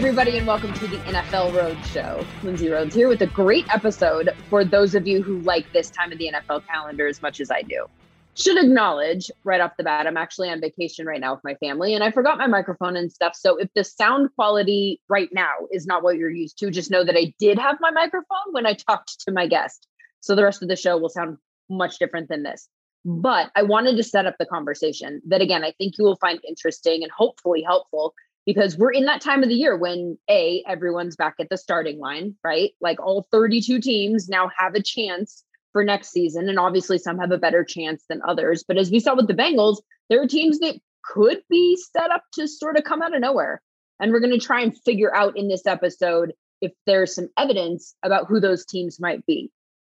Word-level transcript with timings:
everybody, 0.00 0.38
and 0.38 0.46
welcome 0.46 0.72
to 0.72 0.86
the 0.86 0.96
NFL 1.00 1.54
Road 1.54 1.76
Show. 1.84 2.24
Lindsay 2.42 2.70
Rhodes 2.70 2.94
here 2.94 3.06
with 3.06 3.20
a 3.20 3.26
great 3.26 3.66
episode 3.68 4.30
for 4.48 4.64
those 4.64 4.94
of 4.94 5.06
you 5.06 5.22
who 5.22 5.40
like 5.40 5.70
this 5.74 5.90
time 5.90 6.10
of 6.10 6.16
the 6.16 6.32
NFL 6.32 6.66
calendar 6.66 7.06
as 7.06 7.20
much 7.20 7.38
as 7.38 7.50
I 7.50 7.60
do. 7.60 7.84
Should 8.34 8.56
acknowledge 8.56 9.30
right 9.44 9.60
off 9.60 9.76
the 9.76 9.84
bat, 9.84 10.06
I'm 10.06 10.16
actually 10.16 10.48
on 10.48 10.58
vacation 10.58 11.04
right 11.04 11.20
now 11.20 11.34
with 11.34 11.44
my 11.44 11.54
family, 11.56 11.92
and 11.92 12.02
I 12.02 12.10
forgot 12.12 12.38
my 12.38 12.46
microphone 12.46 12.96
and 12.96 13.12
stuff. 13.12 13.36
So 13.36 13.58
if 13.58 13.68
the 13.74 13.84
sound 13.84 14.30
quality 14.36 15.02
right 15.10 15.28
now 15.32 15.50
is 15.70 15.86
not 15.86 16.02
what 16.02 16.16
you're 16.16 16.30
used 16.30 16.56
to, 16.60 16.70
just 16.70 16.90
know 16.90 17.04
that 17.04 17.14
I 17.14 17.34
did 17.38 17.58
have 17.58 17.76
my 17.82 17.90
microphone 17.90 18.52
when 18.52 18.64
I 18.64 18.72
talked 18.88 19.20
to 19.26 19.32
my 19.32 19.46
guest. 19.46 19.86
So 20.20 20.34
the 20.34 20.44
rest 20.44 20.62
of 20.62 20.68
the 20.68 20.76
show 20.76 20.96
will 20.96 21.10
sound 21.10 21.36
much 21.68 21.98
different 21.98 22.30
than 22.30 22.42
this. 22.42 22.70
But 23.04 23.50
I 23.54 23.64
wanted 23.64 23.98
to 23.98 24.02
set 24.02 24.24
up 24.24 24.36
the 24.38 24.46
conversation 24.46 25.20
that, 25.26 25.42
again, 25.42 25.62
I 25.62 25.72
think 25.72 25.98
you 25.98 26.04
will 26.04 26.16
find 26.16 26.40
interesting 26.48 27.02
and 27.02 27.12
hopefully 27.12 27.60
helpful 27.60 28.14
because 28.46 28.76
we're 28.76 28.92
in 28.92 29.04
that 29.04 29.20
time 29.20 29.42
of 29.42 29.48
the 29.48 29.54
year 29.54 29.76
when 29.76 30.18
a 30.28 30.62
everyone's 30.66 31.16
back 31.16 31.34
at 31.38 31.48
the 31.50 31.58
starting 31.58 31.98
line 31.98 32.34
right? 32.44 32.72
Like 32.80 33.00
all 33.00 33.26
32 33.30 33.80
teams 33.80 34.28
now 34.28 34.50
have 34.56 34.74
a 34.74 34.82
chance 34.82 35.44
for 35.72 35.84
next 35.84 36.10
season 36.10 36.48
and 36.48 36.58
obviously 36.58 36.98
some 36.98 37.18
have 37.18 37.30
a 37.30 37.38
better 37.38 37.64
chance 37.64 38.04
than 38.08 38.20
others 38.26 38.64
but 38.66 38.76
as 38.76 38.90
we 38.90 38.98
saw 38.98 39.14
with 39.14 39.28
the 39.28 39.34
bengals 39.34 39.76
there 40.08 40.20
are 40.20 40.26
teams 40.26 40.58
that 40.58 40.74
could 41.04 41.42
be 41.48 41.76
set 41.76 42.10
up 42.10 42.24
to 42.32 42.48
sort 42.48 42.76
of 42.76 42.84
come 42.84 43.02
out 43.02 43.14
of 43.14 43.20
nowhere 43.20 43.62
and 44.00 44.12
we're 44.12 44.20
going 44.20 44.38
to 44.38 44.44
try 44.44 44.62
and 44.62 44.76
figure 44.80 45.14
out 45.14 45.36
in 45.36 45.48
this 45.48 45.66
episode 45.66 46.32
if 46.60 46.72
there's 46.86 47.14
some 47.14 47.28
evidence 47.36 47.94
about 48.02 48.26
who 48.28 48.40
those 48.40 48.64
teams 48.66 48.98
might 48.98 49.24
be. 49.26 49.50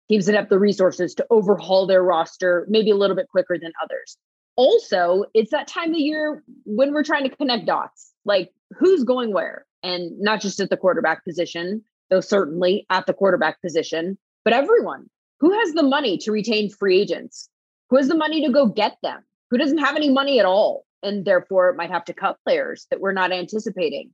Teams 0.10 0.26
that 0.26 0.36
have 0.36 0.50
the 0.50 0.60
resources 0.60 1.14
to 1.16 1.26
overhaul 1.30 1.86
their 1.86 2.02
roster 2.02 2.66
maybe 2.70 2.92
a 2.92 2.96
little 2.96 3.16
bit 3.16 3.28
quicker 3.30 3.58
than 3.62 3.74
others. 3.84 4.18
Also 4.56 5.26
it's 5.34 5.52
that 5.52 5.68
time 5.68 5.92
of 5.92 6.00
year 6.00 6.44
when 6.66 6.94
we're 6.94 7.04
trying 7.04 7.30
to 7.30 7.36
connect 7.36 7.66
dots 7.66 8.14
like 8.28 8.52
who's 8.78 9.04
going 9.04 9.34
where? 9.34 9.66
And 9.84 10.12
not 10.20 10.42
just 10.42 10.60
at 10.60 10.70
the 10.70 10.78
quarterback 10.78 11.24
position 11.24 11.84
though 12.10 12.22
certainly 12.22 12.86
at 12.90 13.06
the 13.06 13.14
quarterback 13.14 13.62
position 13.62 14.18
but 14.44 14.54
everyone. 14.54 15.10
Who 15.40 15.52
has 15.52 15.74
the 15.74 15.84
money 15.84 16.18
to 16.20 16.32
retain 16.32 16.70
free 16.70 17.02
agents? 17.02 17.50
Who 17.90 17.98
has 17.98 18.08
the 18.08 18.16
money 18.16 18.46
to 18.46 18.52
go 18.52 18.66
get 18.66 18.98
them? 19.04 19.24
Who 19.52 19.58
doesn't 19.58 19.78
have 19.78 19.96
any 19.96 20.10
money 20.10 20.40
at 20.40 20.46
all 20.46 20.86
and 21.04 21.26
therefore 21.26 21.74
might 21.74 21.92
have 21.92 22.06
to 22.06 22.14
cut 22.14 22.38
players 22.46 22.88
that 22.90 23.02
we're 23.02 23.14
not 23.14 23.32
anticipating? 23.32 24.12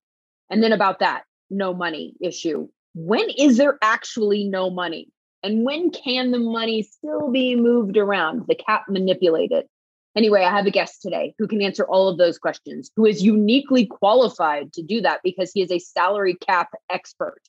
And 0.49 0.63
then 0.63 0.73
about 0.73 0.99
that 0.99 1.23
no 1.49 1.73
money 1.73 2.15
issue. 2.21 2.67
When 2.95 3.29
is 3.37 3.57
there 3.57 3.77
actually 3.81 4.45
no 4.45 4.69
money? 4.69 5.09
And 5.43 5.65
when 5.65 5.91
can 5.91 6.31
the 6.31 6.39
money 6.39 6.83
still 6.83 7.29
be 7.31 7.55
moved 7.55 7.97
around? 7.97 8.43
The 8.47 8.55
cap 8.55 8.83
manipulated 8.89 9.65
Anyway, 10.15 10.43
I 10.43 10.51
have 10.51 10.67
a 10.67 10.71
guest 10.71 11.01
today 11.01 11.33
who 11.39 11.47
can 11.47 11.61
answer 11.61 11.85
all 11.85 12.07
of 12.07 12.17
those 12.17 12.37
questions, 12.37 12.91
who 12.95 13.05
is 13.05 13.23
uniquely 13.23 13.85
qualified 13.85 14.71
to 14.73 14.83
do 14.83 15.01
that 15.01 15.21
because 15.23 15.51
he 15.51 15.61
is 15.61 15.71
a 15.71 15.79
salary 15.79 16.35
cap 16.35 16.69
expert. 16.89 17.41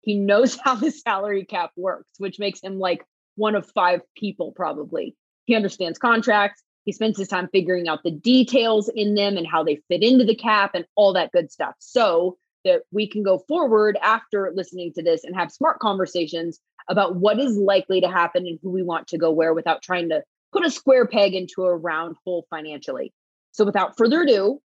He 0.00 0.14
knows 0.14 0.58
how 0.64 0.74
the 0.74 0.90
salary 0.90 1.44
cap 1.44 1.70
works, 1.76 2.10
which 2.18 2.38
makes 2.38 2.60
him 2.60 2.78
like 2.78 3.04
one 3.36 3.54
of 3.54 3.70
five 3.70 4.00
people 4.16 4.52
probably. 4.52 5.14
He 5.44 5.54
understands 5.54 5.98
contracts. 5.98 6.62
He 6.84 6.92
spends 6.92 7.18
his 7.18 7.28
time 7.28 7.48
figuring 7.52 7.86
out 7.86 8.02
the 8.02 8.10
details 8.10 8.88
in 8.88 9.14
them 9.14 9.36
and 9.36 9.46
how 9.46 9.62
they 9.62 9.80
fit 9.88 10.02
into 10.02 10.24
the 10.24 10.34
cap 10.34 10.72
and 10.74 10.86
all 10.96 11.12
that 11.12 11.32
good 11.32 11.52
stuff. 11.52 11.74
So 11.78 12.36
that 12.64 12.82
we 12.90 13.06
can 13.06 13.22
go 13.22 13.38
forward 13.46 13.96
after 14.02 14.52
listening 14.54 14.92
to 14.94 15.02
this 15.02 15.24
and 15.24 15.36
have 15.36 15.52
smart 15.52 15.78
conversations 15.78 16.58
about 16.88 17.16
what 17.16 17.38
is 17.38 17.56
likely 17.56 18.00
to 18.00 18.08
happen 18.08 18.46
and 18.46 18.58
who 18.62 18.70
we 18.70 18.82
want 18.82 19.06
to 19.08 19.18
go 19.18 19.30
where 19.30 19.54
without 19.54 19.82
trying 19.82 20.08
to 20.08 20.22
put 20.52 20.64
a 20.64 20.70
square 20.70 21.06
peg 21.06 21.34
into 21.34 21.64
a 21.64 21.76
round 21.76 22.16
hole 22.24 22.46
financially. 22.50 23.12
So 23.52 23.64
without 23.64 23.96
further 23.96 24.22
ado, 24.22 24.60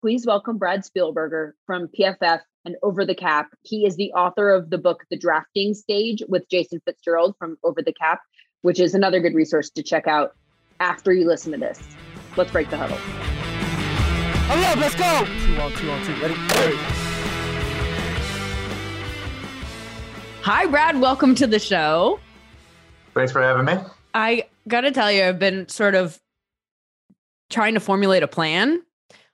please 0.00 0.26
welcome 0.26 0.58
Brad 0.58 0.82
Spielberger 0.84 1.52
from 1.66 1.88
PFF 1.88 2.40
and 2.64 2.76
Over 2.82 3.04
the 3.04 3.14
Cap. 3.14 3.48
He 3.62 3.86
is 3.86 3.96
the 3.96 4.12
author 4.12 4.50
of 4.50 4.70
the 4.70 4.78
book 4.78 5.04
The 5.10 5.18
Drafting 5.18 5.74
Stage 5.74 6.22
with 6.28 6.48
Jason 6.48 6.80
Fitzgerald 6.84 7.34
from 7.38 7.56
Over 7.64 7.82
the 7.82 7.92
Cap, 7.92 8.20
which 8.62 8.80
is 8.80 8.94
another 8.94 9.20
good 9.20 9.34
resource 9.34 9.70
to 9.70 9.82
check 9.82 10.06
out 10.06 10.34
after 10.80 11.12
you 11.12 11.26
listen 11.26 11.52
to 11.52 11.58
this. 11.58 11.80
Let's 12.36 12.50
break 12.50 12.70
the 12.70 12.76
huddle. 12.76 12.96
Hurry 12.96 14.64
up, 14.66 14.76
let's 14.76 14.94
go! 14.94 15.24
Two 15.24 15.60
on 15.60 15.72
two 15.72 15.90
on 15.90 16.04
two. 16.04 16.12
Ready? 16.20 16.34
Ready. 16.34 16.76
Hi, 20.42 20.66
Brad. 20.66 21.00
Welcome 21.00 21.34
to 21.36 21.46
the 21.46 21.58
show. 21.58 22.20
Thanks 23.14 23.32
for 23.32 23.40
having 23.40 23.64
me. 23.64 23.78
I 24.12 24.44
got 24.68 24.82
to 24.82 24.90
tell 24.90 25.10
you, 25.10 25.24
I've 25.24 25.38
been 25.38 25.68
sort 25.68 25.94
of 25.94 26.20
trying 27.50 27.74
to 27.74 27.80
formulate 27.80 28.22
a 28.22 28.28
plan 28.28 28.82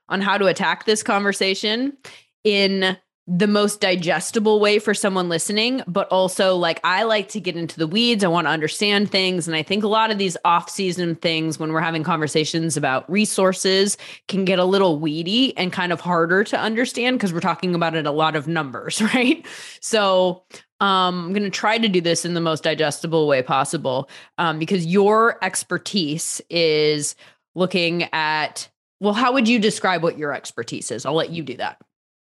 on 0.09 0.21
how 0.21 0.37
to 0.37 0.47
attack 0.47 0.85
this 0.85 1.03
conversation 1.03 1.97
in 2.43 2.97
the 3.27 3.47
most 3.47 3.79
digestible 3.79 4.59
way 4.59 4.79
for 4.79 4.93
someone 4.93 5.29
listening, 5.29 5.81
but 5.87 6.07
also 6.09 6.55
like 6.55 6.81
I 6.83 7.03
like 7.03 7.29
to 7.29 7.39
get 7.39 7.55
into 7.55 7.77
the 7.77 7.87
weeds. 7.87 8.23
I 8.23 8.27
want 8.27 8.45
to 8.45 8.51
understand 8.51 9.11
things. 9.11 9.47
And 9.47 9.55
I 9.55 9.63
think 9.63 9.83
a 9.83 9.87
lot 9.87 10.11
of 10.11 10.17
these 10.17 10.35
off 10.43 10.69
season 10.69 11.15
things, 11.15 11.57
when 11.57 11.71
we're 11.71 11.81
having 11.81 12.03
conversations 12.03 12.75
about 12.75 13.09
resources, 13.09 13.97
can 14.27 14.43
get 14.43 14.59
a 14.59 14.65
little 14.65 14.99
weedy 14.99 15.55
and 15.55 15.71
kind 15.71 15.93
of 15.93 16.01
harder 16.01 16.43
to 16.45 16.59
understand 16.59 17.19
because 17.19 17.31
we're 17.31 17.39
talking 17.39 17.75
about 17.75 17.95
it 17.95 18.05
a 18.05 18.11
lot 18.11 18.35
of 18.35 18.47
numbers, 18.47 19.01
right? 19.13 19.45
So 19.79 20.43
um, 20.81 21.25
I'm 21.27 21.33
going 21.33 21.43
to 21.43 21.49
try 21.49 21.77
to 21.77 21.87
do 21.87 22.01
this 22.01 22.25
in 22.25 22.33
the 22.33 22.41
most 22.41 22.63
digestible 22.63 23.27
way 23.27 23.41
possible 23.43 24.09
um, 24.37 24.59
because 24.59 24.85
your 24.85 25.37
expertise 25.43 26.41
is 26.49 27.15
looking 27.55 28.09
at, 28.11 28.67
well, 28.99 29.13
how 29.13 29.31
would 29.31 29.47
you 29.47 29.59
describe 29.59 30.03
what 30.03 30.17
your 30.17 30.33
expertise 30.33 30.91
is? 30.91 31.05
I'll 31.05 31.13
let 31.13 31.29
you 31.29 31.43
do 31.43 31.55
that. 31.57 31.79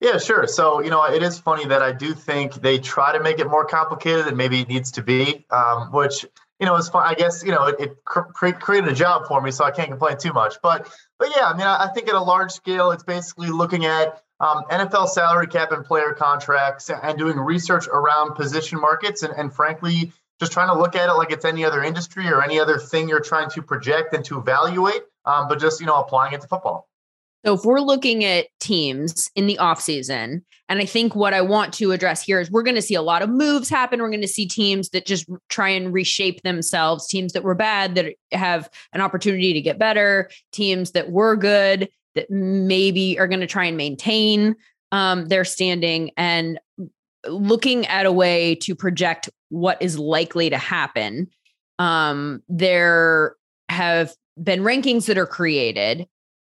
Yeah, 0.00 0.18
sure. 0.18 0.48
So, 0.48 0.82
you 0.82 0.90
know, 0.90 1.04
it 1.04 1.22
is 1.22 1.38
funny 1.38 1.64
that 1.66 1.80
I 1.80 1.92
do 1.92 2.12
think 2.12 2.54
they 2.54 2.78
try 2.78 3.16
to 3.16 3.22
make 3.22 3.38
it 3.38 3.46
more 3.48 3.64
complicated 3.64 4.26
than 4.26 4.36
maybe 4.36 4.60
it 4.60 4.68
needs 4.68 4.90
to 4.92 5.02
be, 5.02 5.46
um, 5.50 5.92
which, 5.92 6.26
you 6.58 6.66
know, 6.66 6.74
is 6.74 6.88
fun. 6.88 7.06
I 7.06 7.14
guess, 7.14 7.44
you 7.44 7.52
know, 7.52 7.66
it, 7.68 7.76
it 7.78 8.04
cr- 8.04 8.32
created 8.50 8.90
a 8.90 8.94
job 8.94 9.28
for 9.28 9.40
me, 9.40 9.52
so 9.52 9.64
I 9.64 9.70
can't 9.70 9.90
complain 9.90 10.18
too 10.18 10.32
much. 10.32 10.56
But, 10.60 10.92
but 11.20 11.28
yeah, 11.36 11.44
I 11.44 11.56
mean, 11.56 11.68
I, 11.68 11.84
I 11.84 11.88
think 11.94 12.08
at 12.08 12.16
a 12.16 12.20
large 12.20 12.50
scale, 12.50 12.90
it's 12.90 13.04
basically 13.04 13.50
looking 13.50 13.86
at 13.86 14.24
um, 14.42 14.64
NFL 14.64 15.08
salary 15.08 15.46
cap 15.46 15.70
and 15.70 15.84
player 15.84 16.12
contracts 16.12 16.90
and 16.90 17.16
doing 17.16 17.38
research 17.38 17.86
around 17.86 18.34
position 18.34 18.80
markets 18.80 19.22
and, 19.22 19.32
and 19.34 19.54
frankly, 19.54 20.12
just 20.40 20.50
trying 20.50 20.68
to 20.68 20.78
look 20.78 20.96
at 20.96 21.08
it 21.08 21.12
like 21.12 21.30
it's 21.30 21.44
any 21.44 21.64
other 21.64 21.84
industry 21.84 22.26
or 22.26 22.42
any 22.42 22.58
other 22.58 22.78
thing 22.78 23.08
you're 23.08 23.20
trying 23.20 23.48
to 23.50 23.62
project 23.62 24.12
and 24.12 24.24
to 24.24 24.38
evaluate, 24.38 25.02
um, 25.24 25.46
but 25.48 25.60
just, 25.60 25.80
you 25.80 25.86
know, 25.86 25.94
applying 25.94 26.34
it 26.34 26.40
to 26.40 26.48
football. 26.48 26.88
So 27.46 27.54
if 27.54 27.64
we're 27.64 27.80
looking 27.80 28.24
at 28.24 28.46
teams 28.58 29.30
in 29.34 29.46
the 29.46 29.58
offseason, 29.60 30.42
and 30.68 30.80
I 30.80 30.86
think 30.86 31.14
what 31.14 31.34
I 31.34 31.40
want 31.40 31.72
to 31.74 31.92
address 31.92 32.22
here 32.22 32.40
is 32.40 32.50
we're 32.50 32.62
going 32.62 32.76
to 32.76 32.82
see 32.82 32.94
a 32.94 33.02
lot 33.02 33.22
of 33.22 33.30
moves 33.30 33.68
happen. 33.68 34.00
We're 34.00 34.10
going 34.10 34.22
to 34.22 34.28
see 34.28 34.46
teams 34.46 34.88
that 34.90 35.06
just 35.06 35.28
try 35.48 35.68
and 35.68 35.92
reshape 35.92 36.42
themselves, 36.42 37.06
teams 37.06 37.32
that 37.32 37.44
were 37.44 37.54
bad 37.54 37.94
that 37.96 38.14
have 38.32 38.70
an 38.92 39.00
opportunity 39.00 39.52
to 39.52 39.60
get 39.60 39.78
better, 39.78 40.30
teams 40.52 40.92
that 40.92 41.10
were 41.10 41.36
good 41.36 41.88
that 42.14 42.30
maybe 42.30 43.18
are 43.18 43.28
going 43.28 43.40
to 43.40 43.46
try 43.46 43.64
and 43.64 43.76
maintain 43.76 44.56
um, 44.90 45.26
their 45.26 45.44
standing 45.44 46.10
and 46.16 46.58
looking 47.26 47.86
at 47.86 48.06
a 48.06 48.12
way 48.12 48.54
to 48.56 48.74
project 48.74 49.30
what 49.48 49.80
is 49.80 49.98
likely 49.98 50.50
to 50.50 50.58
happen. 50.58 51.28
Um, 51.78 52.42
there 52.48 53.36
have 53.68 54.12
been 54.42 54.60
rankings 54.60 55.06
that 55.06 55.18
are 55.18 55.26
created 55.26 56.06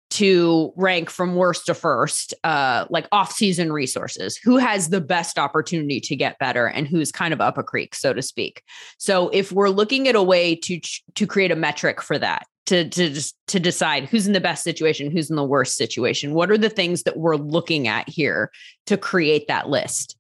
to 0.10 0.72
rank 0.78 1.10
from 1.10 1.36
worst 1.36 1.66
to 1.66 1.74
first, 1.74 2.34
uh, 2.44 2.86
like 2.90 3.08
off-season 3.12 3.74
resources. 3.74 4.38
Who 4.38 4.58
has 4.58 4.90
the 4.90 5.02
best 5.02 5.38
opportunity 5.38 6.00
to 6.02 6.16
get 6.16 6.40
better, 6.40 6.66
and 6.68 6.88
who's 6.88 7.12
kind 7.12 7.34
of 7.34 7.42
up 7.42 7.58
a 7.58 7.64
creek, 7.64 7.94
so 7.94 8.14
to 8.14 8.22
speak. 8.22 8.64
So, 8.98 9.30
if 9.30 9.52
we're 9.52 9.70
looking 9.70 10.08
at 10.08 10.16
a 10.16 10.24
way 10.24 10.56
to 10.56 10.80
to 11.16 11.28
create 11.28 11.52
a 11.52 11.58
metric 11.58 12.02
for 12.02 12.18
that, 12.20 12.48
to 12.68 12.88
to 12.90 13.34
to 13.48 13.60
decide 13.60 14.06
who's 14.06 14.28
in 14.28 14.34
the 14.34 14.40
best 14.40 14.64
situation, 14.64 15.10
who's 15.10 15.30
in 15.30 15.36
the 15.36 15.44
worst 15.44 15.76
situation, 15.76 16.34
what 16.34 16.52
are 16.52 16.58
the 16.58 16.70
things 16.70 17.04
that 17.04 17.18
we're 17.18 17.36
looking 17.36 17.88
at 17.88 18.08
here 18.08 18.52
to 18.86 18.98
create 18.98 19.48
that 19.48 19.70
list? 19.70 20.16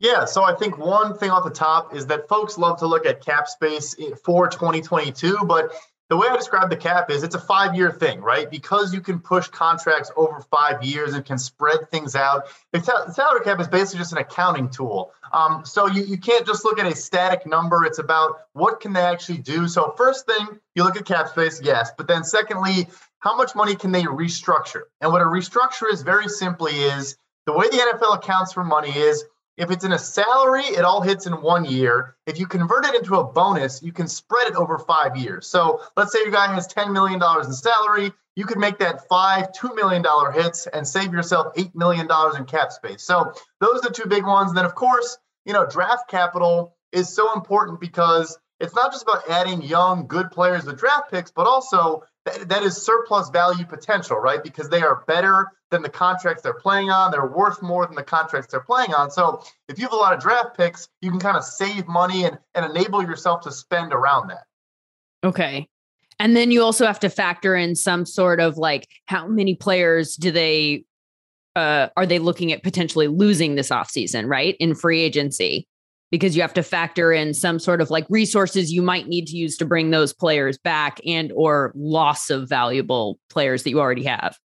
Yeah, 0.00 0.24
so 0.24 0.42
I 0.42 0.54
think 0.54 0.78
one 0.78 1.16
thing 1.16 1.30
off 1.30 1.44
the 1.44 1.50
top 1.50 1.94
is 1.94 2.06
that 2.06 2.28
folks 2.28 2.58
love 2.58 2.78
to 2.78 2.86
look 2.86 3.06
at 3.06 3.24
cap 3.24 3.48
space 3.48 3.94
eh, 4.00 4.10
for 4.24 4.48
2022, 4.48 5.38
but 5.46 5.72
the 6.14 6.18
way 6.18 6.28
I 6.28 6.36
describe 6.36 6.70
the 6.70 6.76
cap 6.76 7.10
is 7.10 7.24
it's 7.24 7.34
a 7.34 7.40
five 7.40 7.74
year 7.74 7.90
thing, 7.90 8.20
right? 8.20 8.48
Because 8.48 8.94
you 8.94 9.00
can 9.00 9.18
push 9.18 9.48
contracts 9.48 10.12
over 10.14 10.40
five 10.48 10.84
years 10.84 11.12
and 11.12 11.24
can 11.24 11.38
spread 11.38 11.90
things 11.90 12.14
out. 12.14 12.44
The 12.70 12.80
salary 13.12 13.40
cap 13.42 13.58
is 13.58 13.66
basically 13.66 13.98
just 13.98 14.12
an 14.12 14.18
accounting 14.18 14.70
tool. 14.70 15.10
Um, 15.32 15.64
so 15.64 15.88
you, 15.88 16.04
you 16.04 16.16
can't 16.16 16.46
just 16.46 16.64
look 16.64 16.78
at 16.78 16.86
a 16.86 16.94
static 16.94 17.48
number. 17.48 17.84
It's 17.84 17.98
about 17.98 18.42
what 18.52 18.78
can 18.78 18.92
they 18.92 19.00
actually 19.00 19.38
do. 19.38 19.66
So 19.66 19.92
first 19.96 20.24
thing, 20.24 20.60
you 20.76 20.84
look 20.84 20.96
at 20.96 21.04
cap 21.04 21.30
space, 21.30 21.60
yes. 21.60 21.90
But 21.96 22.06
then 22.06 22.22
secondly, 22.22 22.86
how 23.18 23.36
much 23.36 23.56
money 23.56 23.74
can 23.74 23.90
they 23.90 24.04
restructure? 24.04 24.82
And 25.00 25.10
what 25.10 25.20
a 25.20 25.24
restructure 25.24 25.92
is 25.92 26.02
very 26.02 26.28
simply 26.28 26.74
is 26.74 27.16
the 27.46 27.52
way 27.52 27.68
the 27.70 27.78
NFL 27.78 28.18
accounts 28.18 28.52
for 28.52 28.62
money 28.62 28.96
is 28.96 29.24
if 29.56 29.70
it's 29.70 29.84
in 29.84 29.92
a 29.92 29.98
salary, 29.98 30.64
it 30.64 30.84
all 30.84 31.00
hits 31.00 31.26
in 31.26 31.32
one 31.34 31.64
year. 31.64 32.16
If 32.26 32.38
you 32.38 32.46
convert 32.46 32.84
it 32.86 32.94
into 32.96 33.16
a 33.16 33.24
bonus, 33.24 33.82
you 33.82 33.92
can 33.92 34.08
spread 34.08 34.48
it 34.48 34.56
over 34.56 34.78
five 34.78 35.16
years. 35.16 35.46
So 35.46 35.80
let's 35.96 36.12
say 36.12 36.20
your 36.22 36.32
guy 36.32 36.52
has 36.52 36.66
$10 36.66 36.92
million 36.92 37.22
in 37.22 37.52
salary. 37.52 38.12
you 38.34 38.46
could 38.46 38.58
make 38.58 38.78
that 38.78 39.06
five, 39.08 39.52
$2 39.52 39.76
million 39.76 40.04
hits 40.32 40.66
and 40.66 40.86
save 40.86 41.12
yourself 41.12 41.54
$8 41.54 41.74
million 41.74 42.08
in 42.36 42.44
cap 42.46 42.72
space. 42.72 43.02
So 43.02 43.32
those 43.60 43.78
are 43.78 43.88
the 43.88 43.94
two 43.94 44.08
big 44.08 44.24
ones. 44.24 44.50
And 44.50 44.58
then, 44.58 44.64
of 44.64 44.74
course, 44.74 45.18
you 45.44 45.52
know, 45.52 45.66
draft 45.66 46.08
capital 46.08 46.74
is 46.90 47.14
so 47.14 47.32
important 47.34 47.80
because 47.80 48.38
it's 48.64 48.74
not 48.74 48.90
just 48.90 49.02
about 49.02 49.28
adding 49.28 49.62
young, 49.62 50.06
good 50.06 50.30
players 50.30 50.64
with 50.64 50.78
draft 50.78 51.10
picks, 51.10 51.30
but 51.30 51.46
also 51.46 52.02
that, 52.24 52.48
that 52.48 52.62
is 52.62 52.76
surplus 52.76 53.28
value 53.28 53.64
potential, 53.66 54.16
right? 54.16 54.42
Because 54.42 54.68
they 54.68 54.82
are 54.82 55.04
better 55.06 55.48
than 55.70 55.82
the 55.82 55.88
contracts 55.88 56.42
they're 56.42 56.54
playing 56.54 56.90
on. 56.90 57.10
They're 57.10 57.26
worth 57.26 57.62
more 57.62 57.86
than 57.86 57.94
the 57.94 58.02
contracts 58.02 58.50
they're 58.50 58.60
playing 58.60 58.94
on. 58.94 59.10
So 59.10 59.42
if 59.68 59.78
you 59.78 59.84
have 59.84 59.92
a 59.92 59.96
lot 59.96 60.14
of 60.14 60.20
draft 60.20 60.56
picks, 60.56 60.88
you 61.02 61.10
can 61.10 61.20
kind 61.20 61.36
of 61.36 61.44
save 61.44 61.86
money 61.86 62.24
and, 62.24 62.38
and 62.54 62.64
enable 62.64 63.02
yourself 63.02 63.42
to 63.42 63.52
spend 63.52 63.92
around 63.92 64.28
that. 64.28 64.44
Okay. 65.22 65.68
And 66.18 66.36
then 66.36 66.50
you 66.50 66.62
also 66.62 66.86
have 66.86 67.00
to 67.00 67.10
factor 67.10 67.54
in 67.54 67.74
some 67.74 68.06
sort 68.06 68.40
of 68.40 68.56
like 68.56 68.88
how 69.06 69.26
many 69.26 69.54
players 69.54 70.16
do 70.16 70.30
they 70.30 70.84
uh 71.56 71.88
are 71.96 72.06
they 72.06 72.18
looking 72.18 72.52
at 72.52 72.62
potentially 72.62 73.08
losing 73.08 73.54
this 73.54 73.70
offseason, 73.70 74.28
right? 74.28 74.56
In 74.58 74.74
free 74.74 75.00
agency 75.00 75.68
because 76.14 76.36
you 76.36 76.42
have 76.42 76.54
to 76.54 76.62
factor 76.62 77.12
in 77.12 77.34
some 77.34 77.58
sort 77.58 77.80
of 77.80 77.90
like 77.90 78.06
resources 78.08 78.72
you 78.72 78.82
might 78.82 79.08
need 79.08 79.26
to 79.26 79.36
use 79.36 79.56
to 79.56 79.64
bring 79.64 79.90
those 79.90 80.12
players 80.12 80.56
back 80.56 81.00
and 81.04 81.32
or 81.34 81.72
loss 81.74 82.30
of 82.30 82.48
valuable 82.48 83.18
players 83.30 83.64
that 83.64 83.70
you 83.70 83.80
already 83.80 84.04
have. 84.04 84.38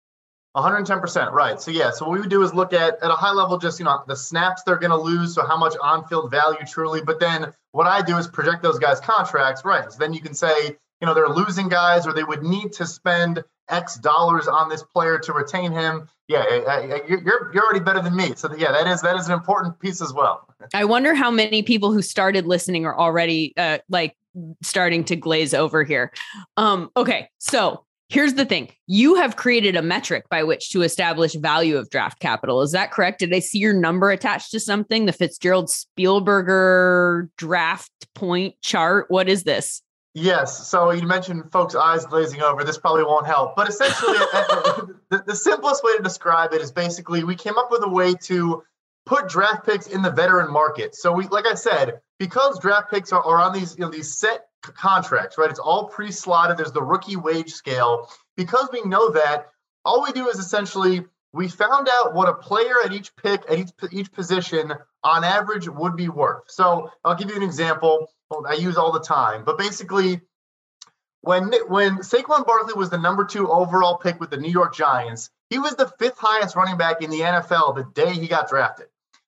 110% 0.57 1.33
right. 1.33 1.61
So 1.61 1.73
yeah 1.73 1.91
so 1.91 2.05
what 2.05 2.13
we 2.13 2.21
would 2.21 2.31
do 2.31 2.45
is 2.45 2.55
look 2.55 2.73
at 2.73 3.03
at 3.03 3.11
a 3.11 3.15
high 3.15 3.33
level 3.33 3.59
just 3.59 3.81
you 3.81 3.85
know 3.85 4.01
the 4.07 4.15
snaps 4.15 4.63
they're 4.63 4.77
going 4.77 4.93
to 4.93 4.97
lose 4.97 5.35
so 5.35 5.45
how 5.45 5.57
much 5.57 5.75
on-field 5.83 6.31
value 6.31 6.65
truly 6.65 7.03
but 7.03 7.19
then 7.19 7.53
what 7.73 7.89
i 7.89 8.01
do 8.01 8.17
is 8.17 8.29
project 8.29 8.63
those 8.63 8.79
guys 8.79 9.01
contracts 9.01 9.65
right. 9.65 9.91
So 9.93 9.99
then 9.99 10.13
you 10.13 10.21
can 10.21 10.35
say 10.35 10.77
you 11.01 11.07
know 11.07 11.15
they're 11.15 11.29
losing 11.29 11.69
guys 11.69 12.07
or 12.07 12.13
they 12.13 12.25
would 12.25 12.43
need 12.43 12.73
to 12.75 12.87
spend 12.87 13.43
X 13.69 13.97
dollars 13.97 14.47
on 14.47 14.69
this 14.69 14.83
player 14.83 15.19
to 15.19 15.33
retain 15.33 15.73
him. 15.73 16.09
Yeah, 16.29 16.45
you're 17.09 17.53
you're 17.53 17.65
already 17.65 17.81
better 17.81 18.01
than 18.01 18.17
me. 18.17 18.35
So 18.35 18.55
yeah, 18.57 18.73
that 18.73 18.87
is 18.87 19.03
that 19.03 19.17
is 19.17 19.29
an 19.29 19.35
important 19.35 19.79
piece 19.81 20.01
as 20.01 20.13
well. 20.13 20.49
I 20.75 20.85
wonder 20.85 21.15
how 21.15 21.31
many 21.31 21.63
people 21.63 21.93
who 21.93 22.03
started 22.03 22.47
listening 22.47 22.87
are 22.87 22.99
already 22.99 23.53
uh, 23.57 23.79
like 23.89 24.17
starting 24.63 25.05
to 25.05 25.17
glaze 25.17 25.55
over 25.55 25.85
here. 25.85 26.13
Um, 26.57 26.91
okay, 26.97 27.29
so 27.39 27.85
here's 28.09 28.35
the 28.35 28.45
thing: 28.45 28.71
you 28.87 29.17
have 29.17 29.37
created 29.37 29.77
a 29.77 29.83
metric 29.83 30.29
by 30.29 30.43
which 30.43 30.71
to 30.71 30.83
establish 30.83 31.35
value 31.35 31.77
of 31.77 31.91
draft 31.91 32.21
capital. 32.21 32.63
Is 32.63 32.73
that 32.73 32.91
correct? 32.91 33.21
Did 33.21 33.33
I 33.33 33.41
see 33.41 33.59
your 33.59 33.75
number 33.75 34.11
attached 34.11 34.51
to 34.53 34.61
something? 34.61 35.07
The 35.07 35.13
Fitzgerald 35.13 35.69
Spielberger 35.69 37.29
draft 37.37 37.93
point 38.15 38.55
chart. 38.63 39.07
What 39.09 39.29
is 39.29 39.45
this? 39.45 39.83
Yes. 40.19 40.67
So 40.67 40.93
you 40.93 41.07
mentioned 41.07 41.53
folks' 41.53 41.75
eyes 41.75 42.07
glazing 42.07 42.41
over. 42.41 42.65
This 42.65 42.79
probably 42.79 43.05
won't 43.05 43.27
help. 43.27 43.55
But 43.55 43.69
essentially, 43.69 44.17
the, 45.11 45.23
the 45.27 45.37
simplest 45.37 45.85
way 45.85 45.95
to 45.95 46.03
describe 46.03 46.55
it 46.55 46.63
is 46.63 46.73
basically 46.73 47.23
we 47.23 47.35
came 47.35 47.59
up 47.59 47.71
with 47.71 47.83
a 47.85 47.89
way 47.89 48.15
to 48.23 48.63
put 49.05 49.29
draft 49.29 49.67
picks 49.67 49.89
in 49.89 50.01
the 50.01 50.11
veteran 50.11 50.51
market. 50.51 50.95
So 50.95 51.13
we, 51.13 51.29
like 51.29 51.45
I 51.47 51.53
said, 51.53 52.01
because 52.19 52.59
draft 52.61 52.91
picks 52.91 53.13
are, 53.13 53.23
are 53.23 53.43
on 53.43 53.53
these, 53.53 53.77
you 53.77 53.85
know, 53.85 53.91
these 53.91 54.17
set 54.17 54.47
contracts, 54.63 55.37
right? 55.37 55.51
It's 55.51 55.61
all 55.61 55.85
pre-slotted. 55.89 56.57
There's 56.57 56.73
the 56.73 56.83
rookie 56.83 57.17
wage 57.17 57.53
scale. 57.53 58.09
Because 58.39 58.71
we 58.73 58.83
know 58.85 59.11
that, 59.11 59.51
all 59.85 60.03
we 60.03 60.13
do 60.13 60.29
is 60.29 60.39
essentially 60.39 61.05
we 61.37 61.49
found 61.49 61.89
out 61.89 62.15
what 62.15 62.29
a 62.29 62.35
player 62.35 62.77
at 62.85 62.93
each 62.93 63.15
pick 63.17 63.43
at 63.49 63.59
each 63.59 63.71
each 63.93 64.11
position 64.11 64.73
on 65.05 65.23
average 65.23 65.69
would 65.69 65.95
be 65.95 66.09
worth. 66.09 66.45
So 66.49 66.91
I'll 67.05 67.15
give 67.15 67.29
you 67.31 67.37
an 67.37 67.43
example. 67.43 68.09
I 68.49 68.55
use 68.55 68.77
all 68.77 68.91
the 68.91 69.01
time, 69.01 69.45
but 69.45 69.59
basically, 69.59 70.23
when 71.21 71.53
when 71.69 71.99
Saquon 71.99 72.47
Barkley 72.47 72.75
was 72.75 72.89
the 72.91 72.99
number 72.99 73.25
two 73.25 73.51
overall 73.51 73.99
pick 73.99 74.19
with 74.19 74.31
the 74.31 74.39
New 74.39 74.51
York 74.51 74.75
Giants, 74.75 75.31
he 75.51 75.59
was 75.59 75.75
the 75.77 75.93
fifth 75.99 76.19
highest 76.19 76.57
running 76.57 76.79
back 76.79 77.03
in 77.03 77.11
the 77.11 77.21
NFL 77.21 77.77
the 77.77 77.87
day 77.95 78.13
he 78.15 78.27
got 78.27 78.49
drafted. 78.49 78.87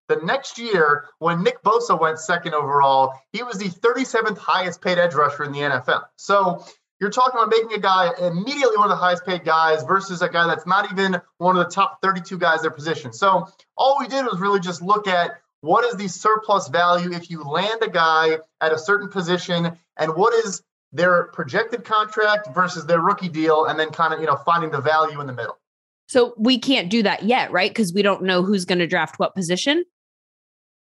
The 0.09 0.17
next 0.17 0.59
year, 0.59 1.05
when 1.19 1.43
Nick 1.43 1.63
Bosa 1.63 2.01
went 2.01 2.19
second 2.19 2.55
overall, 2.55 3.13
he 3.33 3.43
was 3.43 3.59
the 3.59 3.69
37th 3.69 4.39
highest 4.39 4.81
paid 4.81 4.97
edge 4.97 5.15
rusher 5.15 5.45
in 5.45 5.53
the 5.53 5.59
NFL. 5.59 6.05
So 6.17 6.65
you're 7.01 7.11
talking 7.11 7.39
about 7.39 7.51
making 7.51 7.73
a 7.73 7.81
guy 7.81 8.11
immediately 8.21 8.77
one 8.77 8.87
of 8.87 8.91
the 8.91 8.97
highest 8.97 9.25
paid 9.25 9.45
guys 9.45 9.85
versus 9.85 10.21
a 10.23 10.29
guy 10.29 10.47
that's 10.47 10.67
not 10.67 10.91
even 10.91 11.21
one 11.39 11.57
of 11.57 11.65
the 11.65 11.71
top 11.71 12.03
32 12.03 12.39
guys 12.39 12.63
their 12.63 12.71
position. 12.71 13.13
So 13.13 13.47
all 13.77 13.97
we 14.01 14.09
did 14.09 14.25
was 14.25 14.41
really 14.41 14.61
just 14.61 14.83
look 14.83 15.07
at 15.07 15.41
what 15.61 15.85
is 15.85 15.95
the 15.95 16.09
surplus 16.09 16.69
value 16.69 17.13
if 17.13 17.31
you 17.31 17.43
land 17.43 17.83
a 17.83 17.91
guy 17.91 18.39
at 18.61 18.73
a 18.73 18.79
certain 18.79 19.09
position 19.09 19.79
and 19.97 20.15
what 20.15 20.35
is 20.45 20.63
their 20.93 21.25
projected 21.29 21.85
contract 21.85 22.49
versus 22.55 22.87
their 22.87 23.01
rookie 23.01 23.29
deal 23.29 23.67
and 23.67 23.79
then 23.79 23.91
kind 23.91 24.15
of 24.15 24.21
you 24.21 24.27
know 24.27 24.37
finding 24.37 24.71
the 24.71 24.81
value 24.81 25.21
in 25.21 25.27
the 25.27 25.33
middle. 25.33 25.59
So 26.07 26.35
we 26.39 26.59
can't 26.59 26.91
do 26.91 27.03
that 27.03 27.25
yet 27.25 27.53
right? 27.53 27.71
Because 27.71 27.93
we 27.93 28.03
don't 28.03 28.23
know 28.23 28.43
who's 28.43 28.65
going 28.65 28.79
to 28.79 28.87
draft 28.87 29.19
what 29.19 29.35
position 29.35 29.85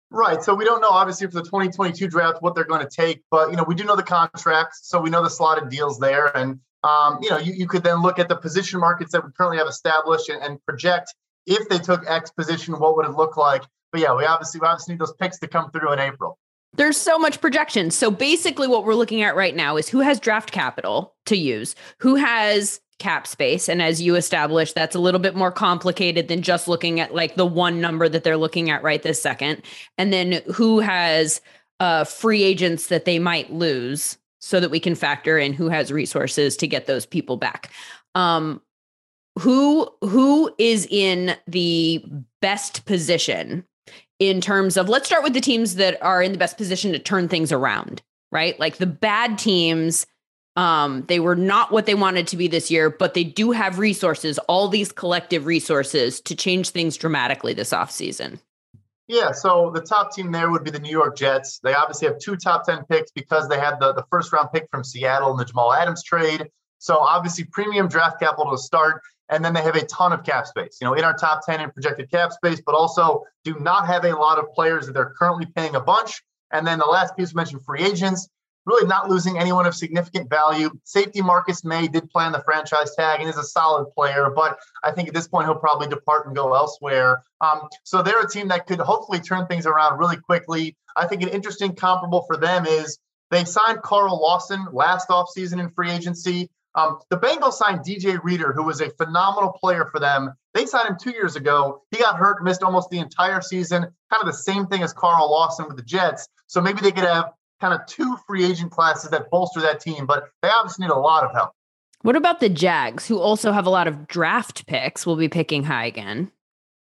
Right. 0.09 0.41
So 0.41 0.55
we 0.55 0.63
don't 0.63 0.81
know 0.81 0.89
obviously 0.89 1.27
for 1.27 1.33
the 1.33 1.43
2022 1.43 2.07
draft 2.07 2.41
what 2.41 2.55
they're 2.55 2.63
going 2.63 2.81
to 2.81 2.89
take, 2.89 3.23
but 3.29 3.49
you 3.51 3.57
know, 3.57 3.63
we 3.63 3.75
do 3.75 3.83
know 3.83 3.95
the 3.95 4.03
contracts, 4.03 4.81
so 4.83 5.01
we 5.01 5.09
know 5.09 5.21
the 5.21 5.29
slotted 5.29 5.69
deals 5.69 5.99
there. 5.99 6.35
And 6.35 6.59
um, 6.83 7.19
you 7.21 7.29
know, 7.29 7.37
you, 7.37 7.53
you 7.53 7.67
could 7.67 7.83
then 7.83 8.01
look 8.01 8.17
at 8.17 8.29
the 8.29 8.35
position 8.35 8.79
markets 8.79 9.11
that 9.11 9.25
we 9.25 9.31
currently 9.37 9.57
have 9.57 9.67
established 9.67 10.29
and, 10.29 10.41
and 10.41 10.63
project 10.65 11.13
if 11.47 11.67
they 11.69 11.79
took 11.79 12.05
X 12.07 12.29
position, 12.29 12.77
what 12.77 12.95
would 12.97 13.05
it 13.05 13.13
look 13.13 13.37
like? 13.37 13.63
But 13.91 14.01
yeah, 14.01 14.13
we 14.13 14.25
obviously 14.25 14.59
we 14.59 14.67
obviously 14.67 14.93
need 14.93 14.99
those 14.99 15.13
picks 15.13 15.39
to 15.39 15.47
come 15.47 15.71
through 15.71 15.93
in 15.93 15.99
April. 15.99 16.37
There's 16.73 16.97
so 16.97 17.17
much 17.17 17.41
projection. 17.41 17.89
So 17.89 18.11
basically 18.11 18.67
what 18.67 18.83
we're 18.83 18.93
looking 18.93 19.23
at 19.23 19.35
right 19.35 19.55
now 19.55 19.77
is 19.77 19.89
who 19.89 20.01
has 20.01 20.19
draft 20.19 20.51
capital 20.51 21.15
to 21.25 21.37
use, 21.37 21.73
who 21.99 22.15
has 22.15 22.81
cap 22.99 23.27
space. 23.27 23.69
And 23.69 23.81
as 23.81 24.01
you 24.01 24.15
established, 24.15 24.75
that's 24.75 24.95
a 24.95 24.99
little 24.99 25.19
bit 25.19 25.35
more 25.35 25.51
complicated 25.51 26.27
than 26.27 26.41
just 26.41 26.67
looking 26.67 26.99
at 26.99 27.13
like 27.13 27.35
the 27.35 27.45
one 27.45 27.79
number 27.79 28.09
that 28.09 28.23
they're 28.23 28.37
looking 28.37 28.69
at 28.69 28.83
right 28.83 29.03
this 29.03 29.21
second. 29.21 29.61
And 29.97 30.11
then 30.11 30.41
who 30.53 30.79
has 30.79 31.41
uh, 31.79 32.03
free 32.03 32.43
agents 32.43 32.87
that 32.87 33.05
they 33.05 33.19
might 33.19 33.53
lose 33.53 34.17
so 34.39 34.59
that 34.59 34.71
we 34.71 34.79
can 34.79 34.95
factor 34.95 35.37
in 35.37 35.53
who 35.53 35.69
has 35.69 35.91
resources 35.91 36.57
to 36.57 36.67
get 36.67 36.87
those 36.87 37.05
people 37.05 37.37
back. 37.37 37.71
Um, 38.15 38.61
who 39.37 39.87
who 40.01 40.51
is 40.57 40.87
in 40.89 41.35
the 41.47 42.03
best 42.41 42.85
position 42.85 43.63
in 44.19 44.41
terms 44.41 44.77
of 44.77 44.89
let's 44.89 45.05
start 45.05 45.23
with 45.23 45.33
the 45.33 45.41
teams 45.41 45.75
that 45.75 46.01
are 46.01 46.23
in 46.23 46.31
the 46.31 46.37
best 46.37 46.57
position 46.57 46.91
to 46.91 46.99
turn 46.99 47.27
things 47.27 47.51
around, 47.51 48.01
right? 48.31 48.59
Like 48.59 48.77
the 48.77 48.87
bad 48.87 49.37
teams 49.37 50.07
um, 50.57 51.03
they 51.07 51.19
were 51.19 51.35
not 51.35 51.71
what 51.71 51.85
they 51.85 51.93
wanted 51.93 52.27
to 52.27 52.35
be 52.35 52.47
this 52.47 52.71
year, 52.71 52.89
but 52.89 53.13
they 53.13 53.23
do 53.23 53.51
have 53.51 53.77
resources, 53.77 54.39
all 54.49 54.67
these 54.67 54.91
collective 54.91 55.45
resources 55.45 56.19
to 56.21 56.35
change 56.35 56.71
things 56.71 56.97
dramatically 56.97 57.53
this 57.53 57.69
offseason. 57.69 58.39
Yeah, 59.07 59.31
so 59.31 59.71
the 59.73 59.81
top 59.81 60.11
team 60.13 60.31
there 60.31 60.49
would 60.49 60.63
be 60.63 60.71
the 60.71 60.79
New 60.79 60.91
York 60.91 61.15
Jets. 61.15 61.59
They 61.59 61.75
obviously 61.75 62.07
have 62.07 62.17
two 62.17 62.35
top 62.35 62.65
10 62.65 62.85
picks 62.85 63.11
because 63.11 63.47
they 63.47 63.59
had 63.59 63.79
the, 63.79 63.93
the 63.93 64.03
first 64.09 64.33
round 64.33 64.49
pick 64.51 64.67
from 64.69 64.83
Seattle 64.83 65.31
in 65.31 65.37
the 65.37 65.45
Jamal 65.45 65.71
Adams 65.71 66.03
trade. 66.03 66.49
So 66.79 66.97
obviously 66.97 67.45
premium 67.45 67.87
draft 67.87 68.19
capital 68.19 68.51
to 68.51 68.57
start. 68.57 69.01
And 69.29 69.45
then 69.45 69.53
they 69.53 69.61
have 69.61 69.75
a 69.75 69.85
ton 69.85 70.11
of 70.11 70.23
cap 70.23 70.47
space, 70.47 70.79
you 70.81 70.85
know, 70.85 70.93
in 70.93 71.03
our 71.03 71.13
top 71.13 71.45
10 71.45 71.61
in 71.61 71.69
projected 71.71 72.09
cap 72.09 72.31
space, 72.31 72.61
but 72.65 72.73
also 72.73 73.23
do 73.43 73.55
not 73.59 73.85
have 73.85 74.05
a 74.05 74.15
lot 74.15 74.39
of 74.39 74.51
players 74.53 74.87
that 74.87 74.93
they're 74.93 75.13
currently 75.17 75.45
paying 75.45 75.75
a 75.75 75.81
bunch. 75.81 76.23
And 76.51 76.65
then 76.65 76.79
the 76.79 76.85
last 76.85 77.15
piece 77.15 77.35
mentioned 77.35 77.63
free 77.63 77.83
agents 77.83 78.27
really 78.67 78.85
not 78.85 79.09
losing 79.09 79.39
anyone 79.39 79.65
of 79.65 79.73
significant 79.73 80.29
value. 80.29 80.69
Safety 80.83 81.21
Marcus 81.21 81.63
Maye 81.63 81.87
did 81.87 82.09
play 82.09 82.25
on 82.25 82.33
the 82.33 82.41
franchise 82.41 82.93
tag 82.95 83.21
and 83.21 83.29
is 83.29 83.37
a 83.37 83.43
solid 83.43 83.89
player, 83.95 84.29
but 84.35 84.59
I 84.83 84.91
think 84.91 85.07
at 85.07 85.13
this 85.13 85.27
point 85.27 85.47
he'll 85.47 85.55
probably 85.55 85.87
depart 85.87 86.27
and 86.27 86.35
go 86.35 86.53
elsewhere. 86.53 87.23
Um, 87.39 87.69
so 87.83 88.03
they're 88.03 88.21
a 88.21 88.29
team 88.29 88.49
that 88.49 88.67
could 88.67 88.79
hopefully 88.79 89.19
turn 89.19 89.47
things 89.47 89.65
around 89.65 89.97
really 89.97 90.17
quickly. 90.17 90.75
I 90.95 91.07
think 91.07 91.23
an 91.23 91.29
interesting 91.29 91.75
comparable 91.75 92.23
for 92.23 92.35
them 92.35 92.65
is 92.65 92.99
they 93.31 93.45
signed 93.45 93.81
Carl 93.81 94.21
Lawson 94.21 94.67
last 94.73 95.09
offseason 95.09 95.59
in 95.59 95.69
free 95.69 95.91
agency. 95.91 96.49
Um, 96.75 96.99
the 97.09 97.17
Bengals 97.17 97.53
signed 97.53 97.79
DJ 97.79 98.21
Reader, 98.21 98.53
who 98.53 98.63
was 98.63 98.81
a 98.81 98.89
phenomenal 98.91 99.51
player 99.51 99.85
for 99.91 99.99
them. 99.99 100.33
They 100.53 100.65
signed 100.65 100.89
him 100.89 100.97
two 101.01 101.11
years 101.11 101.35
ago. 101.35 101.81
He 101.91 101.97
got 101.97 102.17
hurt, 102.17 102.43
missed 102.43 102.63
almost 102.63 102.89
the 102.89 102.99
entire 102.99 103.41
season. 103.41 103.81
Kind 103.81 104.21
of 104.21 104.27
the 104.27 104.33
same 104.33 104.67
thing 104.67 104.83
as 104.83 104.93
Carl 104.93 105.31
Lawson 105.31 105.67
with 105.67 105.77
the 105.77 105.83
Jets. 105.83 106.27
So 106.45 106.61
maybe 106.61 106.81
they 106.81 106.91
could 106.91 107.03
have 107.03 107.31
kind 107.59 107.73
of 107.73 107.85
two 107.87 108.17
free 108.27 108.45
agent 108.45 108.71
classes 108.71 109.09
that 109.11 109.29
bolster 109.29 109.61
that 109.61 109.79
team, 109.79 110.05
but 110.05 110.29
they 110.41 110.49
obviously 110.49 110.85
need 110.85 110.91
a 110.91 110.99
lot 110.99 111.23
of 111.23 111.31
help. 111.33 111.51
What 112.03 112.15
about 112.15 112.39
the 112.39 112.49
Jags, 112.49 113.07
who 113.07 113.19
also 113.19 113.51
have 113.51 113.65
a 113.65 113.71
lot 113.71 113.87
of 113.87 114.07
draft 114.07 114.67
picks? 114.67 115.05
Will 115.05 115.15
be 115.15 115.29
picking 115.29 115.63
high 115.63 115.85
again. 115.85 116.31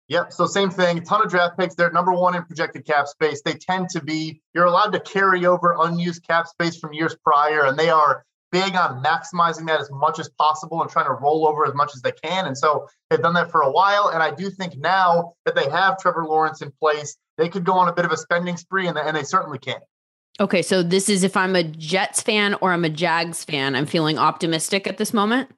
Yep. 0.09 0.33
So 0.33 0.47
same 0.47 0.71
thing. 0.71 1.03
Ton 1.03 1.23
of 1.23 1.31
draft 1.31 1.59
picks. 1.59 1.75
They're 1.75 1.91
number 1.91 2.13
one 2.13 2.35
in 2.35 2.43
projected 2.45 2.87
cap 2.87 3.09
space. 3.09 3.43
They 3.43 3.55
tend 3.55 3.91
to 3.91 4.03
be. 4.03 4.41
You're 4.55 4.65
allowed 4.65 4.93
to 4.93 5.01
carry 5.01 5.45
over 5.45 5.77
unused 5.79 6.27
cap 6.27 6.47
space 6.47 6.79
from 6.79 6.93
years 6.93 7.17
prior, 7.23 7.65
and 7.65 7.79
they 7.79 7.91
are 7.91 8.25
big 8.51 8.75
on 8.75 9.03
maximizing 9.03 9.67
that 9.67 9.81
as 9.81 9.91
much 9.91 10.19
as 10.19 10.31
possible 10.31 10.81
and 10.81 10.91
trying 10.91 11.05
to 11.07 11.13
roll 11.13 11.47
over 11.47 11.67
as 11.67 11.75
much 11.75 11.91
as 11.95 12.01
they 12.01 12.13
can. 12.13 12.47
And 12.47 12.57
so 12.57 12.89
they've 13.11 13.21
done 13.21 13.35
that 13.35 13.51
for 13.51 13.61
a 13.61 13.71
while. 13.71 14.09
And 14.09 14.23
I 14.23 14.35
do 14.35 14.49
think 14.49 14.79
now 14.79 15.35
that 15.45 15.55
they 15.55 15.69
have 15.69 15.99
Trevor 15.99 16.25
Lawrence 16.25 16.63
in 16.63 16.73
place, 16.81 17.17
they 17.37 17.51
could 17.51 17.65
go 17.65 17.75
on 17.75 17.89
a 17.89 17.93
bit 17.93 18.07
of 18.07 18.13
a 18.13 18.17
spending 18.17 18.57
spree, 18.57 18.87
and, 18.87 18.97
and 18.97 19.15
they 19.15 19.23
certainly 19.23 19.59
can. 19.59 19.81
Okay, 20.41 20.63
so 20.63 20.83
this 20.85 21.09
is 21.09 21.25
if 21.25 21.37
I'm 21.37 21.57
a 21.57 21.65
Jets 21.65 22.23
fan 22.23 22.55
or 22.61 22.73
I'm 22.73 22.85
a 22.85 22.89
Jags 22.89 23.45
fan, 23.45 23.75
I'm 23.75 23.87
feeling 23.87 24.19
optimistic 24.19 24.87
at 24.87 24.97
this 24.97 25.13
moment. 25.13 25.51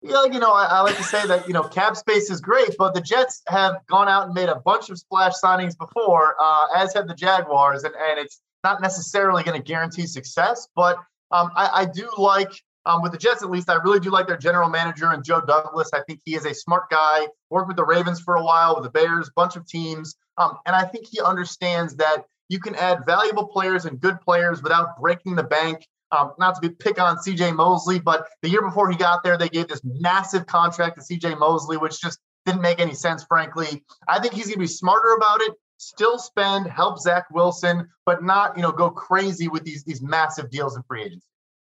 Yeah, 0.00 0.24
you 0.24 0.38
know, 0.38 0.52
I, 0.52 0.64
I, 0.64 0.80
like 0.80 0.96
to 0.96 1.02
say 1.02 1.26
that 1.26 1.46
you 1.48 1.52
know 1.52 1.64
cap 1.64 1.96
space 1.96 2.30
is 2.30 2.40
great, 2.40 2.76
but 2.78 2.94
the 2.94 3.00
Jets 3.00 3.42
have 3.48 3.84
gone 3.88 4.08
out 4.08 4.26
and 4.26 4.34
made 4.34 4.48
a 4.48 4.54
bunch 4.54 4.90
of 4.90 4.98
splash 4.98 5.32
signings 5.42 5.76
before, 5.76 6.36
uh, 6.40 6.66
as 6.76 6.94
have 6.94 7.08
the 7.08 7.14
Jaguars, 7.14 7.82
and 7.82 7.94
and 7.96 8.18
it's 8.18 8.40
not 8.64 8.80
necessarily 8.80 9.42
going 9.42 9.60
to 9.60 9.62
guarantee 9.62 10.06
success. 10.06 10.68
But 10.74 10.98
um, 11.32 11.50
I, 11.56 11.70
I, 11.74 11.84
do 11.84 12.08
like 12.16 12.52
um, 12.86 13.02
with 13.02 13.12
the 13.12 13.18
Jets 13.18 13.42
at 13.42 13.50
least. 13.50 13.68
I 13.68 13.74
really 13.74 14.00
do 14.00 14.10
like 14.10 14.28
their 14.28 14.38
general 14.38 14.70
manager 14.70 15.10
and 15.10 15.24
Joe 15.24 15.40
Douglas. 15.40 15.90
I 15.92 16.00
think 16.06 16.20
he 16.24 16.36
is 16.36 16.46
a 16.46 16.54
smart 16.54 16.88
guy. 16.90 17.26
Worked 17.50 17.68
with 17.68 17.76
the 17.76 17.84
Ravens 17.84 18.20
for 18.20 18.36
a 18.36 18.42
while, 18.44 18.76
with 18.76 18.84
the 18.84 18.90
Bears, 18.90 19.30
bunch 19.34 19.56
of 19.56 19.66
teams, 19.66 20.14
um, 20.38 20.58
and 20.64 20.76
I 20.76 20.84
think 20.84 21.06
he 21.10 21.20
understands 21.20 21.96
that 21.96 22.24
you 22.48 22.58
can 22.58 22.74
add 22.74 23.04
valuable 23.06 23.46
players 23.46 23.84
and 23.84 24.00
good 24.00 24.20
players 24.20 24.62
without 24.62 25.00
breaking 25.00 25.36
the 25.36 25.42
bank 25.42 25.86
um, 26.10 26.32
not 26.38 26.60
to 26.60 26.70
pick 26.70 27.00
on 27.00 27.18
CJ 27.18 27.54
Mosley, 27.54 27.98
but 27.98 28.26
the 28.42 28.48
year 28.48 28.62
before 28.62 28.90
he 28.90 28.96
got 28.96 29.22
there, 29.22 29.36
they 29.36 29.48
gave 29.48 29.68
this 29.68 29.82
massive 29.84 30.46
contract 30.46 30.98
to 30.98 31.04
CJ 31.04 31.38
Mosley, 31.38 31.76
which 31.76 32.00
just 32.00 32.18
didn't 32.46 32.62
make 32.62 32.80
any 32.80 32.94
sense, 32.94 33.24
frankly. 33.24 33.84
I 34.08 34.18
think 34.20 34.32
he's 34.32 34.46
going 34.46 34.54
to 34.54 34.60
be 34.60 34.66
smarter 34.66 35.14
about 35.14 35.42
it, 35.42 35.52
still 35.76 36.18
spend, 36.18 36.66
help 36.66 36.98
Zach 36.98 37.26
Wilson, 37.30 37.88
but 38.06 38.22
not, 38.22 38.56
you 38.56 38.62
know, 38.62 38.72
go 38.72 38.90
crazy 38.90 39.48
with 39.48 39.64
these 39.64 39.84
these 39.84 40.00
massive 40.00 40.50
deals 40.50 40.76
in 40.76 40.82
free 40.84 41.02
agency. 41.02 41.26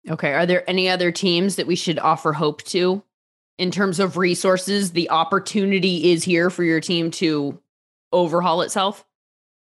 Okay. 0.09 0.33
Are 0.33 0.45
there 0.45 0.67
any 0.69 0.89
other 0.89 1.11
teams 1.11 1.57
that 1.57 1.67
we 1.67 1.75
should 1.75 1.99
offer 1.99 2.33
hope 2.33 2.63
to 2.63 3.03
in 3.59 3.69
terms 3.69 3.99
of 3.99 4.17
resources? 4.17 4.93
The 4.93 5.09
opportunity 5.09 6.11
is 6.11 6.23
here 6.23 6.49
for 6.49 6.63
your 6.63 6.79
team 6.79 7.11
to 7.11 7.61
overhaul 8.11 8.61
itself? 8.61 9.05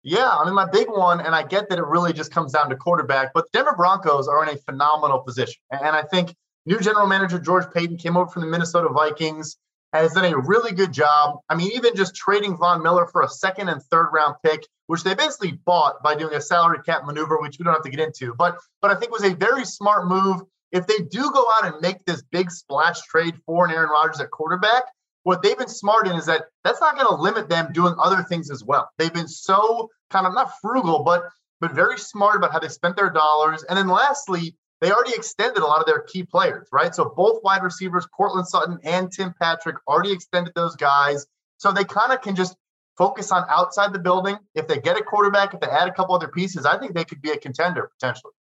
Yeah, 0.08 0.30
I 0.30 0.42
mean, 0.46 0.54
my 0.54 0.64
big 0.64 0.88
one, 0.88 1.20
and 1.20 1.34
I 1.34 1.42
get 1.42 1.68
that 1.68 1.78
it 1.78 1.84
really 1.84 2.14
just 2.14 2.32
comes 2.32 2.52
down 2.52 2.70
to 2.70 2.76
quarterback, 2.76 3.34
but 3.34 3.44
the 3.44 3.58
Denver 3.58 3.74
Broncos 3.76 4.26
are 4.26 4.42
in 4.42 4.48
a 4.48 4.56
phenomenal 4.56 5.18
position. 5.18 5.60
And 5.70 5.94
I 5.94 6.00
think 6.00 6.34
new 6.64 6.80
general 6.80 7.06
manager 7.06 7.38
George 7.38 7.70
Paton 7.74 7.98
came 7.98 8.16
over 8.16 8.30
from 8.30 8.40
the 8.40 8.48
Minnesota 8.48 8.88
Vikings, 8.88 9.58
has 9.92 10.14
done 10.14 10.24
a 10.24 10.38
really 10.38 10.72
good 10.72 10.92
job. 10.92 11.40
I 11.50 11.56
mean, 11.56 11.72
even 11.72 11.94
just 11.94 12.14
trading 12.14 12.56
Von 12.56 12.82
Miller 12.82 13.06
for 13.06 13.20
a 13.20 13.28
second 13.28 13.68
and 13.68 13.82
third 13.82 14.08
round 14.10 14.36
pick, 14.42 14.66
which 14.86 15.02
they 15.02 15.14
basically 15.14 15.52
bought 15.66 16.02
by 16.02 16.14
doing 16.14 16.34
a 16.34 16.40
salary 16.40 16.78
cap 16.86 17.04
maneuver, 17.04 17.38
which 17.38 17.58
we 17.58 17.64
don't 17.64 17.74
have 17.74 17.82
to 17.82 17.90
get 17.90 18.00
into. 18.00 18.34
But 18.34 18.56
but 18.80 18.90
I 18.90 18.94
think 18.94 19.12
was 19.12 19.24
a 19.24 19.34
very 19.34 19.66
smart 19.66 20.06
move. 20.06 20.40
If 20.72 20.86
they 20.86 20.98
do 20.98 21.30
go 21.32 21.44
out 21.58 21.66
and 21.66 21.82
make 21.82 22.02
this 22.06 22.22
big 22.22 22.50
splash 22.50 23.02
trade 23.02 23.34
for 23.44 23.66
an 23.66 23.72
Aaron 23.72 23.90
Rodgers 23.90 24.20
at 24.20 24.30
quarterback, 24.30 24.84
what 25.22 25.42
they've 25.42 25.58
been 25.58 25.68
smart 25.68 26.06
in 26.06 26.16
is 26.16 26.26
that 26.26 26.44
that's 26.64 26.80
not 26.80 26.94
going 26.94 27.06
to 27.06 27.14
limit 27.14 27.48
them 27.48 27.72
doing 27.72 27.94
other 28.02 28.22
things 28.22 28.50
as 28.50 28.64
well. 28.64 28.88
They've 28.98 29.12
been 29.12 29.28
so 29.28 29.90
kind 30.10 30.26
of 30.26 30.34
not 30.34 30.52
frugal, 30.60 31.02
but 31.02 31.24
but 31.60 31.72
very 31.72 31.98
smart 31.98 32.36
about 32.36 32.52
how 32.52 32.60
they 32.60 32.68
spent 32.68 32.96
their 32.96 33.10
dollars. 33.10 33.64
And 33.64 33.76
then 33.76 33.88
lastly, 33.88 34.56
they 34.80 34.92
already 34.92 35.14
extended 35.14 35.60
a 35.60 35.66
lot 35.66 35.80
of 35.80 35.86
their 35.86 36.02
key 36.02 36.22
players, 36.22 36.68
right? 36.72 36.94
So 36.94 37.12
both 37.16 37.42
wide 37.42 37.62
receivers, 37.62 38.06
Courtland 38.06 38.46
Sutton 38.46 38.78
and 38.84 39.10
Tim 39.10 39.34
Patrick, 39.40 39.76
already 39.88 40.12
extended 40.12 40.54
those 40.54 40.76
guys. 40.76 41.26
So 41.56 41.72
they 41.72 41.84
kind 41.84 42.12
of 42.12 42.22
can 42.22 42.36
just 42.36 42.56
focus 42.96 43.32
on 43.32 43.44
outside 43.48 43.92
the 43.92 43.98
building. 43.98 44.36
If 44.54 44.68
they 44.68 44.78
get 44.78 44.96
a 44.96 45.02
quarterback, 45.02 45.52
if 45.52 45.60
they 45.60 45.66
add 45.66 45.88
a 45.88 45.92
couple 45.92 46.14
other 46.14 46.28
pieces, 46.28 46.64
I 46.64 46.78
think 46.78 46.94
they 46.94 47.04
could 47.04 47.20
be 47.20 47.30
a 47.30 47.36
contender 47.36 47.90
potentially. 47.98 48.32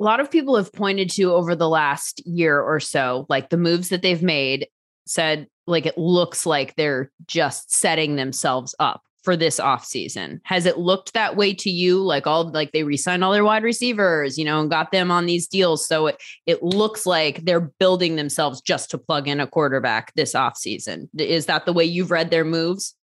A 0.00 0.02
lot 0.02 0.20
of 0.20 0.30
people 0.30 0.56
have 0.56 0.72
pointed 0.72 1.10
to 1.10 1.32
over 1.32 1.54
the 1.54 1.68
last 1.68 2.24
year 2.26 2.60
or 2.60 2.80
so, 2.80 3.26
like 3.28 3.50
the 3.50 3.56
moves 3.56 3.88
that 3.90 4.02
they've 4.02 4.22
made, 4.22 4.68
said 5.06 5.48
like 5.66 5.86
it 5.86 5.98
looks 5.98 6.46
like 6.46 6.74
they're 6.76 7.10
just 7.26 7.74
setting 7.74 8.16
themselves 8.16 8.74
up 8.78 9.02
for 9.22 9.36
this 9.36 9.60
offseason. 9.60 10.40
Has 10.44 10.66
it 10.66 10.78
looked 10.78 11.12
that 11.14 11.36
way 11.36 11.54
to 11.54 11.70
you? 11.70 12.02
Like 12.02 12.26
all 12.26 12.50
like 12.50 12.72
they 12.72 12.82
re-signed 12.82 13.22
all 13.22 13.32
their 13.32 13.44
wide 13.44 13.62
receivers, 13.62 14.36
you 14.36 14.44
know, 14.44 14.60
and 14.60 14.70
got 14.70 14.90
them 14.90 15.10
on 15.10 15.26
these 15.26 15.46
deals. 15.46 15.86
So 15.86 16.08
it 16.08 16.22
it 16.46 16.62
looks 16.62 17.06
like 17.06 17.44
they're 17.44 17.60
building 17.60 18.16
themselves 18.16 18.60
just 18.60 18.90
to 18.90 18.98
plug 18.98 19.28
in 19.28 19.40
a 19.40 19.46
quarterback 19.46 20.12
this 20.14 20.34
offseason. 20.34 21.08
Is 21.18 21.46
that 21.46 21.66
the 21.66 21.72
way 21.72 21.84
you've 21.84 22.10
read 22.10 22.30
their 22.30 22.44
moves? 22.44 22.94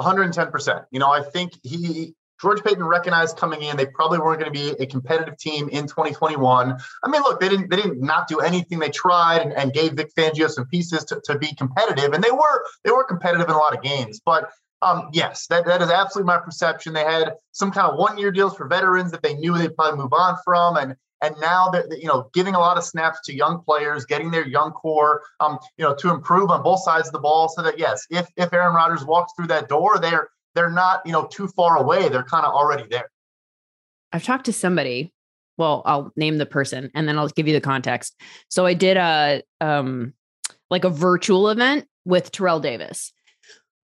110%. 0.00 0.84
You 0.90 0.98
know, 0.98 1.10
I 1.10 1.22
think 1.22 1.52
he 1.62 2.14
George 2.40 2.62
Paton 2.62 2.84
recognized 2.84 3.36
coming 3.36 3.62
in 3.62 3.76
they 3.76 3.86
probably 3.86 4.18
weren't 4.18 4.40
going 4.40 4.52
to 4.52 4.58
be 4.58 4.82
a 4.82 4.86
competitive 4.86 5.38
team 5.38 5.68
in 5.68 5.86
2021. 5.86 6.76
I 7.04 7.08
mean, 7.08 7.22
look, 7.22 7.40
they 7.40 7.48
didn't 7.48 7.70
they 7.70 7.76
didn't 7.76 8.00
not 8.00 8.28
do 8.28 8.40
anything. 8.40 8.78
They 8.78 8.90
tried 8.90 9.42
and, 9.42 9.52
and 9.52 9.72
gave 9.72 9.92
Vic 9.92 10.10
Fangio 10.16 10.48
some 10.48 10.66
pieces 10.66 11.04
to, 11.06 11.20
to 11.24 11.38
be 11.38 11.54
competitive, 11.54 12.12
and 12.12 12.22
they 12.22 12.30
were 12.30 12.64
they 12.84 12.90
were 12.90 13.04
competitive 13.04 13.48
in 13.48 13.54
a 13.54 13.58
lot 13.58 13.74
of 13.74 13.82
games. 13.82 14.20
But 14.24 14.50
um, 14.82 15.08
yes, 15.12 15.46
that, 15.48 15.64
that 15.66 15.80
is 15.80 15.90
absolutely 15.90 16.26
my 16.26 16.38
perception. 16.38 16.92
They 16.92 17.04
had 17.04 17.32
some 17.52 17.70
kind 17.70 17.90
of 17.90 17.98
one 17.98 18.18
year 18.18 18.30
deals 18.30 18.56
for 18.56 18.68
veterans 18.68 19.10
that 19.12 19.22
they 19.22 19.34
knew 19.34 19.56
they'd 19.56 19.74
probably 19.74 19.98
move 19.98 20.12
on 20.12 20.36
from, 20.44 20.76
and 20.76 20.96
and 21.22 21.34
now 21.40 21.70
they're 21.70 21.86
you 21.96 22.06
know 22.06 22.28
giving 22.34 22.54
a 22.54 22.58
lot 22.58 22.76
of 22.76 22.84
snaps 22.84 23.20
to 23.24 23.34
young 23.34 23.62
players, 23.62 24.04
getting 24.04 24.30
their 24.30 24.46
young 24.46 24.72
core, 24.72 25.22
um, 25.40 25.58
you 25.78 25.84
know, 25.84 25.94
to 25.94 26.10
improve 26.10 26.50
on 26.50 26.62
both 26.62 26.82
sides 26.84 27.08
of 27.08 27.12
the 27.12 27.18
ball, 27.18 27.48
so 27.48 27.62
that 27.62 27.78
yes, 27.78 28.06
if 28.10 28.28
if 28.36 28.52
Aaron 28.52 28.74
Rodgers 28.74 29.04
walks 29.04 29.32
through 29.34 29.46
that 29.48 29.68
door, 29.68 29.98
they're 29.98 30.28
they're 30.56 30.70
not, 30.70 31.02
you 31.04 31.12
know, 31.12 31.26
too 31.26 31.46
far 31.48 31.76
away. 31.76 32.08
They're 32.08 32.24
kind 32.24 32.44
of 32.44 32.52
already 32.52 32.84
there. 32.90 33.10
I've 34.12 34.24
talked 34.24 34.46
to 34.46 34.52
somebody. 34.52 35.12
Well, 35.58 35.82
I'll 35.84 36.12
name 36.16 36.38
the 36.38 36.46
person 36.46 36.90
and 36.94 37.08
then 37.08 37.18
I'll 37.18 37.28
give 37.28 37.46
you 37.46 37.52
the 37.52 37.60
context. 37.60 38.20
So 38.48 38.66
I 38.66 38.74
did 38.74 38.96
a 38.96 39.42
um 39.60 40.14
like 40.70 40.84
a 40.84 40.90
virtual 40.90 41.48
event 41.48 41.86
with 42.04 42.32
Terrell 42.32 42.60
Davis 42.60 43.12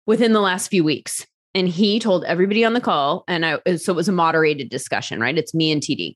within 0.06 0.34
the 0.34 0.42
last 0.42 0.68
few 0.68 0.84
weeks. 0.84 1.26
And 1.56 1.68
he 1.68 2.00
told 2.00 2.24
everybody 2.26 2.64
on 2.66 2.74
the 2.74 2.82
call, 2.82 3.24
and 3.28 3.46
I 3.46 3.76
so 3.78 3.94
it 3.94 3.96
was 3.96 4.10
a 4.10 4.12
moderated 4.12 4.70
discussion, 4.70 5.20
right? 5.20 5.38
It's 5.38 5.54
me 5.54 5.72
and 5.72 5.82
TD. 5.82 6.16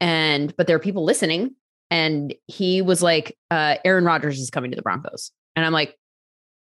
And 0.00 0.54
but 0.56 0.66
there 0.66 0.76
are 0.76 0.80
people 0.80 1.04
listening. 1.04 1.54
And 1.90 2.34
he 2.46 2.82
was 2.82 3.02
like, 3.02 3.36
uh, 3.50 3.76
Aaron 3.84 4.04
Rodgers 4.04 4.40
is 4.40 4.50
coming 4.50 4.70
to 4.72 4.76
the 4.76 4.82
Broncos. 4.82 5.30
And 5.54 5.64
I'm 5.64 5.72
like, 5.72 5.96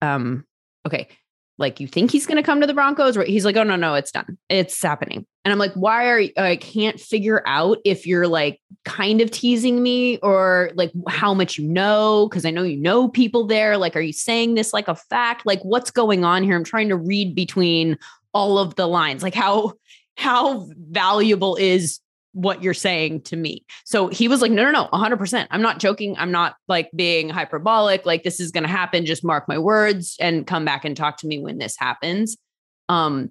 um, 0.01 0.45
okay 0.87 1.09
like 1.59 1.81
you 1.81 1.87
think 1.87 2.11
he's 2.11 2.27
going 2.27 2.37
to 2.37 2.43
come 2.43 2.61
to 2.61 2.67
the 2.67 2.75
Broncos? 2.75 3.17
He's 3.27 3.45
like, 3.45 3.57
oh 3.57 3.63
no, 3.63 3.77
no, 3.77 3.95
it's 3.95 4.11
done. 4.11 4.37
It's 4.49 4.81
happening. 4.83 5.27
And 5.45 5.53
I'm 5.53 5.59
like, 5.59 5.73
why 5.75 6.09
are 6.09 6.21
you, 6.21 6.33
I 6.37 6.57
can't 6.57 7.01
figure 7.01 7.43
out 7.47 7.79
if 7.85 8.07
you're 8.07 8.27
like 8.27 8.61
kind 8.85 9.21
of 9.21 9.31
teasing 9.31 9.83
me 9.83 10.19
or 10.19 10.71
like 10.75 10.93
how 11.09 11.33
much 11.33 11.57
you 11.57 11.67
know, 11.67 12.29
because 12.29 12.45
I 12.45 12.51
know 12.51 12.63
you 12.63 12.77
know 12.77 13.09
people 13.09 13.47
there. 13.47 13.79
Like, 13.79 13.97
are 13.97 14.01
you 14.01 14.13
saying 14.13 14.55
this 14.55 14.73
like 14.73 14.89
a 14.89 14.95
fact? 14.97 15.47
Like, 15.47 15.63
what's 15.63 15.91
going 15.91 16.25
on 16.25 16.43
here? 16.43 16.57
I'm 16.57 16.65
trying 16.65 16.89
to 16.89 16.97
read 16.97 17.35
between 17.35 17.99
all 18.35 18.59
of 18.59 18.75
the 18.75 18.87
lines. 18.87 19.23
Like, 19.23 19.35
how 19.35 19.75
how 20.17 20.67
valuable 20.91 21.57
is 21.57 22.01
what 22.37 22.63
you're 22.63 22.75
saying 22.75 23.23
to 23.23 23.35
me. 23.35 23.65
So 23.87 24.09
he 24.09 24.29
was 24.29 24.43
like, 24.43 24.53
no, 24.53 24.63
no, 24.63 24.71
no, 24.71 24.89
100%. 24.93 25.47
I'm 25.51 25.63
not 25.63 25.79
joking. 25.79 26.15
I'm 26.19 26.31
not 26.31 26.57
like 26.69 26.91
being 26.95 27.31
hyperbolic. 27.31 28.05
Like 28.05 28.25
this 28.25 28.41
is 28.41 28.51
going 28.51 28.65
to 28.65 28.69
happen. 28.69 29.07
Just 29.07 29.25
mark 29.25 29.49
my 29.49 29.59
words 29.59 30.17
and 30.21 30.47
come 30.47 30.65
back 30.65 30.85
and 30.85 30.95
talk 30.95 31.17
to 31.19 31.27
me 31.27 31.39
when 31.39 31.57
this 31.57 31.77
happens. 31.79 32.37
Um, 32.91 33.31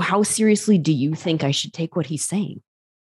how 0.00 0.22
seriously 0.22 0.78
do 0.78 0.92
you 0.92 1.16
think 1.16 1.42
I 1.42 1.50
should 1.50 1.72
take 1.72 1.96
what 1.96 2.06
he's 2.06 2.24
saying? 2.24 2.62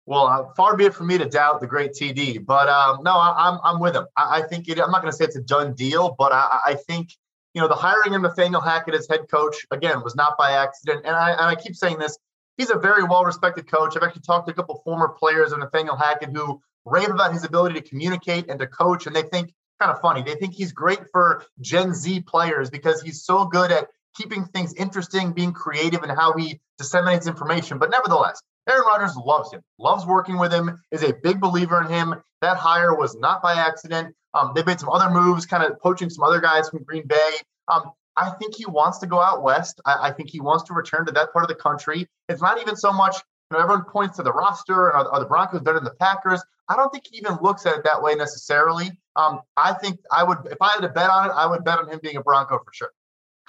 Well, 0.07 0.26
uh, 0.26 0.45
far 0.57 0.76
be 0.76 0.87
it 0.87 0.95
from 0.95 1.09
me 1.09 1.19
to 1.19 1.26
doubt 1.26 1.61
the 1.61 1.66
great 1.66 1.92
TD, 1.92 2.45
but 2.45 2.69
um, 2.69 3.02
no, 3.04 3.12
I, 3.12 3.49
am 3.49 3.54
I'm, 3.54 3.75
I'm 3.75 3.81
with 3.81 3.95
him. 3.95 4.07
I, 4.16 4.38
I 4.38 4.42
think 4.42 4.66
it, 4.69 4.81
I'm 4.81 4.90
not 4.90 5.02
going 5.02 5.12
to 5.12 5.16
say 5.16 5.26
it's 5.26 5.37
a 5.37 5.42
done 5.42 5.75
deal, 5.75 6.16
but 6.19 6.33
I, 6.33 6.59
I 6.69 6.75
think 6.75 7.11
you 7.54 7.61
know 7.61 7.69
the 7.69 7.75
hiring 7.75 8.14
of 8.14 8.23
Nathaniel 8.23 8.62
Hackett 8.62 8.95
as 8.95 9.07
head 9.09 9.26
coach 9.31 9.54
again 9.71 10.02
was 10.02 10.16
not 10.16 10.37
by 10.38 10.52
accident, 10.52 11.02
and 11.04 11.14
I 11.14 11.33
and 11.33 11.42
I 11.42 11.54
keep 11.54 11.76
saying 11.76 11.99
this 11.99 12.19
he's 12.56 12.71
a 12.71 12.78
very 12.78 13.04
well 13.04 13.25
respected 13.25 13.71
coach. 13.71 13.97
I've 13.97 14.02
actually 14.02 14.23
talked 14.23 14.47
to 14.49 14.52
a 14.52 14.54
couple 14.54 14.80
former 14.85 15.09
players 15.09 15.52
of 15.52 15.59
Nathaniel 15.59 15.97
Hackett 15.97 16.30
who 16.35 16.61
rave 16.85 17.11
about 17.11 17.32
his 17.32 17.44
ability 17.44 17.80
to 17.80 17.88
communicate 17.88 18.49
and 18.49 18.59
to 18.59 18.66
coach, 18.66 19.06
and 19.06 19.14
they 19.14 19.23
think 19.23 19.52
kind 19.80 19.92
of 19.92 20.00
funny. 20.00 20.23
They 20.23 20.35
think 20.35 20.54
he's 20.54 20.73
great 20.73 21.00
for 21.11 21.44
Gen 21.61 21.92
Z 21.94 22.21
players 22.23 22.71
because 22.71 23.02
he's 23.02 23.25
so 23.25 23.44
good 23.47 23.73
at 23.73 23.88
keeping 24.16 24.44
things 24.44 24.75
interesting, 24.75 25.32
being 25.32 25.52
creative, 25.52 26.02
and 26.02 26.12
how 26.12 26.35
he 26.35 26.61
disseminates 26.78 27.26
information. 27.26 27.78
But 27.78 27.90
nevertheless, 27.90 28.40
Aaron 28.68 28.85
Rodgers 28.87 29.16
loves 29.16 29.52
him, 29.52 29.62
loves 29.78 30.06
working 30.06 30.38
with 30.38 30.52
him, 30.52 30.78
is 30.90 31.02
a 31.02 31.12
big 31.12 31.40
believer 31.40 31.82
in 31.82 31.88
him. 31.88 32.14
That 32.42 32.56
hire 32.56 32.94
was 32.94 33.16
not 33.16 33.42
by 33.42 33.54
accident. 33.54 34.14
Um, 34.35 34.52
they 34.54 34.62
made 34.62 34.80
some 34.80 34.88
other 34.88 35.11
moves, 35.11 35.47
kind 35.47 35.64
of 35.64 35.78
poaching 35.80 36.11
some 36.11 36.25
other 36.25 36.40
guys 36.40 36.68
from 36.68 36.85
Green 36.85 37.06
Bay. 37.06 37.30
Um, 37.68 37.92
I 38.16 38.31
think 38.31 38.54
he 38.54 38.66
wants 38.66 38.99
to 38.99 39.07
go 39.07 39.21
out 39.21 39.42
west. 39.42 39.81
I, 39.87 40.09
I, 40.09 40.12
think 40.12 40.31
he 40.31 40.40
wants 40.40 40.64
to 40.64 40.75
return 40.75 41.07
to 41.07 41.12
that 41.12 41.33
part 41.33 41.45
of 41.45 41.49
the 41.49 41.54
country. 41.54 42.07
It's 42.28 42.42
not 42.42 42.61
even 42.61 42.76
so 42.76 42.92
much, 42.92 43.16
you 43.50 43.57
know, 43.57 43.62
everyone 43.62 43.85
points 43.85 44.16
to 44.16 44.23
the 44.23 44.33
roster 44.33 44.88
and 44.88 44.97
are, 44.97 45.09
are 45.12 45.21
the 45.21 45.26
Broncos 45.26 45.62
better 45.62 45.78
than 45.78 45.85
the 45.85 45.95
Packers? 45.95 46.42
I 46.69 46.76
don't 46.76 46.90
think 46.90 47.04
he 47.11 47.19
even 47.19 47.38
looks 47.42 47.66
at 47.66 47.76
it 47.76 47.85
that 47.85 48.02
way 48.02 48.14
necessarily. 48.14 48.90
Um, 49.16 49.40
I 49.57 49.73
think 49.75 50.00
I 50.11 50.25
would, 50.25 50.38
if 50.47 50.59
I 50.61 50.71
had 50.71 50.81
to 50.81 50.88
bet 50.88 51.11
on 51.11 51.31
it, 51.31 51.33
I 51.35 51.47
would 51.47 51.64
bet 51.64 51.78
on 51.78 51.88
him 51.88 52.00
being 52.02 52.16
a 52.16 52.23
Bronco 52.23 52.59
for 52.59 52.73
sure. 52.73 52.90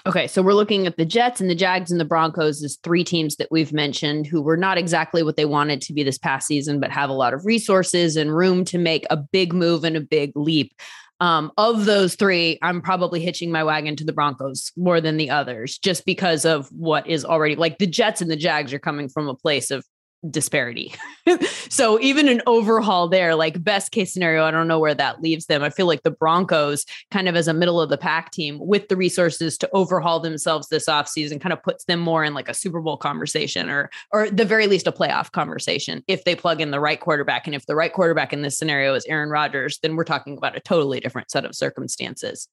Okay, 0.06 0.28
so 0.28 0.42
we're 0.42 0.54
looking 0.54 0.86
at 0.86 0.98
the 0.98 1.06
Jets 1.06 1.40
and 1.40 1.50
the 1.50 1.56
Jags 1.56 1.90
and 1.90 2.00
the 2.00 2.06
Broncos 2.06 2.62
as 2.62 2.78
three 2.84 3.06
teams 3.06 3.38
that 3.38 3.48
we've 3.50 3.72
mentioned 3.72 4.28
who 4.28 4.42
were 4.42 4.58
not 4.58 4.78
exactly 4.78 5.24
what 5.24 5.38
they 5.38 5.46
wanted 5.46 5.82
to 5.84 5.94
be 5.94 6.04
this 6.04 6.18
past 6.18 6.46
season, 6.46 6.82
but 6.82 6.92
have 6.92 7.10
a 7.10 7.14
lot 7.14 7.34
of 7.34 7.46
resources 7.46 8.18
and 8.18 8.36
room 8.36 8.66
to 8.66 8.78
make 8.78 9.06
a 9.10 9.16
big 9.16 9.54
move 9.54 9.86
and 9.86 9.96
a 9.96 10.02
big 10.02 10.34
leap. 10.36 10.74
Um, 11.24 11.54
of 11.56 11.86
those 11.86 12.16
three, 12.16 12.60
I'm 12.62 12.82
probably 12.82 13.22
hitching 13.22 13.50
my 13.50 13.64
wagon 13.64 13.96
to 13.96 14.04
the 14.04 14.12
Broncos 14.12 14.74
more 14.76 15.00
than 15.00 15.16
the 15.16 15.30
others, 15.30 15.78
just 15.78 16.06
because 16.06 16.44
of 16.44 16.68
what 16.68 17.08
is 17.08 17.24
already 17.24 17.56
like 17.56 17.78
the 17.78 17.88
Jets 17.88 18.20
and 18.20 18.30
the 18.30 18.36
Jags 18.36 18.74
are 18.74 18.80
coming 18.80 19.08
from 19.08 19.30
a 19.30 19.34
place 19.34 19.72
of 19.72 19.86
disparity. 20.30 20.94
so 21.70 22.00
even 22.00 22.28
an 22.28 22.42
overhaul 22.46 23.08
there, 23.08 23.36
like 23.36 23.64
best 23.64 23.92
case 23.92 24.14
scenario, 24.14 24.44
I 24.44 24.52
don't 24.52 24.68
know 24.68 24.80
where 24.80 24.94
that 24.94 25.22
leaves 25.22 25.46
them. 25.48 25.64
I 25.64 25.70
feel 25.70 25.86
like 25.86 26.04
the 26.04 26.12
Broncos, 26.12 26.86
kind 27.12 27.28
of 27.28 27.36
as 27.36 27.48
a 27.48 27.54
middle 27.54 27.82
of 27.82 27.90
the 27.90 27.98
pack 27.98 28.32
team 28.32 28.60
with 28.60 28.88
the 28.88 28.96
resources 28.96 29.58
to 29.60 29.70
overhaul 29.74 30.20
themselves 30.20 30.70
this 30.70 30.88
offseason, 30.88 31.42
kind 31.42 31.54
of 31.54 31.62
puts 31.64 31.86
them 31.86 32.00
more 32.00 32.24
in 32.24 32.34
like 32.34 32.50
a 32.50 32.54
Super 32.54 32.82
Bowl 32.82 32.98
conversation 32.98 33.70
or 33.70 33.90
or 34.12 34.30
the 34.30 34.46
very 34.46 34.68
least 34.68 34.88
a 34.88 34.92
playoff 34.92 35.32
conversation 35.32 36.04
if 36.08 36.24
they 36.24 36.36
plug 36.36 36.62
in 36.62 36.72
the 36.72 36.80
right 36.80 37.00
quarterback. 37.00 37.48
And 37.48 37.56
if 37.56 37.66
the 37.66 37.76
right 37.76 37.94
quarterback 37.94 38.34
in 38.34 38.42
this 38.42 38.58
scenario 38.58 38.94
is 38.94 39.06
Aaron 39.06 39.30
Rodgers, 39.30 39.80
then 39.82 39.96
we're 39.96 40.04
talking 40.04 40.38
about 40.38 40.58
a 40.58 40.62
totally 40.62 41.00
different 41.00 41.32
set 41.32 41.46
of 41.46 41.56
circumstances. 41.56 42.48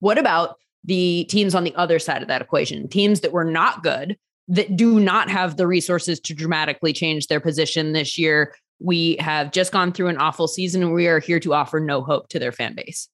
What 0.00 0.18
about 0.18 0.56
the 0.84 1.24
teams 1.28 1.54
on 1.54 1.64
the 1.64 1.74
other 1.74 1.98
side 1.98 2.22
of 2.22 2.28
that 2.28 2.40
equation, 2.40 2.88
teams 2.88 3.20
that 3.20 3.32
were 3.32 3.44
not 3.44 3.82
good, 3.82 4.16
that 4.48 4.76
do 4.76 5.00
not 5.00 5.28
have 5.28 5.56
the 5.56 5.66
resources 5.66 6.20
to 6.20 6.34
dramatically 6.34 6.92
change 6.92 7.26
their 7.26 7.40
position 7.40 7.92
this 7.92 8.16
year. 8.16 8.54
We 8.78 9.16
have 9.20 9.52
just 9.52 9.72
gone 9.72 9.92
through 9.92 10.08
an 10.08 10.18
awful 10.18 10.48
season 10.48 10.82
and 10.82 10.92
we 10.92 11.08
are 11.08 11.18
here 11.18 11.40
to 11.40 11.54
offer 11.54 11.80
no 11.80 12.02
hope 12.02 12.28
to 12.28 12.38
their 12.38 12.52
fan 12.52 12.74
base. 12.74 13.08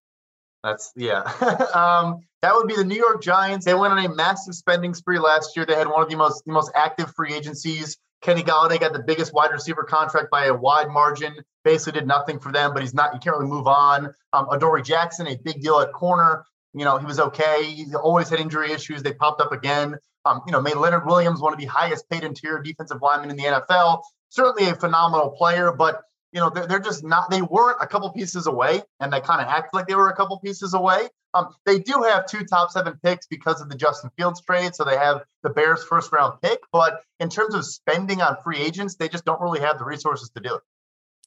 That's 0.62 0.93
yeah. 0.97 1.21
um, 1.75 2.21
that 2.43 2.55
would 2.55 2.69
be 2.69 2.77
the 2.77 2.85
New 2.85 2.97
York 2.97 3.23
Giants. 3.23 3.65
They 3.65 3.75
went 3.75 3.93
on 3.93 4.05
a 4.05 4.15
massive 4.15 4.55
spending 4.55 4.95
spree 4.95 5.19
last 5.19 5.57
year. 5.57 5.67
They 5.67 5.75
had 5.75 5.89
one 5.89 6.03
of 6.03 6.09
the 6.09 6.17
most 6.17 6.45
the 6.45 6.53
most 6.53 6.71
active 6.75 7.12
free 7.15 7.35
agencies. 7.35 7.97
Kenny 8.21 8.43
Golladay 8.43 8.79
got 8.79 8.93
the 8.93 9.03
biggest 9.03 9.35
wide 9.35 9.51
receiver 9.51 9.83
contract 9.83 10.31
by 10.31 10.47
a 10.47 10.55
wide 10.55 10.89
margin. 10.89 11.35
Basically, 11.65 11.99
did 11.99 12.07
nothing 12.07 12.39
for 12.39 12.53
them, 12.53 12.73
but 12.73 12.83
he's 12.83 12.95
not. 12.95 13.12
You 13.12 13.21
can't 13.21 13.37
really 13.37 13.51
move 13.51 13.67
on. 13.67 14.15
Um, 14.33 14.47
Adoree 14.51 14.83
Jackson, 14.83 15.27
a 15.27 15.37
big 15.37 15.61
deal 15.61 15.81
at 15.81 15.93
corner. 15.93 16.45
You 16.75 16.85
know, 16.85 16.99
he 16.99 17.05
was 17.05 17.19
okay. 17.19 17.65
He 17.65 17.95
always 17.95 18.29
had 18.29 18.39
injury 18.39 18.73
issues. 18.73 19.03
They 19.03 19.12
popped 19.12 19.41
up 19.41 19.53
again. 19.53 19.97
Um, 20.25 20.43
you 20.47 20.52
know, 20.52 20.61
made 20.61 20.76
Leonard 20.76 21.07
Williams 21.07 21.41
one 21.41 21.52
of 21.52 21.59
the 21.59 21.67
highest 21.67 22.09
paid 22.09 22.23
interior 22.23 22.62
defensive 22.62 23.02
linemen 23.02 23.31
in 23.31 23.37
the 23.37 23.45
NFL. 23.45 24.02
Certainly 24.29 24.71
a 24.71 24.75
phenomenal 24.75 25.31
player, 25.31 25.73
but 25.73 26.02
you 26.33 26.41
know, 26.41 26.49
they're, 26.49 26.67
they're 26.67 26.81
just 26.81 27.05
not. 27.05 27.31
They 27.31 27.43
weren't 27.43 27.79
a 27.81 27.87
couple 27.87 28.11
pieces 28.11 28.47
away, 28.47 28.83
and 29.00 29.12
they 29.12 29.21
kind 29.21 29.41
of 29.41 29.49
act 29.49 29.75
like 29.75 29.87
they 29.87 29.95
were 29.95 30.09
a 30.09 30.17
couple 30.17 30.38
pieces 30.41 30.75
away. 30.75 31.09
Um, 31.35 31.55
they 31.67 31.79
do 31.79 32.02
have 32.02 32.26
two 32.26 32.45
top 32.45 32.71
seven 32.71 32.99
picks 33.02 33.26
because 33.26 33.61
of 33.61 33.69
the 33.69 33.76
Justin 33.76 34.11
Fields 34.17 34.41
trade, 34.41 34.75
so 34.75 34.85
they 34.85 34.97
have 34.97 35.23
the 35.43 35.50
Bears' 35.50 35.85
first 35.85 36.12
round 36.12 36.41
pick. 36.43 36.61
But 36.73 37.00
in 37.21 37.29
terms 37.29 37.55
of 37.55 37.64
spending 37.64 38.21
on 38.21 38.37
free 38.43 38.59
agents, 38.59 38.97
they 38.97 39.09
just 39.09 39.25
don't 39.25 39.41
really 39.41 39.61
have 39.61 39.79
the 39.79 39.85
resources 39.85 40.31
to 40.31 40.41
do 40.41 40.55
it. 40.55 40.62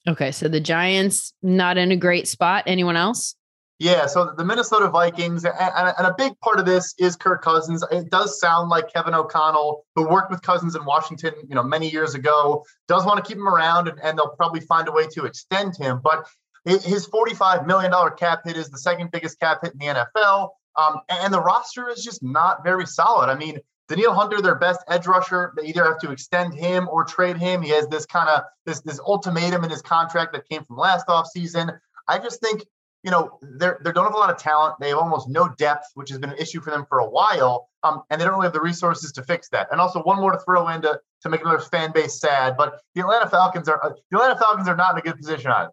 Okay, 0.07 0.31
so 0.31 0.47
the 0.47 0.59
Giants 0.59 1.33
not 1.41 1.77
in 1.77 1.91
a 1.91 1.95
great 1.95 2.27
spot. 2.27 2.63
Anyone 2.67 2.95
else? 2.95 3.35
Yeah, 3.77 4.05
so 4.05 4.33
the 4.37 4.45
Minnesota 4.45 4.87
Vikings, 4.87 5.43
and, 5.43 5.53
a 5.55 6.15
big 6.17 6.39
part 6.39 6.59
of 6.59 6.65
this 6.65 6.95
is 6.97 7.17
Kirk 7.17 7.41
Cousins. 7.41 7.83
It 7.91 8.09
does 8.09 8.39
sound 8.39 8.69
like 8.69 8.93
Kevin 8.93 9.13
O'Connell, 9.13 9.85
who 9.95 10.07
worked 10.07 10.31
with 10.31 10.41
Cousins 10.41 10.75
in 10.75 10.85
Washington, 10.85 11.33
you 11.49 11.55
know, 11.55 11.63
many 11.63 11.89
years 11.89 12.15
ago, 12.15 12.63
does 12.87 13.05
want 13.05 13.23
to 13.23 13.27
keep 13.27 13.37
him 13.37 13.49
around, 13.49 13.89
and, 14.01 14.17
they'll 14.17 14.29
probably 14.29 14.61
find 14.61 14.87
a 14.87 14.93
way 14.93 15.07
to 15.07 15.25
extend 15.25 15.75
him. 15.75 15.99
But 16.01 16.25
his 16.63 17.05
$45 17.07 17.67
million 17.67 17.91
cap 18.17 18.41
hit 18.45 18.55
is 18.55 18.69
the 18.69 18.77
second 18.77 19.11
biggest 19.11 19.41
cap 19.41 19.59
hit 19.61 19.73
in 19.73 19.79
the 19.79 20.05
NFL, 20.17 20.51
um, 20.77 21.01
and 21.09 21.33
the 21.33 21.41
roster 21.41 21.89
is 21.89 22.01
just 22.01 22.23
not 22.23 22.63
very 22.63 22.85
solid. 22.85 23.29
I 23.29 23.35
mean, 23.35 23.59
Danielle 23.89 24.13
Hunter, 24.13 24.41
their 24.41 24.55
best 24.55 24.79
edge 24.87 25.05
rusher, 25.05 25.53
they 25.57 25.67
either 25.67 25.83
have 25.83 25.99
to 25.99 26.11
extend 26.11 26.53
him 26.53 26.87
or 26.89 27.03
trade 27.03 27.37
him. 27.37 27.61
He 27.61 27.69
has 27.71 27.87
this 27.87 28.05
kind 28.05 28.29
of 28.29 28.43
this 28.65 28.81
this 28.81 28.99
ultimatum 28.99 29.63
in 29.63 29.69
his 29.69 29.81
contract 29.81 30.33
that 30.33 30.47
came 30.49 30.63
from 30.63 30.77
last 30.77 31.07
offseason. 31.07 31.77
I 32.07 32.17
just 32.17 32.41
think 32.41 32.63
you 33.05 33.11
know, 33.11 33.37
they're, 33.43 33.79
they 33.83 33.91
don't 33.91 34.03
have 34.03 34.15
a 34.15 34.17
lot 34.17 34.31
of 34.31 34.37
talent. 34.37 34.77
They 34.79 34.89
have 34.89 34.97
almost 34.97 35.29
no 35.29 35.47
depth, 35.59 35.91
which 35.93 36.09
has 36.09 36.17
been 36.17 36.31
an 36.31 36.37
issue 36.39 36.59
for 36.59 36.71
them 36.71 36.87
for 36.89 36.97
a 36.97 37.07
while. 37.07 37.69
Um, 37.83 38.01
and 38.09 38.19
they 38.19 38.25
don't 38.25 38.33
really 38.33 38.47
have 38.47 38.53
the 38.53 38.61
resources 38.61 39.11
to 39.11 39.23
fix 39.23 39.47
that. 39.49 39.67
And 39.71 39.79
also, 39.79 40.01
one 40.01 40.17
more 40.19 40.31
to 40.31 40.39
throw 40.39 40.67
in 40.69 40.81
to, 40.81 40.99
to 41.21 41.29
make 41.29 41.41
another 41.41 41.59
fan 41.59 41.91
base 41.93 42.19
sad, 42.19 42.57
but 42.57 42.81
the 42.95 43.01
Atlanta 43.01 43.29
Falcons 43.29 43.69
are 43.69 43.79
uh, 43.85 43.89
the 44.09 44.17
Atlanta 44.17 44.39
Falcons 44.39 44.67
are 44.67 44.75
not 44.75 44.93
in 44.93 44.97
a 44.97 45.01
good 45.03 45.17
position 45.17 45.51
either. 45.51 45.69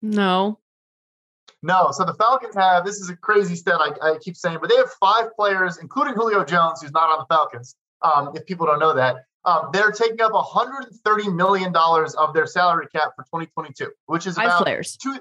No. 0.00 0.58
No. 1.62 1.90
So 1.92 2.06
the 2.06 2.14
Falcons 2.14 2.54
have 2.54 2.86
this 2.86 2.96
is 2.96 3.10
a 3.10 3.16
crazy 3.16 3.54
stat 3.54 3.78
I, 3.78 4.12
I 4.12 4.18
keep 4.18 4.34
saying, 4.34 4.56
but 4.58 4.70
they 4.70 4.76
have 4.76 4.90
five 4.98 5.36
players, 5.36 5.76
including 5.76 6.14
Julio 6.14 6.42
Jones, 6.42 6.80
who's 6.80 6.92
not 6.92 7.10
on 7.10 7.18
the 7.18 7.26
Falcons. 7.34 7.76
Um, 8.00 8.30
if 8.34 8.46
people 8.46 8.64
don't 8.64 8.78
know 8.78 8.94
that, 8.94 9.16
um, 9.44 9.68
they're 9.74 9.90
taking 9.90 10.22
up 10.22 10.32
130 10.32 11.28
million 11.28 11.70
dollars 11.70 12.14
of 12.14 12.32
their 12.32 12.46
salary 12.46 12.86
cap 12.90 13.10
for 13.14 13.24
2022, 13.24 13.90
which 14.06 14.26
is 14.26 14.36
five 14.36 14.46
about 14.46 14.62
players. 14.62 14.96
two 14.96 15.18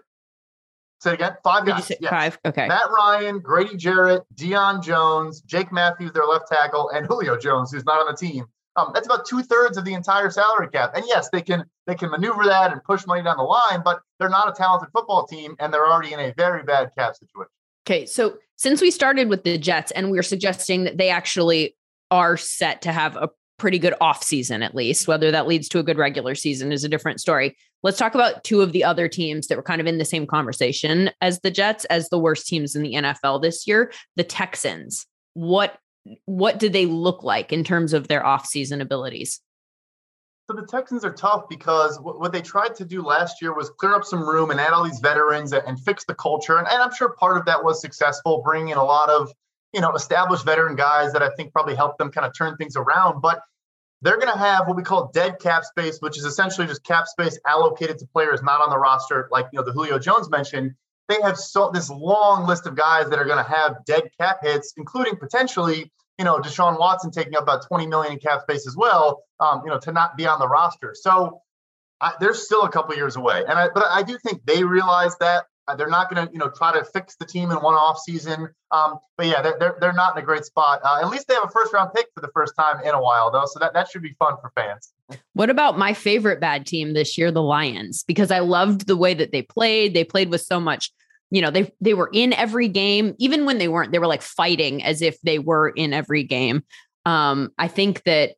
Say 1.06 1.14
again. 1.14 1.34
Five 1.44 1.68
guys. 1.68 1.92
Yes. 2.00 2.10
Five. 2.10 2.40
Okay. 2.46 2.68
Matt 2.68 2.90
Ryan, 2.90 3.38
Grady 3.38 3.78
Jarrett, 3.78 4.24
Deion 4.34 4.84
Jones, 4.84 5.42
Jake 5.42 5.72
Matthews, 5.72 6.12
their 6.14 6.26
left 6.26 6.48
tackle, 6.48 6.90
and 6.90 7.06
Julio 7.08 7.38
Jones, 7.38 7.72
who's 7.72 7.86
not 7.86 8.00
on 8.00 8.12
the 8.12 8.18
team. 8.18 8.46
Um, 8.76 8.90
that's 8.92 9.06
about 9.06 9.28
two 9.28 9.44
thirds 9.44 9.78
of 9.78 9.86
the 9.86 9.94
entire 9.94 10.32
salary 10.32 10.68
cap. 10.68 10.94
And 10.96 11.06
yes, 11.08 11.30
they 11.32 11.44
can 11.44 11.64
they 11.86 11.94
can 11.94 12.10
maneuver 12.10 12.44
that 12.46 12.72
and 12.72 12.84
push 12.84 13.06
money 13.06 13.22
down 13.22 13.38
the 13.38 13.44
line, 13.44 13.84
but 13.86 14.02
they're 14.18 14.30
not 14.30 14.50
a 14.50 14.52
talented 14.52 14.90
football 14.92 15.28
team, 15.28 15.56
and 15.60 15.72
they're 15.72 15.86
already 15.86 16.12
in 16.12 16.20
a 16.20 16.34
very 16.34 16.64
bad 16.64 16.90
cap 16.98 17.14
situation. 17.16 17.52
Okay, 17.88 18.08
so 18.08 18.38
since 18.56 18.82
we 18.82 18.90
started 18.90 19.30
with 19.30 19.44
the 19.44 19.60
Jets, 19.60 19.92
and 19.92 20.10
we're 20.10 20.24
suggesting 20.24 20.86
that 20.86 20.98
they 20.98 21.12
actually 21.12 21.76
are 22.10 22.36
set 22.36 22.82
to 22.82 22.92
have 22.92 23.16
a 23.16 23.30
pretty 23.58 23.80
good 23.80 23.94
off 24.02 24.22
season 24.22 24.62
at 24.62 24.76
least 24.76 25.08
whether 25.08 25.32
that 25.32 25.48
leads 25.48 25.70
to 25.70 25.80
a 25.80 25.84
good 25.84 25.98
regular 25.98 26.36
season 26.36 26.74
is 26.74 26.84
a 26.84 26.90
different 26.90 27.22
story 27.22 27.56
let's 27.86 28.00
talk 28.00 28.16
about 28.16 28.44
two 28.44 28.62
of 28.62 28.72
the 28.72 28.84
other 28.84 29.08
teams 29.08 29.48
that 29.48 29.56
were 29.56 29.64
kind 29.64 29.80
of 29.80 29.88
in 29.88 30.00
the 30.00 30.06
same 30.06 30.26
conversation 30.26 31.12
as 31.22 31.40
the 31.42 31.52
jets 31.52 31.86
as 31.86 32.10
the 32.10 32.20
worst 32.20 32.48
teams 32.48 32.76
in 32.76 32.82
the 32.82 32.94
nfl 32.96 33.42
this 33.42 33.66
year 33.66 33.92
the 34.16 34.24
texans 34.24 35.06
what 35.36 35.78
what 36.26 36.60
do 36.60 36.68
they 36.68 36.86
look 36.86 37.24
like 37.24 37.54
in 37.54 37.64
terms 37.64 37.94
of 37.94 38.08
their 38.08 38.26
off 38.26 38.46
season 38.46 38.82
abilities 38.82 39.40
so 40.48 40.56
the 40.56 40.68
Texans 40.68 41.04
are 41.04 41.12
tough 41.12 41.50
because 41.50 41.98
what 42.00 42.32
they 42.32 42.44
tried 42.44 42.76
to 42.76 42.86
do 42.86 43.02
last 43.02 43.42
year 43.42 43.52
was 43.56 43.72
clear 43.80 43.96
up 43.96 44.04
some 44.04 44.22
room 44.22 44.52
and 44.52 44.60
add 44.60 44.74
all 44.74 44.84
these 44.84 45.00
veterans 45.00 45.54
and 45.54 45.80
fix 45.80 46.06
the 46.06 46.14
culture. 46.14 46.60
And, 46.60 46.68
I'm 46.68 46.94
sure 46.94 47.16
part 47.18 47.38
of 47.38 47.46
that 47.46 47.64
was 47.64 47.82
successful, 47.82 48.44
bringing 48.46 48.70
in 48.70 48.78
a 48.78 48.84
lot 48.84 49.10
of 49.10 49.32
you 49.76 49.82
know, 49.82 49.94
established 49.94 50.46
veteran 50.46 50.78
guys 50.78 51.12
that 51.12 51.22
I 51.22 51.30
think 51.36 51.52
probably 51.52 51.76
helped 51.76 51.98
them 51.98 52.10
kind 52.10 52.26
of 52.26 52.32
turn 52.34 52.56
things 52.56 52.78
around. 52.78 53.22
But 53.22 53.42
they're 54.02 54.18
going 54.18 54.32
to 54.32 54.38
have 54.38 54.68
what 54.68 54.76
we 54.76 54.84
call 54.84 55.10
dead 55.14 55.40
cap 55.40 55.64
space, 55.64 56.00
which 56.00 56.18
is 56.18 56.26
essentially 56.26 56.68
just 56.68 56.84
cap 56.84 57.08
space 57.08 57.40
allocated 57.48 57.98
to 58.00 58.08
players 58.08 58.42
not 58.44 58.62
on 58.62 58.70
the 58.70 58.78
roster, 58.78 59.28
like 59.32 59.48
you 59.52 59.60
know 59.60 59.66
the 59.66 59.72
Julio 59.72 60.00
Jones 60.00 60.30
mentioned. 60.30 60.74
They 61.08 61.22
have 61.22 61.38
so 61.38 61.70
this 61.72 61.90
long 61.90 62.48
list 62.48 62.66
of 62.66 62.76
guys 62.76 63.10
that 63.10 63.20
are 63.20 63.26
going 63.26 63.44
to 63.44 63.50
have 63.50 63.86
dead 63.86 64.10
cap 64.20 64.40
hits, 64.42 64.74
including 64.78 65.18
potentially 65.18 65.92
you 66.18 66.26
know 66.26 66.40
Deshaun 66.40 66.80
Watson 66.80 67.12
taking 67.12 67.36
up 67.36 67.44
about 67.44 67.68
20 67.68 67.88
million 67.88 68.14
in 68.14 68.20
cap 68.20 68.42
space 68.42 68.68
as 68.68 68.76
well. 68.76 69.24
Um, 69.40 69.62
you 69.66 69.72
know 69.72 69.80
to 69.80 69.92
not 69.92 70.18
be 70.18 70.26
on 70.28 70.40
the 70.40 70.48
roster, 70.48 70.94
so 70.94 71.42
I, 72.02 72.14
they're 72.20 72.34
still 72.34 72.64
a 72.64 72.70
couple 72.70 72.96
years 72.96 73.16
away. 73.16 73.44
And 73.48 73.58
I, 73.58 73.70
but 73.74 73.86
I 73.90 74.04
do 74.04 74.18
think 74.18 74.46
they 74.46 74.64
realize 74.64 75.18
that 75.20 75.46
uh, 75.68 75.76
they're 75.76 75.90
not 75.90 76.14
going 76.14 76.28
to, 76.28 76.32
you 76.32 76.40
know, 76.40 76.50
try 76.50 76.72
to 76.72 76.84
fix 76.84 77.16
the 77.16 77.26
team 77.26 77.52
in 77.52 77.58
one 77.58 77.74
off 77.74 78.00
season. 78.00 78.50
Um, 78.72 79.00
but 79.18 79.26
yeah, 79.26 79.42
they're, 79.42 79.78
they're 79.80 79.94
not 79.94 80.16
in 80.16 80.22
a 80.22 80.26
great 80.26 80.46
spot. 80.46 80.80
Uh, 80.84 81.00
at 81.02 81.10
least 81.10 81.28
they 81.28 81.34
have 81.34 81.46
a 81.46 81.50
first 81.50 81.74
round 81.74 81.92
pick 81.96 82.08
for 82.14 82.22
the 82.22 82.30
first 82.34 82.54
time 82.58 82.82
in 82.82 82.94
a 82.94 83.02
while, 83.02 83.32
though. 83.32 83.46
So 83.46 83.60
that, 83.60 83.74
that 83.74 83.90
should 83.90 84.02
be 84.02 84.16
fun 84.20 84.36
for 84.42 84.52
fans. 84.56 84.94
What 85.34 85.50
about 85.50 85.78
my 85.78 85.94
favorite 85.94 86.40
bad 86.40 86.66
team 86.66 86.94
this 86.94 87.18
year, 87.18 87.32
the 87.32 87.42
Lions? 87.42 88.04
Because 88.08 88.32
I 88.32 88.40
loved 88.40 88.88
the 88.88 88.98
way 88.98 89.14
that 89.14 89.32
they 89.32 89.42
played. 89.42 89.94
They 89.94 90.04
played 90.04 90.30
with 90.30 90.42
so 90.42 90.60
much, 90.60 90.92
you 91.32 91.42
know, 91.42 91.50
they 91.50 91.72
they 91.82 91.96
were 91.96 92.10
in 92.14 92.34
every 92.34 92.68
game, 92.68 93.16
even 93.18 93.46
when 93.46 93.58
they 93.58 93.68
weren't. 93.68 93.92
They 93.92 94.00
were 94.00 94.08
like 94.08 94.22
fighting 94.22 94.84
as 94.84 95.02
if 95.02 95.20
they 95.22 95.40
were 95.40 95.70
in 95.70 95.94
every 95.94 96.24
game. 96.24 96.64
Um, 97.06 97.52
I 97.58 97.68
think 97.68 98.04
that 98.04 98.36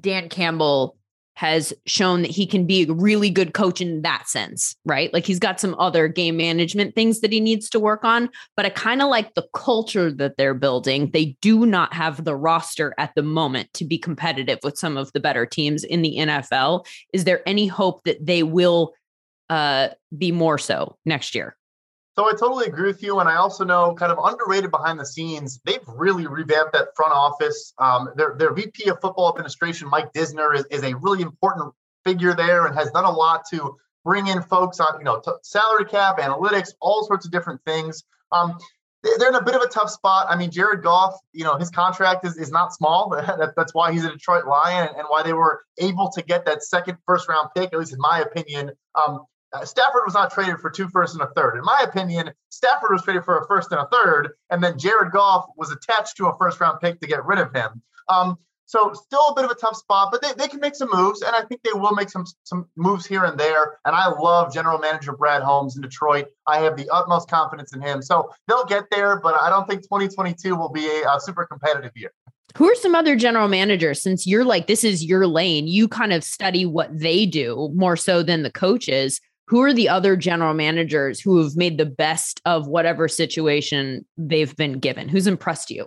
Dan 0.00 0.28
Campbell 0.28 0.97
has 1.38 1.72
shown 1.86 2.22
that 2.22 2.32
he 2.32 2.44
can 2.44 2.66
be 2.66 2.82
a 2.82 2.92
really 2.92 3.30
good 3.30 3.54
coach 3.54 3.80
in 3.80 4.02
that 4.02 4.28
sense, 4.28 4.74
right? 4.84 5.14
Like 5.14 5.24
he's 5.24 5.38
got 5.38 5.60
some 5.60 5.76
other 5.78 6.08
game 6.08 6.36
management 6.36 6.96
things 6.96 7.20
that 7.20 7.32
he 7.32 7.38
needs 7.38 7.70
to 7.70 7.78
work 7.78 8.02
on, 8.04 8.28
but 8.56 8.66
I 8.66 8.70
kind 8.70 9.00
of 9.00 9.08
like 9.08 9.34
the 9.34 9.46
culture 9.54 10.10
that 10.10 10.36
they're 10.36 10.52
building. 10.52 11.12
They 11.12 11.36
do 11.40 11.64
not 11.64 11.94
have 11.94 12.24
the 12.24 12.34
roster 12.34 12.92
at 12.98 13.14
the 13.14 13.22
moment 13.22 13.72
to 13.74 13.84
be 13.84 13.98
competitive 13.98 14.58
with 14.64 14.76
some 14.76 14.96
of 14.96 15.12
the 15.12 15.20
better 15.20 15.46
teams 15.46 15.84
in 15.84 16.02
the 16.02 16.16
NFL. 16.18 16.84
Is 17.12 17.22
there 17.22 17.40
any 17.46 17.68
hope 17.68 18.02
that 18.02 18.26
they 18.26 18.42
will 18.42 18.94
uh, 19.48 19.90
be 20.16 20.32
more 20.32 20.58
so 20.58 20.96
next 21.04 21.36
year? 21.36 21.56
So 22.18 22.26
I 22.26 22.32
totally 22.32 22.66
agree 22.66 22.88
with 22.88 23.00
you, 23.00 23.20
and 23.20 23.28
I 23.28 23.36
also 23.36 23.62
know 23.64 23.94
kind 23.94 24.10
of 24.10 24.18
underrated 24.20 24.72
behind 24.72 24.98
the 24.98 25.06
scenes. 25.06 25.60
They've 25.64 25.78
really 25.86 26.26
revamped 26.26 26.72
that 26.72 26.88
front 26.96 27.12
office. 27.12 27.72
Um, 27.78 28.08
their 28.16 28.34
their 28.36 28.52
VP 28.52 28.88
of 28.88 29.00
Football 29.00 29.28
Administration, 29.28 29.88
Mike 29.88 30.12
Disner, 30.12 30.56
is, 30.56 30.64
is 30.64 30.82
a 30.82 30.96
really 30.96 31.22
important 31.22 31.72
figure 32.04 32.34
there, 32.34 32.66
and 32.66 32.74
has 32.74 32.90
done 32.90 33.04
a 33.04 33.10
lot 33.12 33.44
to 33.52 33.76
bring 34.04 34.26
in 34.26 34.42
folks 34.42 34.80
on 34.80 34.98
you 34.98 35.04
know 35.04 35.20
t- 35.20 35.30
salary 35.44 35.84
cap, 35.84 36.18
analytics, 36.18 36.70
all 36.80 37.04
sorts 37.06 37.24
of 37.24 37.30
different 37.30 37.60
things. 37.64 38.02
Um, 38.32 38.58
they're 39.04 39.28
in 39.28 39.36
a 39.36 39.44
bit 39.44 39.54
of 39.54 39.62
a 39.62 39.68
tough 39.68 39.90
spot. 39.90 40.26
I 40.28 40.34
mean, 40.34 40.50
Jared 40.50 40.82
Goff, 40.82 41.14
you 41.32 41.44
know, 41.44 41.56
his 41.56 41.70
contract 41.70 42.26
is, 42.26 42.36
is 42.36 42.50
not 42.50 42.74
small. 42.74 43.10
that, 43.16 43.52
that's 43.56 43.72
why 43.72 43.92
he's 43.92 44.04
a 44.04 44.10
Detroit 44.10 44.44
Lion 44.44 44.88
and, 44.96 45.06
why 45.06 45.22
they 45.22 45.34
were 45.34 45.62
able 45.78 46.10
to 46.10 46.22
get 46.22 46.46
that 46.46 46.64
second 46.64 46.98
first 47.06 47.28
round 47.28 47.50
pick, 47.54 47.72
at 47.72 47.78
least 47.78 47.92
in 47.92 48.00
my 48.00 48.18
opinion, 48.18 48.72
um, 48.96 49.20
uh, 49.52 49.64
Stafford 49.64 50.02
was 50.04 50.14
not 50.14 50.30
traded 50.30 50.60
for 50.60 50.70
two 50.70 50.88
firsts 50.88 51.16
and 51.16 51.22
a 51.22 51.30
third. 51.34 51.56
In 51.56 51.64
my 51.64 51.82
opinion, 51.86 52.30
Stafford 52.50 52.90
was 52.90 53.02
traded 53.02 53.24
for 53.24 53.38
a 53.38 53.46
first 53.46 53.72
and 53.72 53.80
a 53.80 53.88
third, 53.90 54.30
and 54.50 54.62
then 54.62 54.78
Jared 54.78 55.12
Goff 55.12 55.46
was 55.56 55.70
attached 55.70 56.16
to 56.18 56.26
a 56.26 56.36
first 56.36 56.60
round 56.60 56.80
pick 56.80 57.00
to 57.00 57.06
get 57.06 57.24
rid 57.24 57.38
of 57.38 57.52
him. 57.54 57.82
Um, 58.08 58.38
So 58.66 58.92
still 58.92 59.28
a 59.28 59.34
bit 59.34 59.46
of 59.46 59.50
a 59.50 59.54
tough 59.54 59.76
spot, 59.76 60.10
but 60.12 60.20
they, 60.20 60.32
they 60.36 60.46
can 60.46 60.60
make 60.60 60.74
some 60.74 60.90
moves, 60.92 61.22
and 61.22 61.34
I 61.34 61.40
think 61.40 61.62
they 61.62 61.72
will 61.72 61.94
make 61.94 62.10
some 62.10 62.26
some 62.44 62.68
moves 62.76 63.06
here 63.06 63.24
and 63.24 63.40
there. 63.40 63.78
And 63.86 63.96
I 63.96 64.08
love 64.08 64.52
general 64.52 64.78
manager 64.78 65.12
Brad 65.16 65.42
Holmes 65.42 65.74
in 65.74 65.80
Detroit. 65.80 66.26
I 66.46 66.58
have 66.58 66.76
the 66.76 66.86
utmost 66.90 67.30
confidence 67.30 67.72
in 67.74 67.80
him. 67.80 68.02
So 68.02 68.30
they'll 68.46 68.66
get 68.66 68.84
there, 68.90 69.20
but 69.20 69.40
I 69.40 69.48
don't 69.48 69.66
think 69.66 69.82
2022 69.84 70.54
will 70.54 70.68
be 70.68 70.86
a, 70.86 71.08
a 71.08 71.18
super 71.18 71.46
competitive 71.46 71.92
year. 71.96 72.12
Who 72.56 72.70
are 72.70 72.74
some 72.74 72.94
other 72.94 73.16
general 73.16 73.48
managers? 73.48 74.02
Since 74.02 74.26
you're 74.26 74.44
like, 74.44 74.66
this 74.66 74.84
is 74.84 75.04
your 75.04 75.26
lane, 75.26 75.66
you 75.66 75.88
kind 75.88 76.12
of 76.12 76.22
study 76.22 76.66
what 76.66 76.90
they 76.92 77.24
do 77.24 77.70
more 77.74 77.96
so 77.96 78.22
than 78.22 78.42
the 78.42 78.50
coaches. 78.52 79.20
Who 79.48 79.62
are 79.62 79.72
the 79.72 79.88
other 79.88 80.14
general 80.14 80.52
managers 80.52 81.20
who 81.20 81.42
have 81.42 81.56
made 81.56 81.78
the 81.78 81.86
best 81.86 82.40
of 82.44 82.66
whatever 82.66 83.08
situation 83.08 84.04
they've 84.18 84.54
been 84.56 84.78
given? 84.78 85.08
Who's 85.08 85.26
impressed 85.26 85.70
you? 85.70 85.86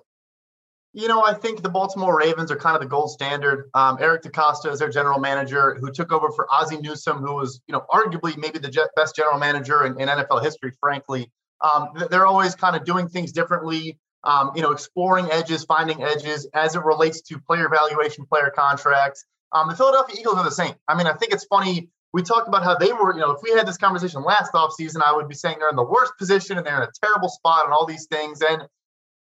You 0.94 1.08
know, 1.08 1.24
I 1.24 1.36
think 1.36 1.62
the 1.62 1.70
Baltimore 1.70 2.18
Ravens 2.18 2.52
are 2.52 2.58
kind 2.58 2.76
of 2.76 2.82
the 2.82 2.88
gold 2.88 3.12
standard. 3.12 3.70
Um, 3.76 3.98
Eric 4.02 4.24
DeCosta 4.24 4.72
is 4.72 4.80
their 4.80 4.90
general 4.90 5.20
manager, 5.20 5.78
who 5.80 5.92
took 5.92 6.12
over 6.12 6.32
for 6.32 6.48
Ozzie 6.52 6.80
Newsome, 6.80 7.20
who 7.20 7.36
was, 7.36 7.62
you 7.68 7.72
know, 7.72 7.86
arguably 7.90 8.36
maybe 8.36 8.58
the 8.58 8.90
best 8.96 9.16
general 9.16 9.38
manager 9.38 9.86
in, 9.86 10.00
in 10.02 10.10
NFL 10.10 10.44
history. 10.44 10.74
Frankly, 10.80 11.32
um, 11.62 11.90
they're 12.10 12.26
always 12.26 12.56
kind 12.56 12.76
of 12.76 12.84
doing 12.84 13.08
things 13.08 13.32
differently. 13.32 14.00
Um, 14.24 14.52
you 14.56 14.62
know, 14.62 14.72
exploring 14.72 15.32
edges, 15.32 15.64
finding 15.64 16.04
edges 16.04 16.48
as 16.54 16.76
it 16.76 16.84
relates 16.84 17.22
to 17.22 17.40
player 17.40 17.66
evaluation, 17.66 18.26
player 18.26 18.52
contracts. 18.56 19.24
Um, 19.52 19.70
the 19.70 19.76
Philadelphia 19.76 20.16
Eagles 20.20 20.38
are 20.38 20.44
the 20.44 20.52
same. 20.52 20.74
I 20.88 20.96
mean, 20.96 21.08
I 21.08 21.14
think 21.14 21.32
it's 21.32 21.46
funny. 21.46 21.90
We 22.14 22.24
talked 22.24 22.48
about 22.48 22.64
how 22.64 22.76
they 22.76 22.92
were, 22.92 23.14
you 23.14 23.22
know, 23.22 23.32
if 23.32 23.42
we 23.42 23.52
had 23.52 23.68
this 23.68 23.78
conversation 23.78 24.24
last 24.24 24.52
offseason, 24.54 25.02
I 25.06 25.16
would 25.16 25.30
be 25.30 25.36
saying 25.36 25.58
they're 25.60 25.70
in 25.70 25.76
the 25.76 25.84
worst 25.84 26.14
position 26.18 26.58
and 26.58 26.66
they're 26.68 26.82
in 26.82 26.88
a 26.88 26.92
terrible 27.02 27.30
spot 27.30 27.66
and 27.66 27.74
all 27.74 27.86
these 27.86 28.08
things. 28.08 28.42
And 28.42 28.64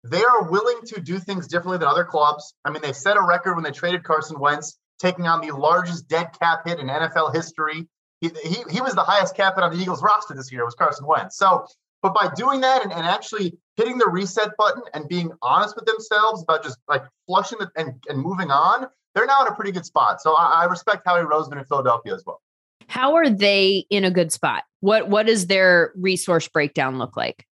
they 0.04 0.22
are 0.22 0.50
willing 0.50 0.80
to 0.86 1.00
do 1.00 1.18
things 1.18 1.48
differently 1.48 1.78
than 1.78 1.88
other 1.88 2.04
clubs. 2.04 2.54
I 2.64 2.70
mean, 2.70 2.82
they 2.82 2.92
set 2.92 3.16
a 3.16 3.22
record 3.22 3.54
when 3.54 3.64
they 3.64 3.72
traded 3.72 4.04
Carson 4.04 4.38
Wentz, 4.38 4.78
taking 5.00 5.26
on 5.26 5.40
the 5.40 5.54
largest 5.54 6.08
dead 6.08 6.28
cap 6.40 6.66
hit 6.66 6.78
in 6.78 6.86
NFL 6.86 7.34
history. 7.34 7.88
He, 8.20 8.30
he, 8.44 8.56
he 8.70 8.80
was 8.80 8.94
the 8.94 9.02
highest 9.02 9.36
cap 9.36 9.56
hit 9.56 9.64
on 9.64 9.74
the 9.74 9.80
Eagles 9.80 10.02
roster 10.02 10.34
this 10.34 10.52
year, 10.52 10.64
was 10.64 10.74
Carson 10.74 11.06
Wentz. 11.06 11.36
So, 11.36 11.66
but 12.02 12.14
by 12.14 12.30
doing 12.36 12.60
that 12.60 12.84
and, 12.84 12.92
and 12.92 13.04
actually 13.04 13.58
hitting 13.76 13.98
the 13.98 14.08
reset 14.08 14.56
button 14.56 14.82
and 14.94 15.08
being 15.08 15.32
honest 15.42 15.74
with 15.74 15.86
themselves 15.86 16.42
about 16.42 16.62
just 16.62 16.78
like 16.88 17.02
flushing 17.26 17.58
the, 17.58 17.70
and, 17.76 17.94
and 18.08 18.20
moving 18.20 18.50
on, 18.50 18.86
they're 19.14 19.26
now 19.26 19.42
in 19.42 19.48
a 19.48 19.54
pretty 19.54 19.72
good 19.72 19.84
spot. 19.84 20.20
So 20.20 20.34
I, 20.34 20.62
I 20.62 20.64
respect 20.66 21.02
Howie 21.04 21.22
Roseman 21.22 21.58
in 21.58 21.64
Philadelphia 21.64 22.14
as 22.14 22.22
well. 22.24 22.40
How 22.88 23.14
are 23.16 23.30
they 23.30 23.86
in 23.90 24.04
a 24.04 24.10
good 24.10 24.32
spot? 24.32 24.64
What 24.80 25.08
what 25.08 25.26
does 25.26 25.46
their 25.46 25.92
resource 25.94 26.48
breakdown 26.48 26.98
look 26.98 27.16
like? 27.16 27.46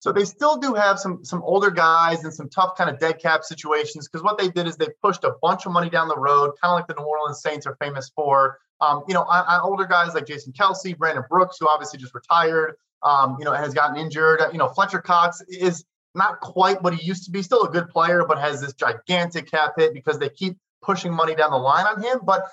So 0.00 0.12
they 0.12 0.24
still 0.24 0.56
do 0.56 0.74
have 0.74 0.98
some 0.98 1.24
some 1.24 1.42
older 1.42 1.70
guys 1.70 2.24
and 2.24 2.32
some 2.32 2.48
tough 2.48 2.76
kind 2.76 2.88
of 2.88 2.98
dead 2.98 3.18
cap 3.20 3.42
situations 3.42 4.08
because 4.08 4.22
what 4.22 4.38
they 4.38 4.48
did 4.48 4.66
is 4.66 4.76
they 4.76 4.88
pushed 5.02 5.24
a 5.24 5.34
bunch 5.42 5.66
of 5.66 5.72
money 5.72 5.90
down 5.90 6.08
the 6.08 6.16
road, 6.16 6.52
kind 6.62 6.72
of 6.72 6.76
like 6.76 6.86
the 6.86 6.94
New 6.94 7.06
Orleans 7.06 7.42
Saints 7.42 7.66
are 7.66 7.76
famous 7.80 8.10
for. 8.14 8.58
Um, 8.80 9.02
you 9.08 9.14
know, 9.14 9.26
older 9.62 9.84
guys 9.84 10.14
like 10.14 10.26
Jason 10.26 10.54
Kelce, 10.54 10.96
Brandon 10.96 11.24
Brooks, 11.28 11.58
who 11.60 11.68
obviously 11.68 11.98
just 11.98 12.14
retired, 12.14 12.76
um, 13.02 13.36
you 13.38 13.44
know, 13.44 13.52
and 13.52 13.62
has 13.62 13.74
gotten 13.74 13.96
injured. 13.96 14.40
You 14.52 14.58
know, 14.58 14.68
Fletcher 14.68 15.00
Cox 15.00 15.42
is 15.48 15.84
not 16.14 16.40
quite 16.40 16.82
what 16.82 16.94
he 16.94 17.06
used 17.06 17.24
to 17.24 17.30
be. 17.30 17.42
Still 17.42 17.64
a 17.64 17.70
good 17.70 17.88
player, 17.88 18.24
but 18.26 18.38
has 18.38 18.60
this 18.60 18.72
gigantic 18.72 19.50
cap 19.50 19.72
hit 19.76 19.92
because 19.92 20.18
they 20.18 20.30
keep 20.30 20.56
pushing 20.82 21.12
money 21.12 21.34
down 21.34 21.50
the 21.50 21.58
line 21.58 21.86
on 21.86 22.02
him. 22.02 22.20
But 22.24 22.44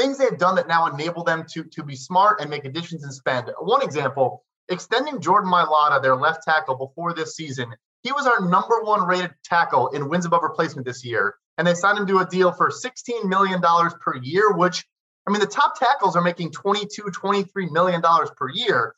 things 0.00 0.16
they've 0.16 0.38
done 0.38 0.54
that 0.56 0.68
now 0.68 0.86
enable 0.86 1.24
them 1.24 1.44
to 1.52 1.64
to 1.64 1.82
be 1.82 1.94
smart 1.94 2.40
and 2.40 2.48
make 2.48 2.64
additions 2.64 3.04
and 3.04 3.12
spend. 3.12 3.50
One 3.60 3.82
example 3.82 4.44
extending 4.70 5.20
Jordan 5.20 5.50
Mailata, 5.50 6.00
their 6.00 6.16
left 6.16 6.44
tackle, 6.44 6.76
before 6.76 7.12
this 7.12 7.36
season. 7.36 7.74
He 8.02 8.12
was 8.12 8.26
our 8.26 8.40
number 8.48 8.80
one 8.82 9.06
rated 9.06 9.32
tackle 9.44 9.88
in 9.88 10.08
wins 10.08 10.24
above 10.24 10.42
replacement 10.42 10.86
this 10.86 11.04
year. 11.04 11.34
And 11.58 11.66
they 11.66 11.74
signed 11.74 11.98
him 11.98 12.06
to 12.06 12.20
a 12.20 12.26
deal 12.26 12.52
for 12.52 12.70
$16 12.70 13.28
million 13.28 13.60
per 13.60 14.16
year, 14.22 14.52
which, 14.52 14.86
I 15.26 15.32
mean, 15.32 15.40
the 15.40 15.46
top 15.46 15.78
tackles 15.78 16.16
are 16.16 16.22
making 16.22 16.52
$22, 16.52 16.88
$23 16.88 17.70
million 17.70 18.00
per 18.00 18.48
year. 18.48 18.94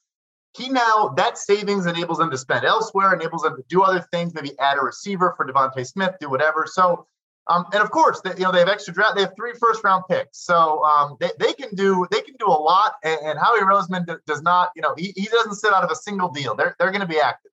He 0.57 0.69
now, 0.69 1.15
that 1.17 1.39
savings 1.39 1.87
enables 1.87 2.19
them 2.19 2.31
to 2.31 2.39
spend 2.39 2.65
elsewhere, 2.65 3.15
enables 3.15 3.43
them 3.43 3.57
to 3.57 3.65
do 3.69 3.83
other 3.83 4.07
things, 4.13 4.35
maybe 4.35 4.53
add 4.61 4.77
a 4.79 4.83
receiver 4.83 5.35
for 5.37 5.47
DeVonta 5.47 5.85
Smith, 5.85 6.15
do 6.21 6.31
whatever. 6.31 6.67
So 6.71 7.07
um, 7.49 7.67
and 7.73 7.83
of 7.83 7.91
course, 7.91 8.21
they, 8.21 8.31
you 8.37 8.43
know 8.43 8.53
they 8.53 8.61
have 8.61 8.69
extra 8.69 8.95
draft. 8.95 9.17
They 9.17 9.23
have 9.23 9.35
three 9.37 9.53
first 9.59 9.83
round 9.83 10.05
picks, 10.09 10.39
so 10.39 10.85
um, 10.85 11.17
they, 11.21 11.31
they 11.41 11.53
can 11.53 11.75
do 11.75 12.07
they 12.11 12.21
can 12.21 12.35
do 12.39 12.47
a 12.47 12.51
lot. 12.51 12.95
And, 13.03 13.19
and 13.25 13.39
Howie 13.39 13.61
Roseman 13.61 14.07
d- 14.07 14.15
does 14.27 14.43
not, 14.43 14.71
you 14.77 14.83
know, 14.83 14.95
he, 14.97 15.13
he 15.17 15.27
doesn't 15.27 15.57
sit 15.57 15.73
out 15.73 15.83
of 15.83 15.91
a 15.91 15.97
single 15.97 16.29
deal. 16.29 16.55
They're 16.55 16.77
they're 16.79 16.91
going 16.91 17.01
to 17.01 17.07
be 17.07 17.19
active. 17.19 17.51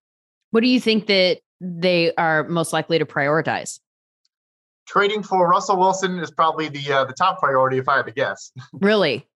What 0.51 0.61
do 0.61 0.67
you 0.67 0.79
think 0.79 1.07
that 1.07 1.39
they 1.59 2.13
are 2.15 2.47
most 2.47 2.71
likely 2.71 2.99
to 2.99 3.05
prioritize? 3.05 3.79
Trading 4.87 5.23
for 5.23 5.47
Russell 5.47 5.77
Wilson 5.77 6.19
is 6.19 6.31
probably 6.31 6.69
the 6.69 6.91
uh, 6.91 7.05
the 7.05 7.13
top 7.13 7.39
priority, 7.39 7.79
if 7.79 7.89
I 7.89 7.97
had 7.97 8.05
to 8.05 8.11
guess. 8.11 8.51
Really, 8.73 9.27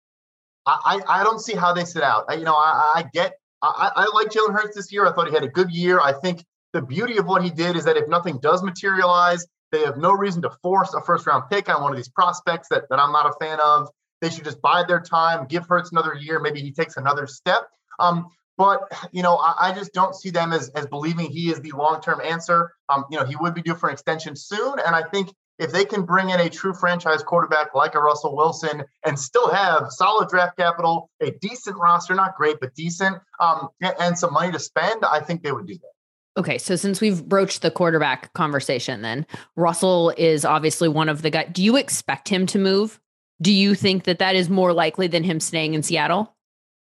I, 0.67 1.01
I, 1.09 1.21
I 1.21 1.25
don't 1.25 1.41
see 1.41 1.55
how 1.55 1.73
they 1.73 1.85
sit 1.85 2.03
out. 2.03 2.27
I, 2.29 2.35
you 2.35 2.45
know, 2.45 2.55
I, 2.55 2.93
I 2.97 3.05
get 3.15 3.35
I, 3.63 3.91
I 3.97 4.07
like 4.15 4.29
Jalen 4.29 4.53
Hurts 4.53 4.77
this 4.77 4.93
year. 4.93 5.07
I 5.07 5.13
thought 5.13 5.29
he 5.29 5.35
had 5.35 5.45
a 5.45 5.49
good 5.49 5.71
year. 5.71 6.01
I 6.01 6.13
think 6.13 6.45
the 6.75 6.83
beauty 6.83 7.17
of 7.17 7.27
what 7.27 7.43
he 7.43 7.51
did 7.51 7.77
is 7.77 7.85
that 7.85 7.97
if 7.97 8.09
nothing 8.09 8.39
does 8.41 8.63
materialize, 8.63 9.47
they 9.73 9.81
have 9.81 9.97
no 9.97 10.13
reason 10.13 10.43
to 10.43 10.51
force 10.63 10.95
a 10.95 11.01
first 11.01 11.27
round 11.27 11.45
pick 11.51 11.69
on 11.69 11.83
one 11.83 11.93
of 11.93 11.97
these 11.97 12.09
prospects 12.09 12.69
that, 12.69 12.85
that 12.91 12.99
I'm 12.99 13.13
not 13.13 13.27
a 13.27 13.33
fan 13.45 13.59
of. 13.61 13.89
They 14.21 14.31
should 14.31 14.45
just 14.45 14.63
bide 14.63 14.87
their 14.87 15.01
time, 15.01 15.47
give 15.49 15.67
Hurts 15.67 15.91
another 15.91 16.15
year. 16.15 16.39
Maybe 16.39 16.61
he 16.61 16.71
takes 16.71 16.97
another 16.97 17.27
step. 17.27 17.67
Um, 17.99 18.29
but 18.57 18.81
you 19.11 19.23
know, 19.23 19.37
I, 19.37 19.71
I, 19.71 19.73
just 19.73 19.93
don't 19.93 20.15
see 20.15 20.31
them 20.31 20.53
as 20.53 20.69
as 20.71 20.87
believing 20.87 21.31
he 21.31 21.51
is 21.51 21.61
the 21.61 21.73
long 21.73 22.01
term 22.01 22.21
answer. 22.21 22.73
Um, 22.89 23.07
you 23.11 23.19
know, 23.19 23.25
he 23.25 23.35
would 23.35 23.55
be 23.55 23.63
due 23.63 23.75
for 23.75 23.89
an 23.89 23.95
extension 23.95 24.37
soon, 24.37 24.79
and 24.79 24.95
I 24.95 25.03
think 25.03 25.33
if 25.59 25.73
they 25.73 25.85
can 25.85 26.03
bring 26.03 26.31
in 26.31 26.41
a 26.41 26.49
true 26.49 26.75
franchise 26.75 27.23
quarterback 27.23 27.75
like 27.75 27.95
a 27.95 28.01
Russell 28.01 28.37
Wilson 28.37 28.85
and 29.05 29.19
still 29.19 29.51
have 29.51 29.87
solid 29.91 30.29
draft 30.29 30.57
capital, 30.57 31.11
a 31.21 31.31
decent 31.31 31.77
roster, 31.77 32.15
not 32.15 32.37
great 32.37 32.59
but 32.61 32.75
decent, 32.75 33.19
um, 33.39 33.69
and 33.81 34.19
some 34.19 34.33
money 34.33 34.51
to 34.53 34.59
spend, 34.59 35.05
I 35.05 35.21
think 35.21 35.43
they 35.43 35.53
would 35.53 35.67
do 35.67 35.75
that. 35.75 35.92
Okay, 36.37 36.57
so 36.57 36.77
since 36.77 37.01
we've 37.01 37.23
broached 37.25 37.61
the 37.61 37.71
quarterback 37.71 38.33
conversation, 38.33 39.03
then 39.03 39.27
Russell 39.57 40.15
is 40.17 40.45
obviously 40.45 40.89
one 40.89 41.11
of 41.11 41.21
the 41.21 41.31
guys. 41.31 41.51
Do 41.53 41.63
you 41.63 41.77
expect 41.77 42.29
him 42.29 42.47
to 42.47 42.59
move? 42.59 42.99
Do 43.43 43.53
you 43.53 43.75
think 43.75 44.05
that 44.05 44.19
that 44.21 44.35
is 44.35 44.49
more 44.49 44.73
likely 44.73 45.09
than 45.09 45.25
him 45.25 45.41
staying 45.41 45.75
in 45.75 45.83
Seattle? 45.83 46.35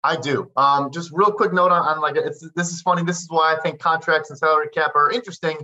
I 0.03 0.15
do. 0.17 0.51
Um, 0.55 0.91
just 0.91 1.11
real 1.13 1.31
quick 1.31 1.53
note 1.53 1.71
on, 1.71 1.81
on 1.81 1.99
like 1.99 2.15
this 2.15 2.71
is 2.71 2.81
funny. 2.81 3.03
This 3.03 3.21
is 3.21 3.27
why 3.29 3.55
I 3.55 3.61
think 3.61 3.79
contracts 3.79 4.29
and 4.29 4.39
salary 4.39 4.69
cap 4.73 4.91
are 4.95 5.11
interesting. 5.11 5.57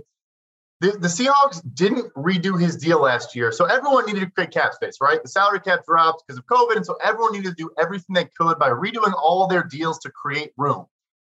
The, 0.80 0.92
the 0.92 1.08
Seahawks 1.08 1.62
didn't 1.74 2.12
redo 2.14 2.60
his 2.60 2.76
deal 2.76 3.00
last 3.00 3.36
year, 3.36 3.52
so 3.52 3.66
everyone 3.66 4.04
needed 4.06 4.20
to 4.20 4.30
create 4.30 4.50
cap 4.50 4.74
space, 4.74 4.98
right? 5.00 5.22
The 5.22 5.28
salary 5.28 5.60
cap 5.60 5.84
dropped 5.86 6.24
because 6.26 6.38
of 6.38 6.46
COVID, 6.46 6.76
and 6.76 6.84
so 6.84 6.96
everyone 7.02 7.32
needed 7.32 7.50
to 7.50 7.54
do 7.54 7.70
everything 7.80 8.14
they 8.14 8.28
could 8.36 8.58
by 8.58 8.70
redoing 8.70 9.12
all 9.14 9.46
their 9.46 9.62
deals 9.62 9.98
to 10.00 10.10
create 10.10 10.50
room 10.56 10.86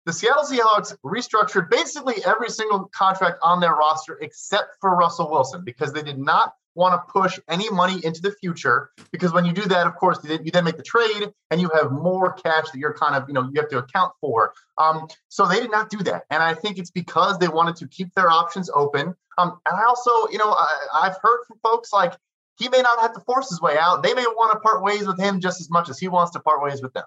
the 0.05 0.13
Seattle 0.13 0.43
Seahawks 0.43 0.95
restructured 1.03 1.69
basically 1.69 2.23
every 2.25 2.49
single 2.49 2.85
contract 2.93 3.39
on 3.41 3.59
their 3.59 3.73
roster 3.73 4.17
except 4.21 4.75
for 4.79 4.95
Russell 4.95 5.31
Wilson 5.31 5.63
because 5.63 5.93
they 5.93 6.03
did 6.03 6.19
not 6.19 6.53
want 6.75 6.93
to 6.93 7.11
push 7.11 7.39
any 7.47 7.69
money 7.69 8.03
into 8.03 8.21
the 8.21 8.31
future 8.31 8.91
because 9.11 9.31
when 9.31 9.45
you 9.45 9.53
do 9.53 9.63
that, 9.63 9.87
of 9.87 9.95
course, 9.95 10.19
you 10.23 10.51
then 10.51 10.63
make 10.63 10.77
the 10.77 10.83
trade 10.83 11.31
and 11.49 11.59
you 11.59 11.69
have 11.73 11.91
more 11.91 12.33
cash 12.33 12.69
that 12.69 12.77
you're 12.77 12.93
kind 12.93 13.15
of, 13.15 13.27
you 13.27 13.33
know, 13.33 13.49
you 13.51 13.59
have 13.59 13.69
to 13.69 13.77
account 13.77 14.13
for. 14.21 14.53
Um, 14.77 15.07
so 15.29 15.47
they 15.47 15.59
did 15.59 15.71
not 15.71 15.89
do 15.89 15.97
that. 15.99 16.23
And 16.29 16.43
I 16.43 16.53
think 16.53 16.77
it's 16.77 16.91
because 16.91 17.39
they 17.39 17.47
wanted 17.47 17.77
to 17.77 17.87
keep 17.87 18.13
their 18.13 18.29
options 18.29 18.69
open. 18.69 19.15
Um, 19.37 19.59
and 19.65 19.75
I 19.75 19.85
also, 19.85 20.29
you 20.31 20.37
know, 20.37 20.51
I, 20.51 20.67
I've 20.93 21.17
heard 21.21 21.45
from 21.47 21.57
folks 21.63 21.91
like 21.91 22.13
he 22.57 22.69
may 22.69 22.81
not 22.81 22.99
have 22.99 23.13
to 23.13 23.21
force 23.21 23.49
his 23.49 23.61
way 23.61 23.77
out. 23.79 24.03
They 24.03 24.13
may 24.13 24.23
want 24.23 24.53
to 24.53 24.59
part 24.59 24.83
ways 24.83 25.07
with 25.07 25.19
him 25.19 25.39
just 25.39 25.61
as 25.61 25.69
much 25.69 25.89
as 25.89 25.97
he 25.97 26.09
wants 26.09 26.33
to 26.33 26.39
part 26.39 26.61
ways 26.61 26.81
with 26.81 26.93
them. 26.93 27.05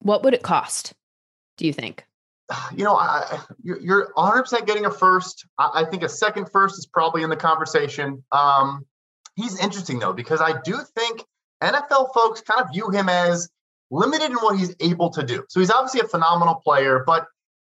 What 0.00 0.22
would 0.24 0.34
it 0.34 0.42
cost? 0.42 0.92
Do 1.56 1.66
you 1.66 1.72
think? 1.72 2.04
You 2.76 2.84
know, 2.84 2.94
I, 2.94 3.40
you're 3.64 4.12
100% 4.16 4.66
getting 4.66 4.86
a 4.86 4.90
first. 4.90 5.46
I 5.58 5.84
think 5.84 6.04
a 6.04 6.08
second 6.08 6.48
first 6.50 6.78
is 6.78 6.86
probably 6.86 7.22
in 7.24 7.30
the 7.30 7.36
conversation. 7.36 8.22
Um, 8.30 8.86
he's 9.34 9.58
interesting, 9.58 9.98
though, 9.98 10.12
because 10.12 10.40
I 10.40 10.60
do 10.62 10.78
think 10.94 11.24
NFL 11.62 12.14
folks 12.14 12.42
kind 12.42 12.60
of 12.60 12.72
view 12.72 12.90
him 12.90 13.08
as 13.08 13.48
limited 13.90 14.30
in 14.30 14.36
what 14.36 14.58
he's 14.58 14.74
able 14.80 15.10
to 15.10 15.22
do. 15.22 15.44
So 15.48 15.60
he's 15.60 15.70
obviously 15.70 16.00
a 16.00 16.08
phenomenal 16.08 16.56
player, 16.56 17.02
but 17.06 17.26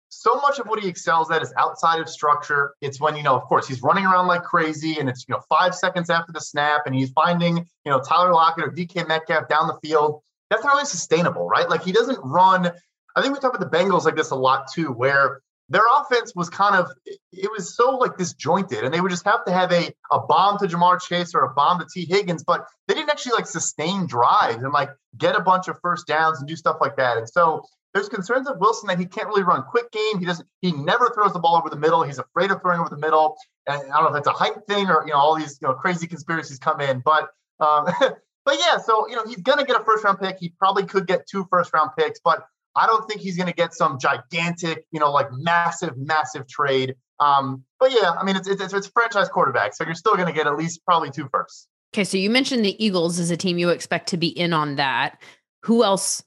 so 0.09 0.35
much 0.35 0.59
of 0.59 0.67
what 0.67 0.79
he 0.79 0.89
excels 0.89 1.29
at 1.31 1.41
is 1.41 1.53
outside 1.57 1.99
of 1.99 2.09
structure. 2.09 2.73
It's 2.81 2.99
when, 2.99 3.15
you 3.15 3.23
know, 3.23 3.35
of 3.35 3.43
course, 3.43 3.67
he's 3.67 3.81
running 3.81 4.05
around 4.05 4.27
like 4.27 4.43
crazy 4.43 4.99
and 4.99 5.07
it's, 5.07 5.25
you 5.27 5.35
know, 5.35 5.41
five 5.47 5.75
seconds 5.75 6.09
after 6.09 6.31
the 6.31 6.41
snap 6.41 6.81
and 6.87 6.95
he's 6.95 7.11
finding, 7.11 7.57
you 7.57 7.91
know, 7.91 7.99
Tyler 7.99 8.33
Lockett 8.33 8.65
or 8.65 8.71
DK 8.71 9.07
Metcalf 9.07 9.47
down 9.47 9.67
the 9.67 9.77
field. 9.87 10.21
That's 10.49 10.63
not 10.63 10.73
really 10.73 10.85
sustainable, 10.85 11.47
right? 11.47 11.69
Like 11.69 11.83
he 11.83 11.91
doesn't 11.91 12.19
run 12.23 12.71
I 13.19 13.21
think 13.21 13.33
we 13.33 13.39
talk 13.39 13.55
about 13.55 13.71
the 13.71 13.77
Bengals 13.77 14.05
like 14.05 14.15
this 14.15 14.31
a 14.31 14.35
lot 14.35 14.71
too, 14.71 14.91
where 14.91 15.41
their 15.69 15.83
offense 15.99 16.33
was 16.35 16.49
kind 16.49 16.75
of 16.75 16.91
it 17.31 17.49
was 17.51 17.75
so 17.75 17.97
like 17.97 18.17
disjointed, 18.17 18.83
and 18.83 18.93
they 18.93 19.01
would 19.01 19.11
just 19.11 19.25
have 19.25 19.45
to 19.45 19.51
have 19.51 19.71
a 19.71 19.93
a 20.11 20.19
bomb 20.19 20.57
to 20.59 20.67
Ja'Marr 20.67 20.99
Chase 21.01 21.35
or 21.35 21.43
a 21.43 21.53
bomb 21.53 21.79
to 21.79 21.85
Tee 21.93 22.05
Higgins, 22.05 22.43
but 22.43 22.65
they 22.87 22.95
didn't 22.95 23.09
actually 23.09 23.33
like 23.33 23.45
sustain 23.45 24.07
drives 24.07 24.63
and 24.63 24.73
like 24.73 24.89
get 25.17 25.35
a 25.35 25.41
bunch 25.41 25.67
of 25.67 25.77
first 25.81 26.07
downs 26.07 26.39
and 26.39 26.47
do 26.47 26.55
stuff 26.55 26.77
like 26.81 26.97
that. 26.97 27.17
And 27.17 27.29
so 27.29 27.63
there's 27.93 28.09
concerns 28.09 28.47
of 28.47 28.57
Wilson 28.59 28.87
that 28.87 28.99
he 28.99 29.05
can't 29.05 29.27
really 29.27 29.43
run 29.43 29.63
quick 29.63 29.91
game. 29.91 30.19
He 30.19 30.25
doesn't. 30.25 30.47
He 30.61 30.71
never 30.71 31.11
throws 31.13 31.33
the 31.33 31.39
ball 31.39 31.57
over 31.57 31.69
the 31.69 31.75
middle. 31.75 32.03
He's 32.03 32.19
afraid 32.19 32.51
of 32.51 32.61
throwing 32.61 32.79
over 32.79 32.89
the 32.89 32.97
middle. 32.97 33.37
And 33.67 33.91
I 33.91 34.01
don't 34.01 34.11
know 34.11 34.17
if 34.17 34.17
it's 34.17 34.27
a 34.27 34.31
hype 34.31 34.65
thing 34.67 34.87
or 34.87 35.03
you 35.05 35.13
know 35.13 35.19
all 35.19 35.35
these 35.35 35.59
you 35.61 35.67
know 35.67 35.75
crazy 35.75 36.07
conspiracies 36.07 36.59
come 36.59 36.81
in, 36.81 37.01
but 37.03 37.29
um, 37.59 37.85
but 38.45 38.57
yeah, 38.59 38.77
so 38.77 39.07
you 39.07 39.15
know 39.15 39.25
he's 39.25 39.41
gonna 39.41 39.65
get 39.65 39.79
a 39.79 39.83
first 39.83 40.03
round 40.03 40.19
pick. 40.19 40.37
He 40.39 40.49
probably 40.57 40.85
could 40.85 41.05
get 41.05 41.27
two 41.27 41.47
first 41.51 41.73
round 41.73 41.91
picks, 41.97 42.19
but 42.23 42.43
I 42.79 42.87
don't 42.87 43.07
think 43.07 43.21
he's 43.21 43.37
gonna 43.37 43.53
get 43.53 43.73
some 43.73 43.99
gigantic, 43.99 44.85
you 44.91 44.99
know, 44.99 45.11
like 45.11 45.27
massive, 45.31 45.97
massive 45.97 46.47
trade. 46.47 46.95
Um, 47.19 47.63
but 47.79 47.91
yeah, 47.91 48.11
I 48.11 48.23
mean 48.23 48.35
it's 48.35 48.47
it's, 48.47 48.73
it's 48.73 48.87
franchise 48.87 49.29
quarterback, 49.29 49.73
so 49.75 49.83
you're 49.83 49.95
still 49.95 50.15
gonna 50.15 50.33
get 50.33 50.47
at 50.47 50.55
least 50.55 50.85
probably 50.85 51.11
two 51.11 51.27
firsts. 51.31 51.67
Okay, 51.93 52.03
so 52.03 52.17
you 52.17 52.29
mentioned 52.29 52.63
the 52.63 52.83
Eagles 52.83 53.19
as 53.19 53.31
a 53.31 53.37
team 53.37 53.57
you 53.57 53.69
expect 53.69 54.09
to 54.09 54.17
be 54.17 54.27
in 54.27 54.53
on 54.53 54.75
that. 54.75 55.21
Who 55.63 55.83
else? 55.83 56.23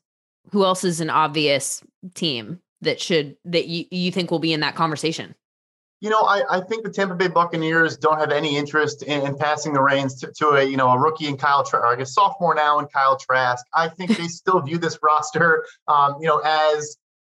Who 0.51 0.65
else 0.65 0.85
is 0.85 1.01
an 1.01 1.09
obvious 1.09 1.83
team 2.15 2.61
that 2.81 3.01
should 3.01 3.37
that 3.45 3.69
you, 3.69 3.87
you 3.91 4.13
think 4.13 4.31
will 4.31 4.39
be 4.39 4.53
in 4.53 4.61
that 4.61 4.75
conversation? 4.75 5.35
You 6.03 6.11
know, 6.11 6.23
I, 6.23 6.43
I 6.59 6.61
think 6.61 6.83
the 6.83 6.91
Tampa 6.91 7.15
Bay 7.15 7.29
Buccaneers 7.29 7.97
don't 7.97 8.19
have 8.19 8.33
any 8.33 8.57
interest 8.57 9.05
in, 9.05 9.25
in 9.25 9.37
passing 9.37 9.73
the 9.73 9.81
reins 9.81 10.19
to, 10.21 10.33
to, 10.39 10.49
a 10.49 10.65
you 10.65 10.77
know 10.77 10.91
a 10.91 10.99
rookie 10.99 11.29
in 11.29 11.37
Kyle 11.37 11.63
Trask, 11.63 11.85
or 11.85 11.87
I 11.87 11.95
guess 11.95 12.13
sophomore 12.13 12.57
now 12.57 12.81
in 12.81 12.87
Kyle 12.87 13.17
Trask. 13.17 13.65
I 13.73 13.89
think 13.89 14.19
they 14.19 14.27
still 14.41 14.61
view 14.61 14.79
this 14.79 14.99
roster, 15.01 15.65
um, 15.87 16.17
you 16.21 16.27
know, 16.27 16.39
as 16.39 16.97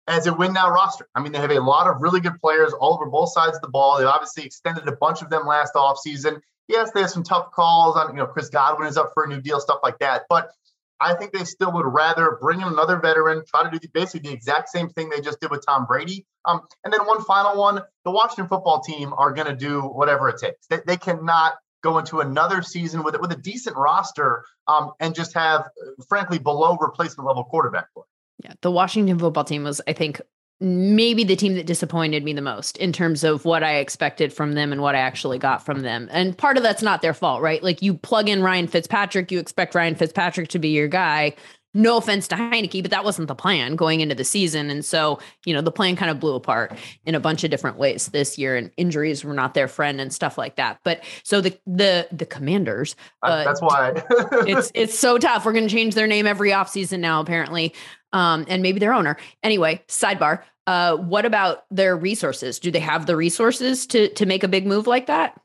as 0.07 0.27
a 0.27 0.33
win 0.33 0.53
now 0.53 0.69
roster. 0.69 1.09
I 1.13 1.21
mean, 1.21 1.33
they 1.33 1.39
have 1.39 1.51
a 1.51 1.59
lot 1.59 1.87
of 1.87 2.01
really 2.01 2.21
good 2.21 2.39
players 2.39 2.71
all 2.71 2.93
over 2.93 3.05
both 3.05 3.33
sides 3.33 3.57
of 3.57 3.61
the 3.61 3.67
ball. 3.67 3.97
They 3.97 4.05
obviously 4.05 4.45
extended 4.45 4.87
a 4.87 4.93
bunch 4.93 5.21
of 5.21 5.29
them 5.29 5.45
last 5.45 5.73
offseason. 5.73 6.39
Yes, 6.69 6.91
they 6.91 7.01
have 7.01 7.09
some 7.09 7.23
tough 7.23 7.51
calls 7.51 7.97
on, 7.97 8.11
you 8.11 8.17
know, 8.17 8.25
Chris 8.25 8.49
Godwin 8.49 8.87
is 8.87 8.95
up 8.95 9.11
for 9.13 9.25
a 9.25 9.27
new 9.27 9.41
deal, 9.41 9.59
stuff 9.59 9.79
like 9.83 9.99
that. 9.99 10.23
But 10.29 10.51
I 10.99 11.15
think 11.15 11.33
they 11.33 11.43
still 11.43 11.71
would 11.73 11.85
rather 11.85 12.37
bring 12.39 12.61
in 12.61 12.67
another 12.67 12.97
veteran, 12.99 13.43
try 13.47 13.69
to 13.69 13.79
do 13.79 13.87
basically 13.93 14.29
the 14.29 14.33
exact 14.33 14.69
same 14.69 14.89
thing 14.89 15.09
they 15.09 15.21
just 15.21 15.39
did 15.41 15.51
with 15.51 15.65
Tom 15.65 15.85
Brady. 15.85 16.25
Um, 16.45 16.61
and 16.83 16.93
then 16.93 17.01
one 17.05 17.23
final 17.23 17.59
one: 17.59 17.81
the 18.05 18.11
Washington 18.11 18.47
football 18.47 18.81
team 18.81 19.13
are 19.17 19.33
going 19.33 19.47
to 19.47 19.55
do 19.55 19.81
whatever 19.81 20.29
it 20.29 20.37
takes. 20.37 20.67
They, 20.67 20.79
they 20.85 20.97
cannot 20.97 21.53
go 21.83 21.97
into 21.97 22.21
another 22.21 22.61
season 22.61 23.03
with 23.03 23.19
with 23.19 23.31
a 23.31 23.37
decent 23.37 23.75
roster 23.75 24.45
um, 24.67 24.91
and 24.99 25.13
just 25.13 25.33
have, 25.33 25.67
frankly, 26.07 26.39
below 26.39 26.77
replacement 26.79 27.27
level 27.27 27.43
quarterback 27.43 27.93
play. 27.93 28.03
Yeah, 28.43 28.53
the 28.61 28.71
Washington 28.71 29.19
football 29.19 29.43
team 29.43 29.63
was, 29.63 29.81
I 29.87 29.93
think, 29.93 30.21
maybe 30.63 31.25
the 31.25 31.35
team 31.35 31.55
that 31.55 31.65
disappointed 31.65 32.23
me 32.23 32.31
the 32.31 32.41
most 32.41 32.77
in 32.77 32.93
terms 32.93 33.25
of 33.25 33.43
what 33.43 33.63
I 33.63 33.75
expected 33.75 34.31
from 34.31 34.53
them 34.53 34.71
and 34.71 34.81
what 34.81 34.95
I 34.95 34.99
actually 34.99 35.37
got 35.37 35.65
from 35.65 35.81
them. 35.81 36.07
And 36.09 36.37
part 36.37 36.55
of 36.55 36.63
that's 36.63 36.81
not 36.81 37.01
their 37.01 37.13
fault, 37.13 37.41
right? 37.41 37.61
Like 37.61 37.81
you 37.81 37.95
plug 37.95 38.29
in 38.29 38.41
Ryan 38.41 38.67
Fitzpatrick, 38.67 39.29
you 39.29 39.39
expect 39.39 39.75
Ryan 39.75 39.95
Fitzpatrick 39.95 40.47
to 40.49 40.59
be 40.59 40.69
your 40.69 40.87
guy. 40.87 41.35
No 41.75 41.97
offense 41.97 42.27
to 42.27 42.35
Heinicke, 42.35 42.83
but 42.83 42.91
that 42.91 43.03
wasn't 43.03 43.27
the 43.27 43.35
plan 43.35 43.75
going 43.75 43.99
into 43.99 44.13
the 44.13 44.23
season. 44.23 44.69
And 44.69 44.85
so, 44.85 45.19
you 45.43 45.55
know, 45.55 45.61
the 45.61 45.71
plan 45.71 45.95
kind 45.95 46.11
of 46.11 46.19
blew 46.19 46.35
apart 46.35 46.77
in 47.05 47.15
a 47.15 47.19
bunch 47.19 47.43
of 47.43 47.49
different 47.49 47.77
ways 47.77 48.09
this 48.09 48.37
year, 48.37 48.55
and 48.55 48.69
injuries 48.77 49.25
were 49.25 49.33
not 49.33 49.55
their 49.55 49.67
friend 49.67 49.99
and 49.99 50.13
stuff 50.13 50.37
like 50.37 50.57
that. 50.57 50.79
But 50.83 51.03
so 51.23 51.41
the 51.41 51.57
the 51.65 52.07
the 52.11 52.27
commanders 52.27 52.95
uh, 53.23 53.43
that's 53.43 53.59
why 53.59 54.03
it's 54.45 54.71
it's 54.75 54.97
so 54.97 55.17
tough. 55.17 55.45
We're 55.45 55.53
gonna 55.53 55.67
change 55.67 55.95
their 55.95 56.05
name 56.05 56.27
every 56.27 56.51
offseason 56.51 56.99
now, 56.99 57.21
apparently. 57.21 57.73
Um, 58.13 58.45
and 58.47 58.61
maybe 58.61 58.79
their 58.79 58.93
owner. 58.93 59.17
Anyway, 59.41 59.81
sidebar. 59.87 60.43
Uh, 60.65 60.95
what 60.95 61.25
about 61.25 61.65
their 61.71 61.97
resources? 61.97 62.59
Do 62.59 62.71
they 62.71 62.79
have 62.79 63.05
the 63.05 63.15
resources 63.15 63.85
to 63.87 64.07
to 64.09 64.25
make 64.25 64.43
a 64.43 64.47
big 64.47 64.65
move 64.65 64.87
like 64.87 65.07
that? 65.07 65.39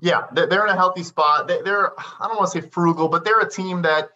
Yeah, 0.00 0.26
they're 0.32 0.66
in 0.66 0.72
a 0.72 0.76
healthy 0.76 1.04
spot. 1.04 1.46
They're 1.46 1.92
I 1.98 2.26
don't 2.26 2.36
want 2.36 2.50
to 2.52 2.60
say 2.60 2.68
frugal, 2.68 3.08
but 3.08 3.24
they're 3.24 3.40
a 3.40 3.48
team 3.48 3.82
that 3.82 4.10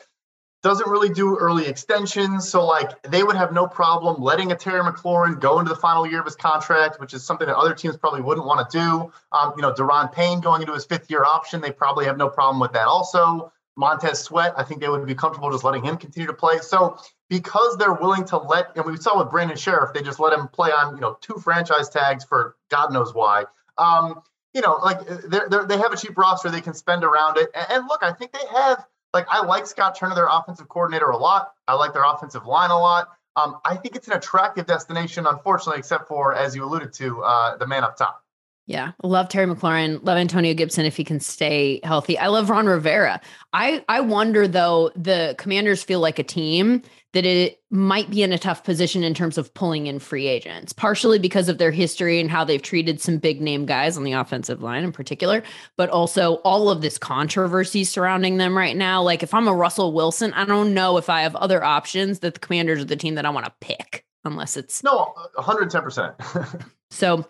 doesn't 0.62 0.88
really 0.90 1.08
do 1.08 1.36
early 1.38 1.66
extensions. 1.66 2.48
So 2.48 2.66
like 2.66 3.02
they 3.04 3.22
would 3.22 3.36
have 3.36 3.52
no 3.52 3.66
problem 3.66 4.22
letting 4.22 4.52
a 4.52 4.56
Terry 4.56 4.80
McLaurin 4.80 5.40
go 5.40 5.58
into 5.58 5.70
the 5.70 5.78
final 5.78 6.06
year 6.06 6.20
of 6.20 6.26
his 6.26 6.36
contract, 6.36 7.00
which 7.00 7.14
is 7.14 7.24
something 7.24 7.46
that 7.46 7.56
other 7.56 7.74
teams 7.74 7.96
probably 7.96 8.20
wouldn't 8.20 8.46
want 8.46 8.68
to 8.68 8.78
do. 8.78 9.12
Um, 9.32 9.54
you 9.56 9.62
know, 9.62 9.72
Da'Ron 9.72 10.12
Payne 10.12 10.40
going 10.40 10.60
into 10.60 10.74
his 10.74 10.84
fifth 10.84 11.10
year 11.10 11.24
option, 11.24 11.60
they 11.60 11.72
probably 11.72 12.04
have 12.04 12.18
no 12.18 12.28
problem 12.28 12.60
with 12.60 12.72
that 12.72 12.86
also. 12.86 13.52
Montez 13.76 14.18
Sweat, 14.18 14.52
I 14.56 14.62
think 14.62 14.80
they 14.80 14.88
would 14.88 15.06
be 15.06 15.14
comfortable 15.14 15.50
just 15.50 15.64
letting 15.64 15.84
him 15.84 15.96
continue 15.96 16.26
to 16.26 16.34
play. 16.34 16.58
So 16.58 16.98
because 17.30 17.78
they're 17.78 17.94
willing 17.94 18.26
to 18.26 18.36
let, 18.36 18.76
and 18.76 18.84
we 18.84 18.98
saw 18.98 19.18
with 19.18 19.30
Brandon 19.30 19.56
Scherff, 19.56 19.94
they 19.94 20.02
just 20.02 20.20
let 20.20 20.38
him 20.38 20.48
play 20.48 20.70
on, 20.70 20.96
you 20.96 21.00
know, 21.00 21.16
two 21.22 21.34
franchise 21.34 21.88
tags 21.88 22.24
for 22.24 22.56
God 22.68 22.92
knows 22.92 23.14
why. 23.14 23.44
Um, 23.78 24.20
you 24.52 24.60
know, 24.60 24.74
like 24.82 24.98
they're, 25.06 25.48
they're, 25.48 25.64
they 25.64 25.78
have 25.78 25.92
a 25.92 25.96
cheap 25.96 26.18
roster 26.18 26.50
they 26.50 26.60
can 26.60 26.74
spend 26.74 27.04
around 27.04 27.38
it. 27.38 27.48
And, 27.54 27.66
and 27.70 27.86
look, 27.88 28.02
I 28.02 28.12
think 28.12 28.32
they 28.32 28.46
have, 28.52 28.84
like, 29.14 29.26
I 29.30 29.42
like 29.46 29.66
Scott 29.66 29.94
Turner, 29.94 30.14
their 30.14 30.28
offensive 30.30 30.68
coordinator, 30.68 31.06
a 31.06 31.16
lot. 31.16 31.54
I 31.66 31.74
like 31.74 31.94
their 31.94 32.04
offensive 32.04 32.44
line 32.46 32.70
a 32.70 32.78
lot. 32.78 33.08
Um, 33.36 33.58
I 33.64 33.76
think 33.76 33.94
it's 33.94 34.08
an 34.08 34.14
attractive 34.14 34.66
destination, 34.66 35.24
unfortunately, 35.24 35.78
except 35.78 36.08
for, 36.08 36.34
as 36.34 36.56
you 36.56 36.64
alluded 36.64 36.92
to, 36.94 37.22
uh, 37.22 37.56
the 37.56 37.66
man 37.66 37.84
up 37.84 37.96
top. 37.96 38.24
Yeah, 38.66 38.92
love 39.02 39.28
Terry 39.28 39.52
McLaurin, 39.52 40.04
love 40.04 40.16
Antonio 40.16 40.54
Gibson 40.54 40.84
if 40.84 40.96
he 40.96 41.02
can 41.02 41.18
stay 41.18 41.80
healthy. 41.82 42.16
I 42.16 42.28
love 42.28 42.50
Ron 42.50 42.66
Rivera. 42.66 43.20
I 43.52 43.84
I 43.88 44.00
wonder 44.00 44.46
though 44.46 44.92
the 44.94 45.34
Commanders 45.38 45.82
feel 45.82 45.98
like 45.98 46.20
a 46.20 46.22
team 46.22 46.82
that 47.12 47.26
it 47.26 47.60
might 47.70 48.08
be 48.10 48.22
in 48.22 48.32
a 48.32 48.38
tough 48.38 48.62
position 48.62 49.02
in 49.02 49.14
terms 49.14 49.36
of 49.36 49.52
pulling 49.54 49.86
in 49.86 49.98
free 49.98 50.28
agents, 50.28 50.72
partially 50.72 51.18
because 51.18 51.48
of 51.48 51.58
their 51.58 51.70
history 51.70 52.20
and 52.20 52.30
how 52.30 52.44
they've 52.44 52.62
treated 52.62 53.00
some 53.00 53.18
big 53.18 53.40
name 53.40 53.66
guys 53.66 53.96
on 53.96 54.04
the 54.04 54.12
offensive 54.12 54.62
line 54.62 54.84
in 54.84 54.92
particular, 54.92 55.42
but 55.76 55.90
also 55.90 56.34
all 56.36 56.70
of 56.70 56.82
this 56.82 56.98
controversy 56.98 57.82
surrounding 57.82 58.36
them 58.36 58.56
right 58.56 58.76
now. 58.76 59.02
Like 59.02 59.22
if 59.22 59.34
I'm 59.34 59.48
a 59.48 59.54
Russell 59.54 59.92
Wilson, 59.92 60.32
I 60.34 60.44
don't 60.44 60.72
know 60.72 60.96
if 60.98 61.08
I 61.08 61.22
have 61.22 61.34
other 61.36 61.64
options 61.64 62.20
that 62.20 62.34
the 62.34 62.40
Commanders 62.40 62.80
are 62.80 62.84
the 62.84 62.96
team 62.96 63.16
that 63.16 63.26
I 63.26 63.30
want 63.30 63.46
to 63.46 63.52
pick 63.60 64.04
unless 64.24 64.56
it's 64.56 64.84
no 64.84 65.12
110%. 65.36 66.64
so 66.90 67.28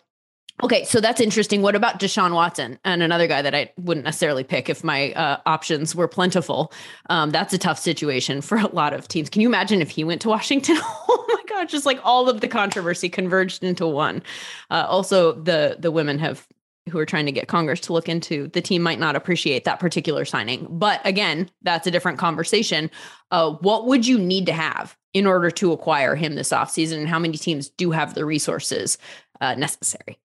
Okay, 0.63 0.85
so 0.85 1.01
that's 1.01 1.21
interesting. 1.21 1.63
What 1.63 1.75
about 1.75 1.99
Deshaun 2.01 2.35
Watson 2.35 2.79
and 2.85 3.03
another 3.03 3.27
guy 3.27 3.41
that 3.41 3.55
I 3.55 3.73
wouldn't 3.79 4.05
necessarily 4.05 4.45
pick 4.45 4.69
if 4.69 4.85
my 4.85 5.13
uh, 5.13 5.41
options 5.47 5.95
were 5.95 6.09
plentiful? 6.09 6.73
Um, 7.09 7.31
that's 7.31 7.55
a 7.55 7.59
tough 7.59 7.79
situation 7.79 8.43
for 8.43 8.59
a 8.59 8.67
lot 8.67 8.93
of 8.93 9.09
teams. 9.09 9.31
Can 9.31 9.41
you 9.41 9.49
imagine 9.49 9.81
if 9.81 9.91
he 9.91 10.05
went 10.05 10.21
to 10.23 10.29
Washington? 10.29 10.77
oh 10.81 11.25
my 11.29 11.43
God, 11.49 11.69
just 11.69 11.87
like 11.87 11.99
all 12.05 12.29
of 12.29 12.43
the 12.43 12.49
controversy 12.49 13.09
converged 13.09 13.65
into 13.65 13.87
one. 13.87 14.23
Uh, 14.71 14.85
also, 14.87 15.33
the 15.33 15.77
the 15.79 15.91
women 15.91 16.19
have 16.19 16.47
who 16.91 16.99
are 16.99 17.07
trying 17.07 17.27
to 17.27 17.33
get 17.33 17.49
Congress 17.49 17.81
to 17.81 17.93
look 17.93 18.09
into 18.09 18.49
the 18.49 18.61
team 18.61 18.83
might 18.83 18.99
not 18.99 19.17
appreciate 19.17 19.65
that 19.65 19.79
particular 19.79 20.25
signing. 20.25 20.67
But 20.69 21.01
again, 21.05 21.51
that's 21.63 21.87
a 21.87 21.91
different 21.91 22.19
conversation. 22.19 22.91
Uh, 23.31 23.53
what 23.53 23.87
would 23.87 24.07
you 24.07 24.19
need 24.19 24.47
to 24.47 24.53
have 24.53 24.97
in 25.15 25.27
order 25.27 25.51
to 25.53 25.73
acquire 25.73 26.17
him 26.17 26.35
this 26.35 26.51
offseason? 26.51 26.99
And 26.99 27.09
how 27.09 27.19
many 27.19 27.37
teams 27.37 27.69
do 27.69 27.93
have 27.93 28.15
the 28.15 28.25
resources 28.25 28.99
uh, 29.41 29.55
necessary? 29.55 30.19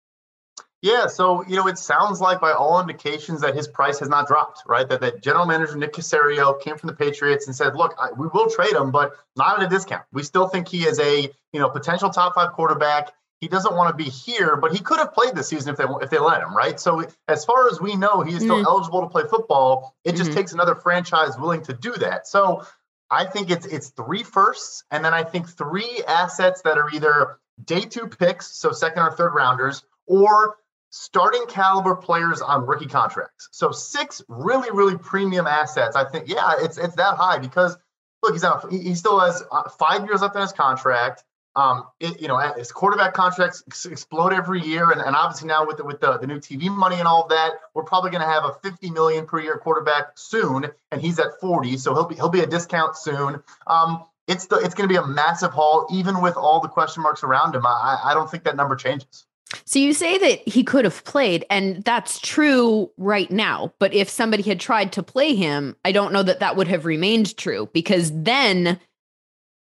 Yeah, 0.82 1.06
so 1.06 1.44
you 1.46 1.54
know, 1.54 1.68
it 1.68 1.78
sounds 1.78 2.20
like 2.20 2.40
by 2.40 2.50
all 2.50 2.80
indications 2.80 3.40
that 3.42 3.54
his 3.54 3.68
price 3.68 4.00
has 4.00 4.08
not 4.08 4.26
dropped, 4.26 4.64
right? 4.66 4.88
That 4.88 5.00
that 5.00 5.22
general 5.22 5.46
manager 5.46 5.76
Nick 5.76 5.92
Caserio 5.92 6.60
came 6.60 6.76
from 6.76 6.88
the 6.88 6.96
Patriots 6.96 7.46
and 7.46 7.54
said, 7.54 7.76
"Look, 7.76 7.94
I, 8.00 8.10
we 8.10 8.26
will 8.26 8.50
trade 8.50 8.72
him, 8.72 8.90
but 8.90 9.12
not 9.36 9.60
at 9.60 9.66
a 9.66 9.68
discount. 9.68 10.02
We 10.12 10.24
still 10.24 10.48
think 10.48 10.66
he 10.66 10.84
is 10.84 10.98
a 10.98 11.30
you 11.52 11.60
know 11.60 11.70
potential 11.70 12.10
top 12.10 12.34
five 12.34 12.52
quarterback. 12.52 13.12
He 13.40 13.46
doesn't 13.46 13.76
want 13.76 13.96
to 13.96 14.04
be 14.04 14.10
here, 14.10 14.56
but 14.56 14.72
he 14.72 14.80
could 14.80 14.98
have 14.98 15.14
played 15.14 15.36
this 15.36 15.48
season 15.48 15.70
if 15.70 15.76
they 15.76 15.84
if 16.02 16.10
they 16.10 16.18
let 16.18 16.42
him, 16.42 16.56
right? 16.56 16.80
So 16.80 17.04
as 17.28 17.44
far 17.44 17.68
as 17.68 17.80
we 17.80 17.94
know, 17.94 18.22
he 18.22 18.34
is 18.34 18.42
still 18.42 18.56
mm-hmm. 18.56 18.66
eligible 18.66 19.02
to 19.02 19.08
play 19.08 19.22
football. 19.30 19.94
It 20.04 20.16
just 20.16 20.30
mm-hmm. 20.30 20.38
takes 20.38 20.52
another 20.52 20.74
franchise 20.74 21.38
willing 21.38 21.62
to 21.64 21.74
do 21.74 21.92
that. 21.92 22.26
So 22.26 22.66
I 23.08 23.26
think 23.26 23.52
it's 23.52 23.66
it's 23.66 23.90
three 23.90 24.24
firsts, 24.24 24.82
and 24.90 25.04
then 25.04 25.14
I 25.14 25.22
think 25.22 25.48
three 25.48 26.02
assets 26.08 26.62
that 26.62 26.76
are 26.76 26.90
either 26.90 27.38
day 27.64 27.82
two 27.82 28.08
picks, 28.08 28.50
so 28.56 28.72
second 28.72 29.04
or 29.04 29.12
third 29.12 29.32
rounders, 29.32 29.84
or 30.06 30.56
starting 30.92 31.46
caliber 31.48 31.96
players 31.96 32.42
on 32.42 32.66
rookie 32.66 32.86
contracts. 32.86 33.48
So 33.50 33.72
six 33.72 34.22
really, 34.28 34.70
really 34.70 34.96
premium 34.96 35.46
assets. 35.46 35.96
I 35.96 36.04
think, 36.04 36.28
yeah, 36.28 36.54
it's 36.58 36.78
it's 36.78 36.94
that 36.96 37.16
high 37.16 37.38
because 37.38 37.76
look, 38.22 38.34
he's 38.34 38.44
out. 38.44 38.70
He 38.70 38.94
still 38.94 39.18
has 39.18 39.42
uh, 39.50 39.68
five 39.70 40.04
years 40.04 40.20
left 40.20 40.36
on 40.36 40.42
his 40.42 40.52
contract. 40.52 41.24
Um, 41.54 41.84
it, 42.00 42.20
you 42.20 42.28
know, 42.28 42.38
his 42.56 42.72
quarterback 42.72 43.12
contracts 43.12 43.62
explode 43.84 44.32
every 44.32 44.62
year, 44.62 44.90
and, 44.90 45.02
and 45.02 45.14
obviously 45.14 45.48
now 45.48 45.66
with 45.66 45.76
the, 45.76 45.84
with 45.84 46.00
the, 46.00 46.16
the 46.16 46.26
new 46.26 46.38
TV 46.38 46.74
money 46.74 46.96
and 46.96 47.06
all 47.06 47.24
of 47.24 47.28
that, 47.28 47.52
we're 47.74 47.82
probably 47.82 48.10
going 48.10 48.22
to 48.22 48.28
have 48.28 48.44
a 48.44 48.54
50 48.62 48.90
million 48.90 49.26
per 49.26 49.38
year 49.38 49.58
quarterback 49.58 50.12
soon, 50.16 50.70
and 50.90 51.00
he's 51.00 51.18
at 51.18 51.40
40, 51.40 51.76
so 51.76 51.92
he'll 51.92 52.06
be 52.06 52.14
he'll 52.14 52.30
be 52.30 52.40
a 52.40 52.46
discount 52.46 52.96
soon. 52.96 53.42
Um, 53.66 54.04
it's 54.28 54.46
the 54.46 54.56
it's 54.56 54.74
going 54.74 54.88
to 54.88 54.92
be 54.92 54.96
a 54.96 55.06
massive 55.06 55.52
haul, 55.52 55.86
even 55.92 56.22
with 56.22 56.36
all 56.36 56.60
the 56.60 56.68
question 56.68 57.02
marks 57.02 57.22
around 57.22 57.54
him. 57.54 57.66
I, 57.66 58.00
I 58.02 58.14
don't 58.14 58.30
think 58.30 58.44
that 58.44 58.56
number 58.56 58.76
changes. 58.76 59.26
So 59.64 59.78
you 59.78 59.92
say 59.92 60.18
that 60.18 60.48
he 60.48 60.64
could 60.64 60.84
have 60.84 61.04
played, 61.04 61.44
and 61.50 61.82
that's 61.84 62.18
true 62.20 62.90
right 62.96 63.30
now. 63.30 63.72
But 63.78 63.94
if 63.94 64.08
somebody 64.08 64.42
had 64.42 64.60
tried 64.60 64.92
to 64.92 65.02
play 65.02 65.34
him, 65.34 65.76
I 65.84 65.92
don't 65.92 66.12
know 66.12 66.22
that 66.22 66.40
that 66.40 66.56
would 66.56 66.68
have 66.68 66.84
remained 66.84 67.36
true 67.36 67.68
because 67.72 68.10
then 68.14 68.80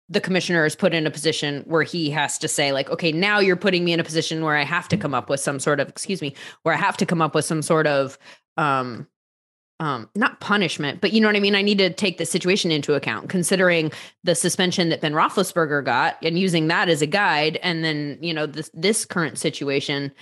the 0.08 0.20
commissioner 0.20 0.66
is 0.66 0.76
put 0.76 0.94
in 0.94 1.06
a 1.06 1.10
position 1.10 1.62
where 1.66 1.82
he 1.82 2.10
has 2.10 2.38
to 2.38 2.48
say, 2.48 2.72
like, 2.72 2.90
okay, 2.90 3.10
now 3.10 3.38
you're 3.38 3.56
putting 3.56 3.84
me 3.84 3.92
in 3.92 4.00
a 4.00 4.04
position 4.04 4.42
where 4.42 4.56
I 4.56 4.64
have 4.64 4.88
to 4.88 4.96
come 4.96 5.14
up 5.14 5.30
with 5.30 5.40
some 5.40 5.58
sort 5.58 5.80
of, 5.80 5.88
excuse 5.88 6.20
me, 6.20 6.34
where 6.62 6.74
I 6.74 6.78
have 6.78 6.96
to 6.98 7.06
come 7.06 7.22
up 7.22 7.34
with 7.34 7.44
some 7.44 7.62
sort 7.62 7.86
of 7.86 8.18
um 8.56 9.08
um 9.80 10.08
not 10.14 10.40
punishment, 10.40 11.00
but 11.00 11.12
you 11.12 11.20
know 11.20 11.28
what 11.28 11.36
I 11.36 11.40
mean? 11.40 11.54
I 11.54 11.62
need 11.62 11.78
to 11.78 11.90
take 11.90 12.18
the 12.18 12.26
situation 12.26 12.70
into 12.70 12.94
account, 12.94 13.28
considering 13.28 13.92
the 14.22 14.34
suspension 14.34 14.88
that 14.90 15.00
Ben 15.00 15.12
Roethlisberger 15.12 15.84
got 15.84 16.16
and 16.22 16.38
using 16.38 16.68
that 16.68 16.88
as 16.88 17.02
a 17.02 17.06
guide. 17.06 17.58
And 17.62 17.84
then, 17.84 18.18
you 18.20 18.32
know, 18.32 18.46
this 18.46 18.70
this 18.74 19.04
current 19.04 19.38
situation. 19.38 20.12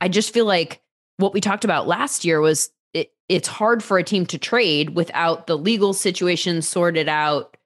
I 0.00 0.08
just 0.08 0.34
feel 0.34 0.46
like 0.46 0.82
what 1.18 1.32
we 1.32 1.40
talked 1.40 1.64
about 1.64 1.86
last 1.86 2.24
year 2.24 2.40
was 2.40 2.70
it, 2.92 3.12
it's 3.28 3.48
hard 3.48 3.82
for 3.82 3.98
a 3.98 4.04
team 4.04 4.26
to 4.26 4.38
trade 4.38 4.90
without 4.90 5.46
the 5.46 5.56
legal 5.56 5.92
situation 5.92 6.62
sorted 6.62 7.08
out. 7.08 7.56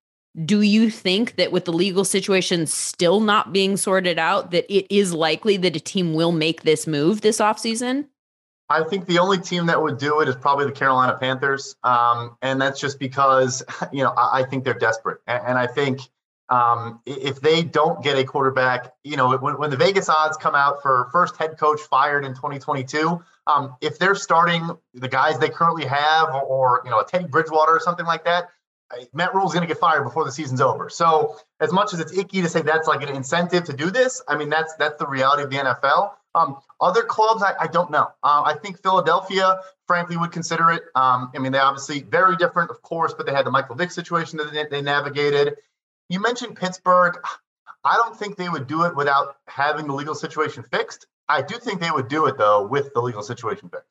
Do 0.45 0.61
you 0.61 0.91
think 0.91 1.37
that 1.37 1.51
with 1.51 1.65
the 1.65 1.73
legal 1.73 2.05
situation 2.05 2.67
still 2.67 3.21
not 3.21 3.55
being 3.55 3.79
sorted 3.79 4.19
out, 4.19 4.51
that 4.51 4.71
it 4.71 4.87
is 4.95 5.15
likely 5.15 5.57
that 5.57 5.77
a 5.77 5.81
team 5.81 6.13
will 6.13 6.33
make 6.33 6.63
this 6.63 6.87
move 6.87 7.23
this 7.23 7.39
offseason? 7.39 8.07
I 8.69 8.83
think 8.83 9.07
the 9.07 9.19
only 9.19 9.39
team 9.39 9.67
that 9.67 9.81
would 9.81 9.99
do 9.99 10.21
it 10.21 10.29
is 10.29 10.37
probably 10.37 10.67
the 10.67 10.73
Carolina 10.73 11.17
Panthers. 11.19 11.77
Um, 11.85 12.37
and 12.43 12.61
that's 12.61 12.81
just 12.81 12.99
because, 12.99 13.63
you 13.93 14.03
know, 14.03 14.11
I, 14.11 14.41
I 14.41 14.43
think 14.45 14.65
they're 14.65 14.75
desperate. 14.75 15.21
And, 15.27 15.43
and 15.49 15.59
I 15.59 15.67
think 15.67 16.01
um, 16.49 17.01
if 17.07 17.41
they 17.41 17.63
don't 17.63 18.03
get 18.03 18.19
a 18.19 18.25
quarterback, 18.25 18.93
you 19.05 19.17
know, 19.17 19.37
when, 19.37 19.59
when 19.59 19.71
the 19.71 19.77
Vegas 19.77 20.09
odds 20.09 20.37
come 20.37 20.55
out 20.55 20.83
for 20.83 21.09
first 21.13 21.37
head 21.37 21.59
coach 21.59 21.81
fired 21.81 22.25
in 22.25 22.35
2022, 22.35 23.23
um, 23.47 23.77
if 23.81 23.99
they're 23.99 24.15
starting 24.15 24.71
the 24.95 25.09
guys 25.09 25.39
they 25.39 25.49
currently 25.49 25.85
have, 25.87 26.29
or, 26.35 26.83
you 26.85 26.91
know, 26.91 27.01
a 27.01 27.05
Teddy 27.05 27.27
Bridgewater 27.27 27.73
or 27.73 27.81
something 27.81 28.07
like 28.07 28.25
that, 28.25 28.49
Matt 29.13 29.35
Rhule 29.35 29.47
is 29.47 29.53
going 29.53 29.67
to 29.67 29.73
get 29.73 29.79
fired 29.79 30.05
before 30.05 30.25
the 30.25 30.33
season's 30.33 30.61
over. 30.61 30.89
So, 30.89 31.37
as 31.61 31.73
much 31.73 31.93
as 31.93 32.01
it's 32.01 32.17
icky 32.17 32.43
to 32.43 32.49
say 32.49 32.63
that's 32.63 32.87
like 32.87 33.03
an 33.03 33.15
incentive 33.15 33.65
to 33.65 33.73
do 33.73 33.91
this, 33.91 34.23
I 34.29 34.37
mean 34.37 34.49
that's 34.49 34.75
that's 34.77 34.97
the 34.99 35.07
reality 35.07 35.43
of 35.43 35.51
the 35.51 35.57
NFL. 35.57 36.13
Um, 36.37 36.59
other 36.81 37.03
clubs, 37.03 37.43
I, 37.43 37.55
I 37.59 37.67
don't 37.67 37.91
know. 37.91 38.09
Uh, 38.23 38.43
I 38.45 38.55
think 38.63 38.81
Philadelphia, 38.83 39.59
frankly, 39.87 40.17
would 40.19 40.33
consider 40.33 40.71
it. 40.71 40.83
Um, 40.95 41.33
I 41.35 41.39
mean, 41.39 41.51
they 41.51 41.59
obviously 41.59 42.03
very 42.03 42.37
different, 42.37 42.71
of 42.71 42.83
course, 42.83 43.15
but 43.15 43.25
they 43.25 43.33
had 43.33 43.47
the 43.47 43.51
Michael 43.51 43.75
Vick 43.75 43.91
situation 43.91 44.37
that 44.39 44.53
they, 44.53 44.67
they 44.71 44.83
navigated. 44.83 45.57
You 46.11 46.21
mentioned 46.21 46.57
Pittsburgh. 46.57 47.17
I 47.85 47.95
don't 47.95 48.17
think 48.17 48.37
they 48.37 48.49
would 48.49 48.67
do 48.67 48.85
it 48.85 48.95
without 48.95 49.37
having 49.47 49.87
the 49.87 49.95
legal 49.95 50.15
situation 50.15 50.63
fixed. 50.71 51.07
I 51.29 51.41
do 51.41 51.57
think 51.57 51.81
they 51.81 51.91
would 51.91 52.09
do 52.09 52.27
it 52.27 52.37
though 52.37 52.67
with 52.67 52.93
the 52.95 53.01
legal 53.01 53.23
situation 53.23 53.69
fixed. 53.69 53.89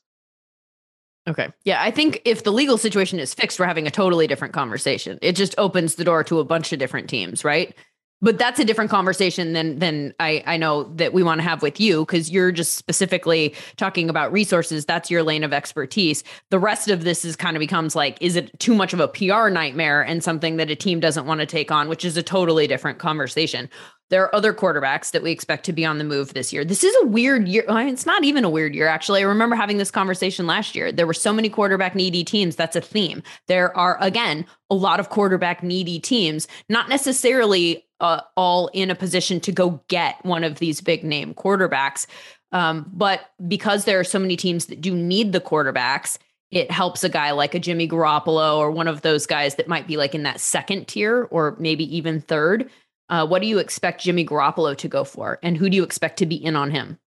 Okay. 1.28 1.52
Yeah, 1.64 1.82
I 1.82 1.90
think 1.90 2.22
if 2.24 2.44
the 2.44 2.52
legal 2.52 2.78
situation 2.78 3.20
is 3.20 3.34
fixed, 3.34 3.60
we're 3.60 3.66
having 3.66 3.88
a 3.88 3.92
totally 3.92 4.28
different 4.28 4.54
conversation. 4.54 5.18
It 5.24 5.36
just 5.36 5.56
opens 5.58 5.96
the 5.96 6.04
door 6.04 6.24
to 6.26 6.40
a 6.40 6.44
bunch 6.46 6.72
of 6.72 6.78
different 6.78 7.10
teams, 7.10 7.44
right? 7.44 7.76
But 8.22 8.38
that's 8.38 8.60
a 8.60 8.66
different 8.66 8.90
conversation 8.90 9.54
than 9.54 9.80
than 9.80 10.14
I 10.20 10.44
I 10.46 10.58
know 10.58 10.84
that 10.96 11.14
we 11.14 11.22
want 11.22 11.40
to 11.40 11.44
have 11.44 11.62
with 11.62 11.80
you 11.80 12.06
because 12.06 12.32
you're 12.32 12.52
just 12.52 12.74
specifically 12.74 13.54
talking 13.78 14.10
about 14.10 14.32
resources. 14.32 14.86
That's 14.86 15.12
your 15.12 15.24
lane 15.24 15.44
of 15.44 15.54
expertise. 15.54 16.24
The 16.50 16.60
rest 16.60 16.90
of 16.90 17.04
this 17.04 17.26
is 17.26 17.36
kind 17.36 17.56
of 17.56 17.60
becomes 17.60 17.96
like, 17.96 18.18
is 18.22 18.36
it 18.36 18.58
too 18.60 18.74
much 18.74 18.94
of 18.94 19.00
a 19.00 19.08
PR 19.08 19.50
nightmare 19.50 20.02
and 20.02 20.24
something 20.24 20.58
that 20.58 20.72
a 20.72 20.76
team 20.76 21.00
doesn't 21.00 21.26
want 21.26 21.42
to 21.42 21.46
take 21.46 21.72
on, 21.72 21.90
which 21.90 22.06
is 22.06 22.18
a 22.18 22.24
totally 22.24 22.68
different 22.68 23.00
conversation. 23.00 23.70
There 24.10 24.24
are 24.24 24.36
other 24.36 24.54
quarterbacks 24.54 25.12
that 25.12 25.24
we 25.24 25.32
expect 25.32 25.66
to 25.66 25.74
be 25.74 25.84
on 25.84 25.98
the 25.98 26.04
move 26.04 26.34
this 26.34 26.54
year. 26.54 26.64
This 26.64 26.84
is 26.84 26.96
a 27.02 27.08
weird 27.08 27.48
year. 27.48 27.66
I 27.68 27.86
mean, 27.86 27.94
it's 27.94 28.06
not 28.06 28.24
even 28.24 28.44
a 28.44 28.50
weird 28.50 28.76
year, 28.76 28.88
actually. 28.88 29.22
I 29.22 29.24
remember 29.24 29.56
having 29.56 29.78
this 29.78 29.90
conversation 29.90 30.46
last 30.46 30.76
year. 30.76 30.92
There 30.92 31.08
were 31.08 31.14
so 31.14 31.34
many 31.34 31.50
quarterback 31.50 31.96
needy 31.96 32.24
teams. 32.24 32.56
That's 32.56 32.76
a 32.76 32.82
theme. 32.82 33.24
There 33.48 33.76
are, 33.76 33.98
again, 34.02 34.46
a 34.70 34.76
lot 34.76 35.00
of 35.00 35.10
quarterback 35.10 35.64
needy 35.64 36.00
teams, 36.00 36.48
not 36.70 36.88
necessarily 36.88 37.86
uh, 38.00 38.22
all 38.38 38.68
in 38.74 38.92
a 38.92 38.96
position 38.96 39.40
to 39.40 39.52
go 39.52 39.82
get 39.88 40.24
one 40.24 40.44
of 40.44 40.60
these 40.60 40.82
big 40.82 41.04
name 41.04 41.34
quarterbacks. 41.34 42.06
Um, 42.52 42.90
but 42.94 43.32
because 43.48 43.86
there 43.86 44.00
are 44.00 44.04
so 44.04 44.20
many 44.20 44.36
teams 44.36 44.68
that 44.68 44.82
do 44.82 44.96
need 44.96 45.32
the 45.32 45.42
quarterbacks, 45.42 46.18
it 46.52 46.70
helps 46.72 47.04
a 47.04 47.10
guy 47.10 47.32
like 47.32 47.56
a 47.56 47.60
Jimmy 47.60 47.88
Garoppolo 47.88 48.58
or 48.58 48.72
one 48.72 48.88
of 48.88 49.02
those 49.02 49.26
guys 49.26 49.56
that 49.56 49.68
might 49.68 49.88
be 49.88 49.98
like 49.98 50.14
in 50.14 50.24
that 50.24 50.40
second 50.40 50.88
tier 50.88 51.28
or 51.32 51.56
maybe 51.60 51.98
even 51.98 52.22
third 52.22 52.70
uh, 53.10 53.26
what 53.28 53.42
do 53.42 53.48
you 53.48 53.60
expect 53.60 54.02
Jimmy 54.02 54.26
Garoppolo 54.26 54.76
to 54.78 54.88
go 54.88 55.04
for, 55.04 55.40
and 55.44 55.58
who 55.58 55.70
do 55.70 55.76
you 55.76 55.84
expect 55.84 56.18
to 56.20 56.26
be 56.26 56.36
in 56.36 56.56
on 56.56 56.72
him? 56.72 57.00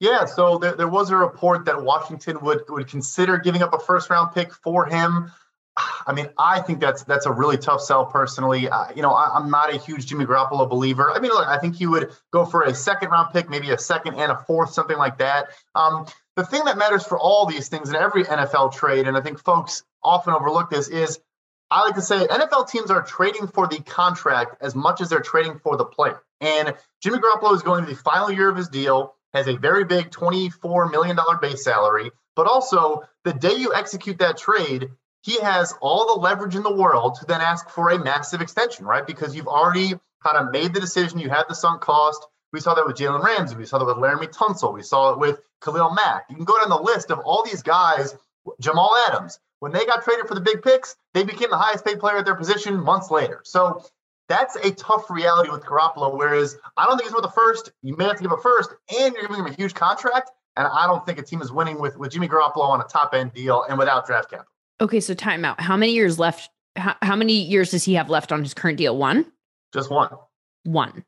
Yeah, 0.00 0.24
so 0.24 0.56
there, 0.56 0.74
there 0.74 0.88
was 0.88 1.10
a 1.10 1.16
report 1.16 1.66
that 1.66 1.82
Washington 1.82 2.40
would 2.40 2.62
would 2.70 2.88
consider 2.88 3.38
giving 3.38 3.62
up 3.62 3.74
a 3.74 3.78
first 3.78 4.08
round 4.10 4.32
pick 4.34 4.52
for 4.52 4.86
him. 4.86 5.30
I 6.06 6.12
mean, 6.12 6.28
I 6.38 6.60
think 6.60 6.80
that's 6.80 7.04
that's 7.04 7.26
a 7.26 7.32
really 7.32 7.58
tough 7.58 7.82
sell 7.82 8.06
personally. 8.06 8.68
Uh, 8.68 8.86
you 8.96 9.02
know, 9.02 9.12
I, 9.12 9.36
am 9.36 9.50
not 9.50 9.72
a 9.72 9.78
huge 9.78 10.06
Jimmy 10.06 10.24
Garoppolo 10.24 10.68
believer. 10.68 11.12
I 11.12 11.20
mean, 11.20 11.30
look, 11.30 11.46
I 11.46 11.58
think 11.58 11.76
he 11.76 11.86
would 11.86 12.10
go 12.32 12.46
for 12.46 12.62
a 12.62 12.74
second 12.74 13.10
round 13.10 13.32
pick, 13.32 13.50
maybe 13.50 13.70
a 13.70 13.78
second 13.78 14.14
and 14.14 14.32
a 14.32 14.38
fourth, 14.46 14.72
something 14.72 14.96
like 14.96 15.18
that. 15.18 15.48
Um, 15.74 16.06
the 16.34 16.44
thing 16.44 16.64
that 16.64 16.78
matters 16.78 17.04
for 17.04 17.18
all 17.18 17.44
these 17.44 17.68
things 17.68 17.90
in 17.90 17.94
every 17.94 18.24
NFL 18.24 18.72
trade, 18.72 19.06
and 19.06 19.16
I 19.16 19.20
think 19.20 19.38
folks 19.38 19.82
often 20.02 20.32
overlook 20.32 20.70
this, 20.70 20.88
is 20.88 21.20
I 21.70 21.84
like 21.84 21.94
to 21.94 22.02
say 22.02 22.26
NFL 22.26 22.68
teams 22.68 22.90
are 22.90 23.02
trading 23.02 23.46
for 23.46 23.68
the 23.68 23.80
contract 23.80 24.56
as 24.60 24.74
much 24.74 25.00
as 25.00 25.08
they're 25.08 25.20
trading 25.20 25.60
for 25.60 25.76
the 25.76 25.84
player. 25.84 26.20
And 26.40 26.74
Jimmy 27.00 27.18
Garoppolo 27.18 27.54
is 27.54 27.62
going 27.62 27.84
to 27.84 27.90
the 27.90 27.96
final 27.96 28.32
year 28.32 28.48
of 28.48 28.56
his 28.56 28.68
deal, 28.68 29.14
has 29.34 29.46
a 29.46 29.56
very 29.56 29.84
big 29.84 30.10
$24 30.10 30.90
million 30.90 31.16
base 31.40 31.62
salary, 31.62 32.10
but 32.34 32.48
also 32.48 33.02
the 33.24 33.32
day 33.32 33.54
you 33.54 33.72
execute 33.72 34.18
that 34.18 34.36
trade, 34.36 34.88
he 35.22 35.38
has 35.40 35.74
all 35.80 36.14
the 36.14 36.20
leverage 36.20 36.56
in 36.56 36.62
the 36.62 36.74
world 36.74 37.16
to 37.20 37.26
then 37.26 37.40
ask 37.40 37.68
for 37.68 37.90
a 37.90 37.98
massive 38.02 38.40
extension, 38.40 38.84
right? 38.84 39.06
Because 39.06 39.36
you've 39.36 39.46
already 39.46 39.94
kind 40.24 40.36
of 40.36 40.50
made 40.50 40.74
the 40.74 40.80
decision, 40.80 41.18
you 41.18 41.28
have 41.28 41.46
the 41.48 41.54
sunk 41.54 41.82
cost. 41.82 42.26
We 42.52 42.60
saw 42.60 42.74
that 42.74 42.86
with 42.86 42.96
Jalen 42.96 43.22
Ramsey. 43.22 43.56
We 43.56 43.66
saw 43.66 43.78
that 43.78 43.84
with 43.84 43.96
Laremy 43.96 44.32
Tunsil. 44.34 44.74
We 44.74 44.82
saw 44.82 45.12
it 45.12 45.18
with 45.20 45.40
Khalil 45.60 45.94
Mack. 45.94 46.24
You 46.30 46.36
can 46.36 46.44
go 46.44 46.58
down 46.58 46.68
the 46.68 46.80
list 46.80 47.10
of 47.10 47.20
all 47.20 47.44
these 47.44 47.62
guys, 47.62 48.16
Jamal 48.60 48.96
Adams, 49.08 49.38
when 49.60 49.72
they 49.72 49.86
got 49.86 50.02
traded 50.02 50.26
for 50.26 50.34
the 50.34 50.40
big 50.40 50.62
picks, 50.62 50.96
they 51.14 51.24
became 51.24 51.50
the 51.50 51.56
highest 51.56 51.84
paid 51.84 52.00
player 52.00 52.18
at 52.18 52.24
their 52.24 52.34
position 52.34 52.78
months 52.78 53.10
later. 53.10 53.40
So 53.44 53.84
that's 54.28 54.56
a 54.56 54.72
tough 54.72 55.10
reality 55.10 55.50
with 55.50 55.62
Garoppolo. 55.62 56.16
Whereas 56.16 56.58
I 56.76 56.86
don't 56.86 56.96
think 56.96 57.08
he's 57.08 57.14
worth 57.14 57.22
the 57.22 57.30
first. 57.30 57.72
You 57.82 57.96
may 57.96 58.04
have 58.04 58.16
to 58.16 58.22
give 58.22 58.32
a 58.32 58.38
first, 58.38 58.70
and 58.98 59.14
you're 59.14 59.22
giving 59.22 59.38
him 59.38 59.46
a 59.46 59.54
huge 59.54 59.74
contract. 59.74 60.30
And 60.56 60.66
I 60.66 60.86
don't 60.86 61.06
think 61.06 61.18
a 61.18 61.22
team 61.22 61.40
is 61.40 61.52
winning 61.52 61.80
with, 61.80 61.96
with 61.96 62.10
Jimmy 62.10 62.28
Garoppolo 62.28 62.68
on 62.68 62.80
a 62.80 62.84
top 62.84 63.14
end 63.14 63.32
deal 63.32 63.64
and 63.68 63.78
without 63.78 64.06
draft 64.06 64.30
capital. 64.30 64.52
Okay, 64.80 65.00
so 65.00 65.14
timeout. 65.14 65.60
How 65.60 65.76
many 65.76 65.92
years 65.92 66.18
left? 66.18 66.50
How, 66.76 66.96
how 67.02 67.16
many 67.16 67.34
years 67.34 67.70
does 67.70 67.84
he 67.84 67.94
have 67.94 68.10
left 68.10 68.32
on 68.32 68.42
his 68.42 68.54
current 68.54 68.78
deal? 68.78 68.96
One? 68.96 69.26
Just 69.72 69.90
one. 69.90 70.10
One 70.64 71.04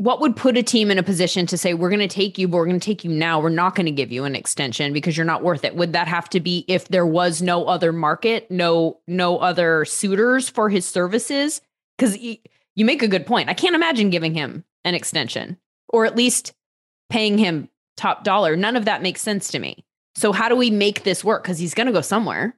what 0.00 0.22
would 0.22 0.34
put 0.34 0.56
a 0.56 0.62
team 0.62 0.90
in 0.90 0.96
a 0.96 1.02
position 1.02 1.44
to 1.44 1.58
say 1.58 1.74
we're 1.74 1.90
going 1.90 2.00
to 2.00 2.08
take 2.08 2.38
you 2.38 2.48
but 2.48 2.56
we're 2.56 2.64
going 2.64 2.80
to 2.80 2.84
take 2.84 3.04
you 3.04 3.10
now. 3.10 3.38
We're 3.38 3.50
not 3.50 3.74
going 3.74 3.84
to 3.84 3.92
give 3.92 4.10
you 4.10 4.24
an 4.24 4.34
extension 4.34 4.94
because 4.94 5.14
you're 5.14 5.26
not 5.26 5.42
worth 5.42 5.62
it. 5.62 5.76
Would 5.76 5.92
that 5.92 6.08
have 6.08 6.26
to 6.30 6.40
be 6.40 6.64
if 6.68 6.88
there 6.88 7.04
was 7.04 7.42
no 7.42 7.66
other 7.66 7.92
market 7.92 8.50
no 8.50 8.98
no 9.06 9.36
other 9.36 9.84
suitors 9.84 10.48
for 10.48 10.70
his 10.70 10.86
services? 10.86 11.60
Because 11.98 12.16
you 12.16 12.38
make 12.86 13.02
a 13.02 13.08
good 13.08 13.26
point. 13.26 13.50
I 13.50 13.54
can't 13.54 13.74
imagine 13.74 14.08
giving 14.08 14.32
him 14.32 14.64
an 14.86 14.94
extension 14.94 15.58
or 15.90 16.06
at 16.06 16.16
least 16.16 16.54
paying 17.10 17.36
him 17.36 17.68
top 17.98 18.24
dollar. 18.24 18.56
None 18.56 18.76
of 18.76 18.86
that 18.86 19.02
makes 19.02 19.20
sense 19.20 19.48
to 19.48 19.58
me. 19.58 19.84
So 20.14 20.32
how 20.32 20.48
do 20.48 20.56
we 20.56 20.70
make 20.70 21.02
this 21.02 21.22
work? 21.22 21.42
Because 21.42 21.58
he's 21.58 21.74
going 21.74 21.88
to 21.88 21.92
go 21.92 22.00
somewhere 22.00 22.56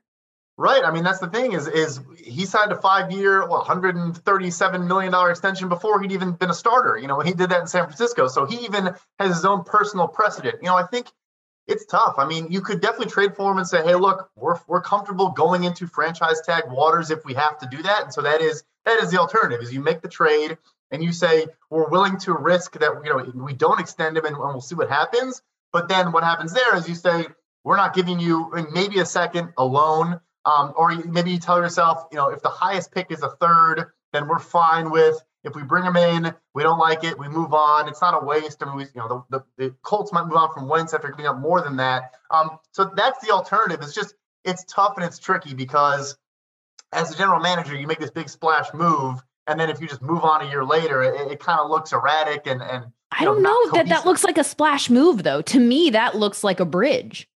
Right. 0.63 0.85
I 0.85 0.93
mean, 0.93 1.03
that's 1.03 1.19
the 1.19 1.27
thing 1.27 1.55
is 1.55 1.67
is 1.67 1.99
he 2.17 2.47
signed 2.47 2.71
a 2.71 2.81
five 2.81 3.11
year, 3.11 3.41
well, 3.41 3.59
137 3.67 4.87
million 4.87 5.11
dollar 5.11 5.33
extension 5.33 5.69
before 5.69 6.01
he'd 6.01 6.13
even 6.13 6.35
been 6.35 6.51
a 6.51 6.55
starter. 6.55 6.97
You 6.97 7.09
know, 7.09 7.19
he 7.19 7.33
did 7.33 7.51
that 7.51 7.63
in 7.63 7.67
San 7.67 7.83
Francisco, 7.87 8.29
so 8.29 8.47
he 8.47 8.59
even 8.65 8.95
has 9.19 9.35
his 9.35 9.45
own 9.45 9.65
personal 9.65 10.07
precedent. 10.07 10.59
You 10.63 10.69
know, 10.69 10.77
I 10.77 10.87
think 10.87 11.09
it's 11.67 11.85
tough. 11.87 12.15
I 12.17 12.27
mean, 12.27 12.47
you 12.53 12.61
could 12.61 12.81
definitely 12.81 13.11
trade 13.11 13.35
for 13.35 13.51
him 13.51 13.59
and 13.59 13.67
say, 13.67 13.83
"Hey, 13.83 13.97
look, 13.97 14.31
we're 14.37 14.57
we're 14.69 14.81
comfortable 14.81 15.31
going 15.31 15.65
into 15.65 15.89
franchise 15.89 16.41
tag 16.43 16.63
waters 16.69 17.11
if 17.11 17.25
we 17.25 17.35
have 17.35 17.59
to 17.59 17.67
do 17.67 17.83
that." 17.83 18.05
And 18.05 18.15
so 18.15 18.23
that 18.23 18.41
is 18.41 18.63
that 18.85 19.01
is 19.03 19.11
the 19.11 19.19
alternative: 19.19 19.63
is 19.63 19.75
you 19.75 19.81
make 19.81 20.01
the 20.01 20.09
trade 20.09 20.59
and 20.93 21.03
you 21.03 21.13
say 21.13 21.49
we're 21.71 21.89
willing 21.89 22.19
to 22.19 22.35
risk 22.35 22.79
that 22.79 23.03
you 23.05 23.11
know 23.11 23.45
we 23.45 23.53
don't 23.53 23.81
extend 23.81 24.17
him 24.17 24.27
and, 24.27 24.39
we'll 24.39 24.61
see 24.61 24.77
what 24.77 24.91
happens. 24.91 25.43
But 25.73 25.89
then 25.89 26.13
what 26.13 26.23
happens 26.23 26.53
there 26.53 26.77
is 26.77 26.89
you 26.89 26.95
say 26.95 27.27
we're 27.65 27.77
not 27.77 27.95
giving 27.95 28.21
you 28.21 28.49
maybe 28.73 29.01
a 29.01 29.07
second, 29.07 29.55
a 29.59 29.65
loan 29.65 30.21
um, 30.45 30.73
or 30.77 30.95
maybe 30.95 31.33
you 31.33 31.39
tell 31.39 31.59
yourself, 31.59 32.07
you 32.11 32.17
know, 32.17 32.29
if 32.29 32.43
the 32.43 32.49
highest 32.49 32.93
pick 32.93 33.11
is 33.11 33.23
a 33.23 33.31
third, 33.31 33.93
then 34.13 34.29
we're 34.29 34.39
fine 34.39 34.91
with. 34.91 35.21
If 35.45 35.57
we 35.57 35.63
bring 35.63 35.85
him 35.85 35.97
in, 35.97 36.33
we 36.55 36.63
don't 36.63 36.79
like 36.79 37.03
it, 37.03 37.19
we 37.19 37.29
move 37.29 37.53
on. 37.53 37.89
It's 37.89 38.01
not 38.01 38.21
a 38.21 38.25
waste. 38.25 38.63
I 38.63 38.67
mean, 38.67 38.77
we, 38.77 38.83
you 38.85 38.91
know, 38.97 39.27
the, 39.29 39.39
the, 39.39 39.45
the 39.57 39.75
Colts 39.83 40.13
might 40.13 40.25
move 40.25 40.37
on 40.37 40.53
from 40.53 40.69
Wentz 40.69 40.95
after 40.95 41.09
giving 41.09 41.27
up 41.27 41.39
more 41.39 41.61
than 41.61 41.77
that. 41.77 42.13
Um, 42.31 42.59
so 42.71 42.93
that's 42.95 43.25
the 43.27 43.33
alternative. 43.33 43.81
It's 43.83 43.95
just 43.95 44.15
it's 44.45 44.65
tough 44.65 44.95
and 44.97 45.05
it's 45.05 45.19
tricky 45.19 45.55
because 45.55 46.17
as 46.93 47.13
a 47.13 47.17
general 47.17 47.41
manager, 47.41 47.75
you 47.75 47.87
make 47.87 47.99
this 47.99 48.11
big 48.11 48.29
splash 48.29 48.73
move, 48.73 49.21
and 49.47 49.59
then 49.59 49.71
if 49.71 49.81
you 49.81 49.89
just 49.89 50.03
move 50.03 50.23
on 50.23 50.43
a 50.43 50.49
year 50.49 50.65
later, 50.65 51.03
it, 51.03 51.33
it 51.33 51.41
kind 51.41 51.59
of 51.59 51.71
looks 51.71 51.93
erratic 51.93 52.47
and 52.47 52.63
and. 52.63 52.87
I 53.15 53.25
don't 53.25 53.43
know, 53.43 53.51
know 53.51 53.73
that 53.73 53.89
that 53.89 54.07
looks 54.07 54.25
like 54.25 54.39
a 54.39 54.45
splash 54.45 54.89
move 54.89 55.23
though. 55.23 55.43
To 55.43 55.61
me, 55.61 55.91
that 55.91 56.15
looks 56.15 56.43
like 56.43 56.61
a 56.61 56.65
bridge. 56.65 57.29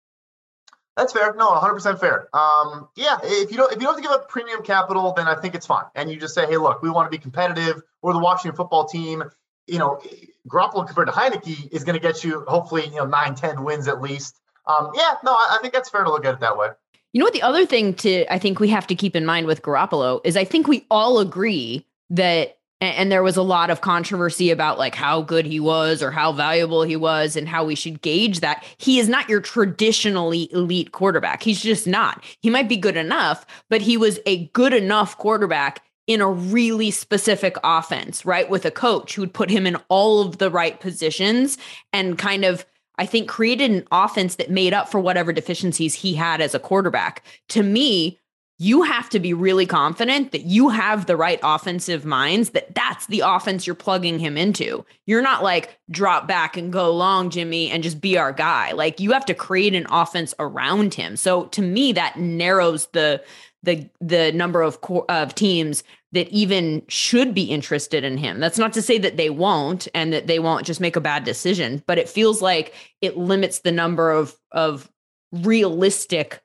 That's 0.96 1.12
fair. 1.12 1.34
No, 1.34 1.50
100% 1.50 2.00
fair. 2.00 2.30
Um, 2.34 2.88
yeah, 2.96 3.18
if 3.22 3.52
you 3.52 3.58
don't 3.58 3.72
if 3.72 3.80
you 3.80 3.84
don't 3.84 3.96
have 3.96 3.98
to 3.98 4.02
give 4.02 4.12
up 4.12 4.30
premium 4.30 4.64
capital, 4.64 5.14
then 5.14 5.28
I 5.28 5.36
think 5.36 5.54
it's 5.54 5.66
fine. 5.66 5.86
And 5.94 6.10
you 6.10 6.18
just 6.18 6.34
say, 6.34 6.46
hey, 6.46 6.58
look, 6.58 6.82
we 6.82 6.90
want 6.90 7.12
to 7.12 7.18
be 7.18 7.22
competitive. 7.22 7.82
We're 8.02 8.14
the 8.14 8.20
Washington 8.20 8.56
football 8.56 8.86
team. 8.86 9.24
You 9.68 9.80
know, 9.80 10.02
Garoppolo 10.48 10.86
compared 10.86 11.08
to 11.08 11.14
Heinicke 11.14 11.72
is 11.72 11.84
going 11.84 11.96
to 11.96 12.00
get 12.00 12.24
you 12.24 12.46
hopefully 12.48 12.86
you 12.86 12.96
know 12.96 13.06
nine, 13.06 13.36
ten 13.36 13.64
wins 13.64 13.88
at 13.88 14.02
least. 14.02 14.40
Um, 14.68 14.92
yeah, 14.96 15.16
no, 15.24 15.32
I, 15.32 15.58
I 15.58 15.58
think 15.62 15.74
that's 15.74 15.90
fair 15.90 16.04
to 16.04 16.10
look 16.10 16.26
at 16.26 16.36
it 16.36 16.40
that 16.40 16.58
way. 16.58 16.70
You 17.12 17.20
know 17.20 17.26
what? 17.26 17.34
The 17.34 17.42
other 17.42 17.66
thing 17.66 17.94
to 17.96 18.26
I 18.34 18.40
think 18.40 18.60
we 18.60 18.70
have 18.70 18.88
to 18.88 18.96
keep 18.96 19.16
in 19.16 19.26
mind 19.26 19.48
with 19.48 19.62
Garoppolo 19.64 20.22
is 20.24 20.38
I 20.38 20.46
think 20.46 20.68
we 20.68 20.86
all 20.90 21.20
agree 21.20 21.86
that 22.10 22.55
and, 22.82 22.96
and 22.96 23.12
there 23.12 23.24
was 23.24 23.38
a 23.38 23.42
lot 23.42 23.70
of 23.70 23.82
controversy 23.82 24.52
about 24.52 24.78
like 24.78 24.96
how 24.96 25.22
good 25.22 25.46
he 25.46 25.60
was 25.60 26.02
or 26.02 26.12
how 26.12 26.32
valuable 26.32 26.84
he 26.84 26.96
was 26.96 27.36
and 27.36 27.48
how 27.48 27.66
we 27.66 27.76
should 27.76 28.02
gauge 28.02 28.42
that. 28.42 28.64
He 28.78 29.00
is 29.00 29.10
not 29.10 29.30
your 29.30 29.42
traditionally 29.42 30.52
elite 30.54 30.92
quarterback. 30.92 31.44
He's 31.44 31.62
just 31.62 31.88
not. 31.88 32.24
He 32.42 32.50
might 32.50 32.70
be 32.70 32.78
good 32.78 32.98
enough, 32.98 33.46
but 33.70 33.82
he 33.82 33.98
was 33.98 34.20
a 34.26 34.48
good 34.48 34.74
enough 34.74 35.18
quarterback 35.18 35.82
in 36.08 36.22
a 36.22 36.30
really 36.30 36.92
specific 36.92 37.58
offense, 37.64 38.26
right? 38.26 38.50
With 38.50 38.66
a 38.66 38.72
coach 38.72 39.16
who 39.16 39.24
would 39.24 39.34
put 39.34 39.50
him 39.50 39.66
in 39.66 39.76
all 39.90 40.22
of 40.22 40.38
the 40.38 40.52
right 40.52 40.80
positions 40.80 41.58
and 41.92 42.18
kind 42.18 42.46
of, 42.46 42.64
I 42.98 43.08
think, 43.08 43.28
created 43.28 43.72
an 43.72 43.88
offense 43.92 44.36
that 44.36 44.52
made 44.52 44.74
up 44.74 44.88
for 44.90 45.00
whatever 45.00 45.34
deficiencies 45.34 45.96
he 45.96 46.14
had 46.14 46.42
as 46.42 46.54
a 46.54 46.60
quarterback. 46.60 47.24
To 47.50 47.64
me, 47.64 48.20
you 48.58 48.84
have 48.84 49.10
to 49.10 49.20
be 49.20 49.34
really 49.34 49.66
confident 49.66 50.32
that 50.32 50.46
you 50.46 50.70
have 50.70 51.06
the 51.06 51.18
right 51.18 51.40
offensive 51.44 52.06
minds 52.06 52.52
that 52.52 52.74
that's 52.74 53.06
the 53.08 53.22
offense 53.26 53.68
you're 53.68 53.76
plugging 53.76 54.18
him 54.18 54.38
into. 54.38 54.86
You're 55.06 55.22
not 55.22 55.44
like 55.44 55.78
drop 55.92 56.26
back 56.28 56.56
and 56.56 56.72
go 56.72 56.94
long 56.94 57.30
jimmy 57.30 57.70
and 57.70 57.84
just 57.84 58.00
be 58.00 58.18
our 58.18 58.32
guy. 58.32 58.72
Like 58.72 59.00
you 59.00 59.12
have 59.12 59.26
to 59.26 59.34
create 59.34 59.76
an 59.76 59.88
offense 59.90 60.34
around 60.40 60.94
him. 60.94 61.18
So 61.18 61.46
to 61.48 61.62
me 61.62 61.92
that 61.94 62.18
narrows 62.18 62.88
the 62.88 63.22
the 63.64 63.90
the 64.00 64.32
number 64.32 64.62
of 64.62 64.80
of 65.10 65.36
teams 65.36 65.84
that 66.14 66.30
even 66.30 66.82
should 66.88 67.34
be 67.34 67.44
interested 67.44 68.06
in 68.06 68.18
him. 68.18 68.40
That's 68.40 68.58
not 68.58 68.72
to 68.74 68.82
say 68.82 68.98
that 69.00 69.18
they 69.18 69.30
won't 69.30 69.90
and 69.94 70.14
that 70.14 70.28
they 70.28 70.40
won't 70.40 70.66
just 70.66 70.80
make 70.80 70.96
a 70.96 71.02
bad 71.02 71.26
decision 71.26 71.84
but 71.88 71.98
it 71.98 72.08
feels 72.08 72.42
like 72.42 72.74
it 73.02 73.18
limits 73.18 73.60
the 73.60 73.72
number 73.74 74.12
of 74.12 74.38
of 74.52 74.90
realistic 75.34 76.42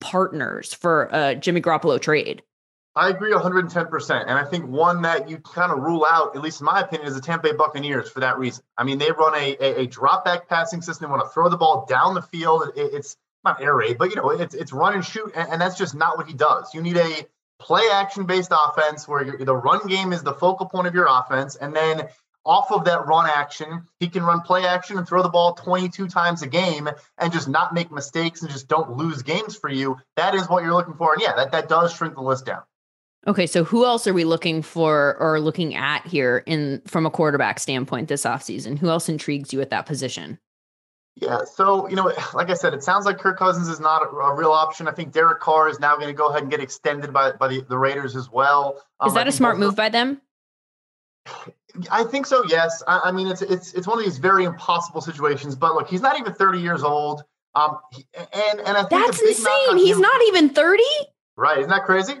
partners 0.00 0.74
for 0.74 1.36
Jimmy 1.40 1.60
Garoppolo 1.60 2.00
trade. 2.00 2.42
I 2.98 3.10
agree 3.10 3.32
110%. 3.32 4.20
And 4.22 4.30
I 4.30 4.44
think 4.44 4.66
one 4.66 5.02
that 5.02 5.30
you 5.30 5.38
kind 5.38 5.70
of 5.70 5.78
rule 5.78 6.04
out, 6.10 6.34
at 6.34 6.42
least 6.42 6.60
in 6.60 6.64
my 6.64 6.80
opinion, 6.80 7.06
is 7.06 7.14
the 7.14 7.20
Tampa 7.20 7.50
Bay 7.50 7.54
Buccaneers 7.54 8.10
for 8.10 8.20
that 8.20 8.38
reason. 8.38 8.64
I 8.76 8.82
mean, 8.82 8.98
they 8.98 9.12
run 9.12 9.36
a, 9.36 9.56
a, 9.60 9.80
a 9.82 9.86
drop 9.86 10.24
back 10.24 10.48
passing 10.48 10.82
system. 10.82 11.06
They 11.06 11.10
want 11.10 11.22
to 11.24 11.32
throw 11.32 11.48
the 11.48 11.56
ball 11.56 11.86
down 11.88 12.14
the 12.14 12.22
field. 12.22 12.72
It, 12.74 12.90
it's 12.94 13.16
not 13.44 13.62
air 13.62 13.76
raid, 13.76 13.98
but, 13.98 14.10
you 14.10 14.16
know, 14.16 14.30
it's, 14.30 14.52
it's 14.52 14.72
run 14.72 14.94
and 14.94 15.04
shoot. 15.04 15.30
And, 15.36 15.48
and, 15.48 15.60
that's 15.60 15.78
just 15.78 15.94
not 15.94 16.18
what 16.18 16.26
he 16.26 16.34
does. 16.34 16.74
You 16.74 16.82
need 16.82 16.96
a 16.96 17.26
play 17.60 17.88
action 17.92 18.26
based 18.26 18.52
offense 18.52 19.06
where 19.06 19.24
the 19.24 19.54
run 19.54 19.86
game 19.86 20.12
is 20.12 20.24
the 20.24 20.34
focal 20.34 20.66
point 20.66 20.88
of 20.88 20.94
your 20.94 21.06
offense. 21.08 21.54
And 21.54 21.76
then 21.76 22.08
off 22.44 22.70
of 22.70 22.84
that 22.84 23.06
run 23.06 23.28
action. 23.28 23.82
He 24.00 24.08
can 24.08 24.22
run 24.22 24.40
play 24.40 24.64
action 24.64 24.98
and 24.98 25.06
throw 25.06 25.22
the 25.22 25.28
ball 25.28 25.54
22 25.54 26.08
times 26.08 26.42
a 26.42 26.46
game 26.46 26.88
and 27.18 27.32
just 27.32 27.48
not 27.48 27.74
make 27.74 27.90
mistakes 27.90 28.42
and 28.42 28.50
just 28.50 28.68
don't 28.68 28.96
lose 28.96 29.22
games 29.22 29.56
for 29.56 29.68
you. 29.70 29.96
That 30.16 30.34
is 30.34 30.48
what 30.48 30.62
you're 30.62 30.74
looking 30.74 30.94
for. 30.94 31.12
And 31.12 31.22
yeah, 31.22 31.34
that, 31.36 31.52
that 31.52 31.68
does 31.68 31.94
shrink 31.94 32.14
the 32.14 32.22
list 32.22 32.46
down. 32.46 32.62
Okay, 33.26 33.46
so 33.46 33.64
who 33.64 33.84
else 33.84 34.06
are 34.06 34.14
we 34.14 34.24
looking 34.24 34.62
for 34.62 35.16
or 35.18 35.40
looking 35.40 35.74
at 35.74 36.06
here 36.06 36.42
in 36.46 36.80
from 36.86 37.04
a 37.04 37.10
quarterback 37.10 37.58
standpoint 37.58 38.08
this 38.08 38.24
offseason? 38.24 38.78
Who 38.78 38.88
else 38.88 39.08
intrigues 39.08 39.52
you 39.52 39.60
at 39.60 39.70
that 39.70 39.86
position? 39.86 40.38
Yeah, 41.16 41.40
so 41.44 41.88
you 41.88 41.96
know, 41.96 42.12
like 42.32 42.48
I 42.48 42.54
said, 42.54 42.74
it 42.74 42.84
sounds 42.84 43.04
like 43.04 43.18
Kirk 43.18 43.38
Cousins 43.38 43.68
is 43.68 43.80
not 43.80 44.02
a, 44.02 44.08
a 44.08 44.34
real 44.34 44.52
option. 44.52 44.86
I 44.86 44.92
think 44.92 45.12
Derek 45.12 45.40
Carr 45.40 45.68
is 45.68 45.80
now 45.80 45.96
going 45.96 46.06
to 46.06 46.14
go 46.14 46.28
ahead 46.28 46.42
and 46.42 46.50
get 46.50 46.60
extended 46.60 47.12
by 47.12 47.32
by 47.32 47.48
the, 47.48 47.64
the 47.68 47.76
Raiders 47.76 48.14
as 48.14 48.30
well. 48.30 48.80
Um, 49.00 49.08
is 49.08 49.14
that 49.14 49.26
a 49.26 49.32
smart 49.32 49.58
move 49.58 49.74
by 49.74 49.88
them? 49.88 50.22
I 51.90 52.04
think 52.04 52.26
so. 52.26 52.44
Yes. 52.48 52.82
I, 52.86 53.00
I, 53.04 53.12
mean, 53.12 53.28
it's 53.28 53.42
it's 53.42 53.72
it's 53.74 53.86
one 53.86 53.98
of 53.98 54.04
these 54.04 54.18
very 54.18 54.44
impossible 54.44 55.00
situations. 55.00 55.54
But 55.54 55.74
look, 55.74 55.88
he's 55.88 56.00
not 56.00 56.18
even 56.18 56.32
30 56.32 56.60
years 56.60 56.82
old. 56.82 57.22
Um, 57.54 57.78
and 58.16 58.60
and 58.60 58.76
I 58.76 58.84
think 58.84 59.06
that's 59.06 59.20
insane. 59.20 59.76
He's 59.76 59.96
him, 59.96 60.02
not 60.02 60.20
even 60.28 60.50
30. 60.50 60.82
Right? 61.36 61.58
Isn't 61.58 61.70
that 61.70 61.84
crazy? 61.84 62.14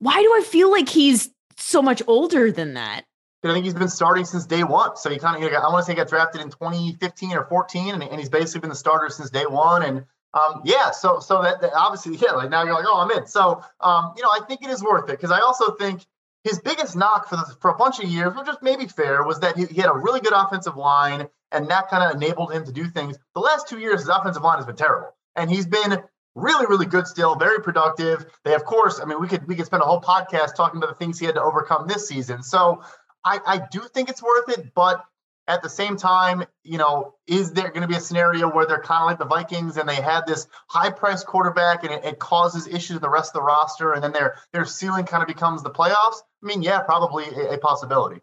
Why 0.00 0.22
do 0.22 0.32
I 0.36 0.42
feel 0.44 0.70
like 0.70 0.88
he's 0.88 1.30
so 1.56 1.82
much 1.82 2.02
older 2.06 2.52
than 2.52 2.74
that? 2.74 3.04
I 3.44 3.52
think 3.52 3.64
he's 3.64 3.74
been 3.74 3.88
starting 3.88 4.24
since 4.24 4.46
day 4.46 4.64
one. 4.64 4.96
So 4.96 5.10
he 5.10 5.18
kind 5.18 5.36
of, 5.36 5.42
you 5.42 5.50
know, 5.50 5.58
I 5.58 5.68
want 5.68 5.82
to 5.82 5.84
say, 5.84 5.92
he 5.92 5.96
got 5.96 6.08
drafted 6.08 6.40
in 6.40 6.50
2015 6.50 7.32
or 7.32 7.44
14, 7.44 7.94
and, 7.94 8.02
and 8.02 8.18
he's 8.18 8.28
basically 8.28 8.62
been 8.62 8.70
the 8.70 8.76
starter 8.76 9.08
since 9.10 9.30
day 9.30 9.46
one. 9.46 9.84
And 9.84 10.04
um, 10.34 10.62
yeah, 10.64 10.90
so 10.90 11.20
so 11.20 11.42
that, 11.42 11.60
that 11.60 11.72
obviously, 11.74 12.16
yeah, 12.16 12.32
like 12.32 12.50
now 12.50 12.64
you're 12.64 12.74
like, 12.74 12.84
oh, 12.86 13.00
I'm 13.00 13.10
in. 13.16 13.26
So 13.26 13.62
um, 13.80 14.12
you 14.16 14.22
know, 14.22 14.30
I 14.30 14.40
think 14.46 14.62
it 14.62 14.70
is 14.70 14.82
worth 14.82 15.08
it 15.08 15.12
because 15.12 15.30
I 15.30 15.40
also 15.40 15.72
think 15.72 16.04
his 16.44 16.60
biggest 16.60 16.96
knock 16.96 17.28
for 17.28 17.36
the, 17.36 17.56
for 17.60 17.70
a 17.70 17.76
bunch 17.76 17.98
of 17.98 18.08
years, 18.08 18.34
which 18.36 18.48
is 18.48 18.56
maybe 18.62 18.86
fair, 18.86 19.24
was 19.24 19.40
that 19.40 19.56
he, 19.56 19.66
he 19.66 19.80
had 19.80 19.90
a 19.90 19.94
really 19.94 20.20
good 20.20 20.32
offensive 20.32 20.76
line, 20.76 21.28
and 21.52 21.68
that 21.68 21.88
kind 21.88 22.04
of 22.04 22.14
enabled 22.14 22.52
him 22.52 22.64
to 22.64 22.72
do 22.72 22.86
things. 22.88 23.18
The 23.34 23.40
last 23.40 23.68
two 23.68 23.78
years, 23.78 24.00
his 24.00 24.08
offensive 24.08 24.42
line 24.42 24.56
has 24.56 24.66
been 24.66 24.76
terrible, 24.76 25.14
and 25.36 25.50
he's 25.50 25.66
been 25.66 25.98
really, 26.34 26.66
really 26.66 26.86
good 26.86 27.06
still, 27.06 27.34
very 27.34 27.60
productive. 27.60 28.26
They, 28.44 28.54
of 28.54 28.64
course, 28.64 29.00
I 29.00 29.04
mean, 29.04 29.20
we 29.20 29.28
could 29.28 29.46
we 29.46 29.56
could 29.56 29.66
spend 29.66 29.82
a 29.82 29.86
whole 29.86 30.00
podcast 30.00 30.54
talking 30.54 30.78
about 30.78 30.90
the 30.90 30.96
things 30.96 31.18
he 31.18 31.26
had 31.26 31.34
to 31.34 31.42
overcome 31.42 31.88
this 31.88 32.06
season. 32.08 32.42
So 32.42 32.82
I, 33.24 33.40
I 33.46 33.60
do 33.70 33.80
think 33.80 34.08
it's 34.08 34.22
worth 34.22 34.48
it, 34.50 34.72
but 34.74 35.04
at 35.48 35.62
the 35.62 35.68
same 35.68 35.96
time, 35.96 36.44
you 36.62 36.76
know, 36.76 37.14
is 37.26 37.52
there 37.52 37.70
going 37.70 37.80
to 37.80 37.88
be 37.88 37.96
a 37.96 38.00
scenario 38.00 38.50
where 38.50 38.66
they're 38.66 38.82
kind 38.82 39.02
of 39.02 39.06
like 39.06 39.18
the 39.18 39.24
Vikings 39.24 39.78
and 39.78 39.88
they 39.88 39.96
had 39.96 40.26
this 40.26 40.46
high 40.68 40.90
price 40.90 41.24
quarterback 41.24 41.82
and 41.84 41.92
it, 41.92 42.04
it, 42.04 42.18
causes 42.18 42.68
issues 42.68 42.96
to 42.96 42.98
the 42.98 43.08
rest 43.08 43.30
of 43.30 43.40
the 43.40 43.42
roster 43.42 43.94
and 43.94 44.04
then 44.04 44.12
their 44.12 44.36
their 44.52 44.66
ceiling 44.66 45.06
kind 45.06 45.22
of 45.22 45.26
becomes 45.26 45.62
the 45.62 45.70
playoffs? 45.70 46.20
I 46.42 46.46
mean, 46.46 46.62
yeah, 46.62 46.80
probably 46.80 47.24
a, 47.24 47.54
a 47.54 47.58
possibility. 47.58 48.20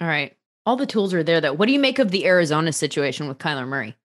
All 0.00 0.08
right. 0.08 0.36
All 0.66 0.76
the 0.76 0.84
tools 0.84 1.14
are 1.14 1.22
there 1.22 1.40
though. 1.40 1.52
What 1.52 1.66
do 1.66 1.72
you 1.72 1.78
make 1.78 2.00
of 2.00 2.10
the 2.10 2.26
Arizona 2.26 2.72
situation 2.72 3.28
with 3.28 3.38
Kyler 3.38 3.66
Murray? 3.66 3.96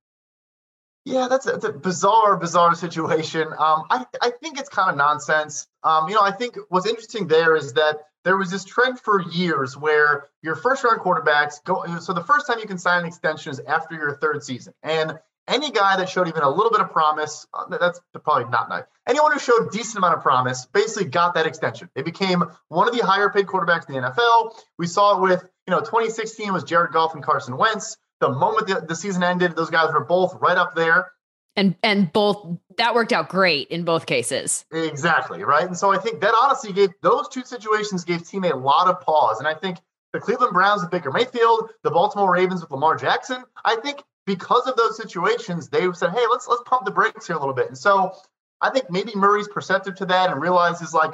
Yeah, 1.05 1.27
that's 1.29 1.47
a, 1.47 1.55
a 1.55 1.73
bizarre, 1.73 2.37
bizarre 2.37 2.75
situation. 2.75 3.47
Um, 3.47 3.83
I, 3.89 4.05
I 4.21 4.31
think 4.41 4.57
it's 4.59 4.69
kind 4.69 4.89
of 4.89 4.95
nonsense. 4.95 5.67
Um, 5.83 6.07
you 6.07 6.15
know, 6.15 6.21
I 6.21 6.31
think 6.31 6.57
what's 6.69 6.87
interesting 6.87 7.27
there 7.27 7.55
is 7.55 7.73
that 7.73 7.99
there 8.23 8.37
was 8.37 8.49
this 8.49 8.63
trend 8.63 8.99
for 8.99 9.21
years 9.21 9.75
where 9.75 10.29
your 10.41 10.55
first 10.55 10.83
round 10.83 11.01
quarterbacks 11.01 11.63
go. 11.65 11.83
So 11.99 12.13
the 12.13 12.23
first 12.23 12.47
time 12.47 12.59
you 12.59 12.67
can 12.67 12.77
sign 12.77 13.01
an 13.01 13.05
extension 13.05 13.51
is 13.51 13.59
after 13.59 13.95
your 13.95 14.15
third 14.15 14.43
season. 14.43 14.73
And 14.81 15.19
any 15.47 15.71
guy 15.71 15.97
that 15.97 16.07
showed 16.07 16.29
even 16.29 16.41
a 16.41 16.49
little 16.49 16.71
bit 16.71 16.79
of 16.79 16.91
promise, 16.91 17.45
uh, 17.53 17.65
that's 17.67 17.99
probably 18.23 18.49
not 18.49 18.69
nice. 18.69 18.83
Anyone 19.05 19.33
who 19.33 19.39
showed 19.39 19.71
decent 19.71 19.97
amount 19.97 20.15
of 20.15 20.21
promise 20.21 20.65
basically 20.67 21.09
got 21.09 21.33
that 21.35 21.45
extension. 21.45 21.89
They 21.95 22.01
became 22.01 22.43
one 22.69 22.87
of 22.87 22.95
the 22.95 23.05
higher 23.05 23.29
paid 23.29 23.47
quarterbacks 23.47 23.89
in 23.89 23.95
the 23.95 24.09
NFL. 24.09 24.53
We 24.77 24.87
saw 24.87 25.17
it 25.17 25.21
with, 25.21 25.43
you 25.67 25.71
know, 25.71 25.81
2016 25.81 26.53
was 26.53 26.63
Jared 26.63 26.93
Goff 26.93 27.13
and 27.13 27.23
Carson 27.23 27.57
Wentz. 27.57 27.97
The 28.23 28.31
moment 28.31 28.67
the, 28.67 28.85
the 28.87 28.95
season 28.95 29.21
ended, 29.21 29.53
those 29.57 29.69
guys 29.69 29.91
were 29.91 30.05
both 30.05 30.35
right 30.39 30.57
up 30.57 30.75
there. 30.75 31.11
And 31.57 31.75
and 31.83 32.11
both 32.13 32.57
that 32.77 32.95
worked 32.95 33.11
out 33.11 33.27
great 33.27 33.67
in 33.67 33.83
both 33.83 34.05
cases. 34.05 34.63
Exactly 34.71 35.43
right? 35.43 35.67
And 35.67 35.77
so 35.77 35.91
i 35.91 35.97
think 35.97 36.21
that 36.21 36.33
honestly 36.41 36.71
gave 36.71 36.91
those 37.01 37.27
two 37.27 37.43
situations 37.43 38.05
gave 38.05 38.25
team 38.25 38.45
a 38.45 38.55
lot 38.55 38.87
of 38.87 39.01
pause. 39.01 39.39
And 39.39 39.47
i 39.47 39.53
think 39.53 39.77
the 40.13 40.21
cleveland 40.21 40.53
browns 40.53 40.81
with 40.81 40.89
baker 40.89 41.11
mayfield 41.11 41.69
the 41.83 41.91
baltimore 41.91 42.31
ravens 42.31 42.61
with 42.61 42.71
lamar 42.71 42.95
jackson 42.95 43.43
i 43.65 43.75
think 43.75 44.01
because 44.25 44.67
of 44.67 44.77
those 44.77 44.95
situations 44.95 45.69
they 45.69 45.91
said 45.91 46.11
hey 46.11 46.25
let's 46.31 46.47
let's 46.47 46.63
pump 46.65 46.85
the 46.85 46.91
brakes 46.91 47.27
here 47.27 47.35
a 47.35 47.39
little 47.39 47.53
bit. 47.53 47.67
And 47.67 47.77
so 47.77 48.13
i 48.61 48.69
think 48.69 48.89
maybe 48.89 49.11
murray's 49.13 49.49
perceptive 49.49 49.95
to 49.95 50.05
that 50.05 50.31
and 50.31 50.41
realizes 50.41 50.93
like 50.93 51.13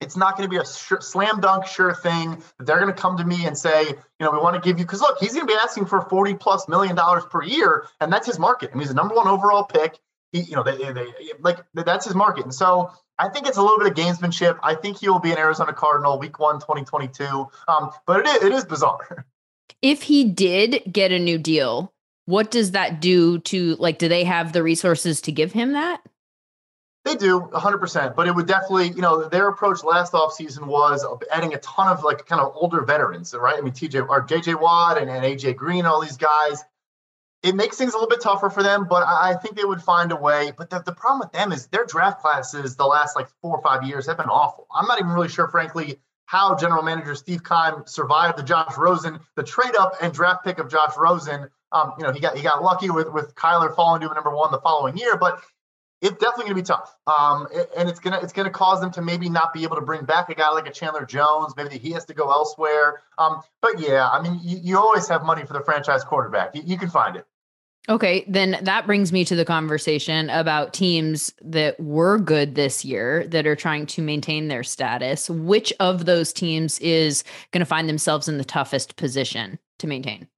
it's 0.00 0.16
not 0.16 0.36
going 0.36 0.48
to 0.48 0.50
be 0.50 0.60
a 0.60 0.64
sh- 0.64 1.00
slam 1.00 1.40
dunk 1.40 1.66
sure 1.66 1.94
thing 1.94 2.42
that 2.58 2.66
they're 2.66 2.80
going 2.80 2.92
to 2.94 3.00
come 3.00 3.16
to 3.16 3.24
me 3.24 3.46
and 3.46 3.56
say, 3.56 3.84
you 3.88 3.96
know, 4.20 4.30
we 4.30 4.38
want 4.38 4.54
to 4.54 4.66
give 4.66 4.78
you 4.78 4.84
because 4.84 5.00
look, 5.00 5.18
he's 5.18 5.34
going 5.34 5.46
to 5.46 5.52
be 5.52 5.58
asking 5.60 5.86
for 5.86 6.00
40 6.02 6.34
plus 6.34 6.68
million 6.68 6.94
dollars 6.94 7.24
per 7.30 7.42
year, 7.42 7.86
and 8.00 8.12
that's 8.12 8.26
his 8.26 8.38
market. 8.38 8.70
I 8.70 8.74
mean, 8.74 8.80
he's 8.80 8.88
the 8.88 8.94
number 8.94 9.14
one 9.14 9.28
overall 9.28 9.64
pick. 9.64 9.98
He, 10.32 10.40
you 10.42 10.56
know, 10.56 10.62
they, 10.62 10.76
they, 10.76 10.92
they, 10.92 11.06
like 11.40 11.58
that's 11.74 12.04
his 12.04 12.14
market. 12.14 12.44
And 12.44 12.54
so 12.54 12.90
I 13.18 13.28
think 13.28 13.46
it's 13.46 13.56
a 13.56 13.62
little 13.62 13.78
bit 13.78 13.88
of 13.88 13.94
gamesmanship. 13.94 14.58
I 14.62 14.74
think 14.74 14.98
he 14.98 15.08
will 15.08 15.18
be 15.18 15.32
an 15.32 15.38
Arizona 15.38 15.72
Cardinal 15.72 16.18
week 16.18 16.38
one, 16.38 16.56
2022. 16.56 17.46
Um, 17.66 17.90
but 18.06 18.20
it 18.20 18.26
is, 18.26 18.42
it 18.44 18.52
is 18.52 18.64
bizarre. 18.64 19.26
If 19.80 20.02
he 20.02 20.24
did 20.24 20.82
get 20.90 21.12
a 21.12 21.20
new 21.20 21.38
deal, 21.38 21.92
what 22.24 22.50
does 22.50 22.72
that 22.72 23.00
do 23.00 23.38
to 23.40 23.76
like, 23.76 23.98
do 23.98 24.08
they 24.08 24.24
have 24.24 24.52
the 24.52 24.62
resources 24.62 25.20
to 25.20 25.30
give 25.30 25.52
him 25.52 25.74
that? 25.74 26.00
They 27.08 27.14
do 27.14 27.40
100%, 27.40 28.14
but 28.14 28.28
it 28.28 28.34
would 28.34 28.46
definitely, 28.46 28.88
you 28.88 29.00
know, 29.00 29.30
their 29.30 29.48
approach 29.48 29.82
last 29.82 30.12
offseason 30.12 30.66
was 30.66 31.06
adding 31.32 31.54
a 31.54 31.58
ton 31.60 31.88
of 31.88 32.04
like 32.04 32.26
kind 32.26 32.38
of 32.38 32.52
older 32.54 32.82
veterans, 32.82 33.32
right? 33.32 33.56
I 33.56 33.62
mean, 33.62 33.72
TJ 33.72 34.06
or 34.06 34.26
JJ 34.26 34.60
Watt 34.60 34.98
and, 34.98 35.08
and 35.08 35.24
AJ 35.24 35.56
Green, 35.56 35.86
all 35.86 36.02
these 36.02 36.18
guys. 36.18 36.62
It 37.42 37.54
makes 37.54 37.78
things 37.78 37.94
a 37.94 37.96
little 37.96 38.10
bit 38.10 38.20
tougher 38.20 38.50
for 38.50 38.62
them, 38.62 38.86
but 38.90 39.04
I, 39.06 39.36
think 39.36 39.56
they 39.56 39.64
would 39.64 39.80
find 39.80 40.12
a 40.12 40.16
way. 40.16 40.52
But 40.54 40.68
the, 40.68 40.82
the 40.82 40.92
problem 40.92 41.20
with 41.20 41.32
them 41.32 41.50
is 41.50 41.68
their 41.68 41.86
draft 41.86 42.20
classes 42.20 42.76
the 42.76 42.84
last 42.84 43.16
like 43.16 43.28
four 43.40 43.56
or 43.56 43.62
five 43.62 43.84
years 43.84 44.06
have 44.06 44.18
been 44.18 44.26
awful. 44.26 44.66
I'm 44.74 44.86
not 44.86 44.98
even 44.98 45.12
really 45.12 45.30
sure, 45.30 45.48
frankly, 45.48 45.98
how 46.26 46.56
general 46.56 46.82
manager 46.82 47.14
Steve 47.14 47.42
Keim 47.42 47.84
survived 47.86 48.36
the 48.36 48.42
Josh 48.42 48.76
Rosen, 48.76 49.18
the 49.34 49.44
trade 49.44 49.76
up 49.78 49.94
and 50.02 50.12
draft 50.12 50.44
pick 50.44 50.58
of 50.58 50.68
Josh 50.68 50.92
Rosen. 50.98 51.48
Um, 51.72 51.94
you 51.96 52.04
know, 52.04 52.12
he 52.12 52.20
got 52.20 52.36
he 52.36 52.42
got 52.42 52.62
lucky 52.62 52.90
with 52.90 53.10
with 53.10 53.34
Kyler 53.34 53.74
falling 53.74 54.02
to 54.02 54.12
number 54.12 54.34
one 54.34 54.50
the 54.50 54.60
following 54.60 54.98
year, 54.98 55.16
but 55.16 55.40
it's 56.00 56.16
definitely 56.18 56.44
going 56.44 56.56
to 56.56 56.62
be 56.62 56.62
tough. 56.62 56.96
Um, 57.06 57.48
and 57.76 57.88
it's 57.88 57.98
gonna 57.98 58.18
it's 58.22 58.32
gonna 58.32 58.50
cause 58.50 58.80
them 58.80 58.90
to 58.92 59.02
maybe 59.02 59.28
not 59.28 59.52
be 59.52 59.64
able 59.64 59.76
to 59.76 59.82
bring 59.82 60.04
back 60.04 60.28
a 60.28 60.34
guy 60.34 60.50
like 60.50 60.68
a 60.68 60.72
Chandler 60.72 61.04
Jones. 61.04 61.54
Maybe 61.56 61.78
he 61.78 61.90
has 61.92 62.04
to 62.06 62.14
go 62.14 62.30
elsewhere. 62.30 63.02
Um, 63.18 63.42
but 63.60 63.80
yeah, 63.80 64.08
I 64.08 64.22
mean, 64.22 64.38
you, 64.42 64.58
you 64.62 64.78
always 64.78 65.08
have 65.08 65.24
money 65.24 65.44
for 65.44 65.54
the 65.54 65.62
franchise 65.62 66.04
quarterback. 66.04 66.54
You, 66.54 66.62
you 66.64 66.78
can 66.78 66.88
find 66.88 67.16
it. 67.16 67.26
Okay, 67.88 68.24
then 68.28 68.58
that 68.62 68.86
brings 68.86 69.12
me 69.12 69.24
to 69.24 69.34
the 69.34 69.46
conversation 69.46 70.28
about 70.28 70.74
teams 70.74 71.32
that 71.40 71.80
were 71.80 72.18
good 72.18 72.54
this 72.54 72.84
year 72.84 73.26
that 73.28 73.46
are 73.46 73.56
trying 73.56 73.86
to 73.86 74.02
maintain 74.02 74.48
their 74.48 74.62
status. 74.62 75.30
Which 75.30 75.72
of 75.80 76.04
those 76.04 76.32
teams 76.32 76.78
is 76.80 77.24
going 77.50 77.60
to 77.60 77.66
find 77.66 77.88
themselves 77.88 78.28
in 78.28 78.36
the 78.36 78.44
toughest 78.44 78.96
position 78.96 79.58
to 79.78 79.86
maintain? 79.86 80.28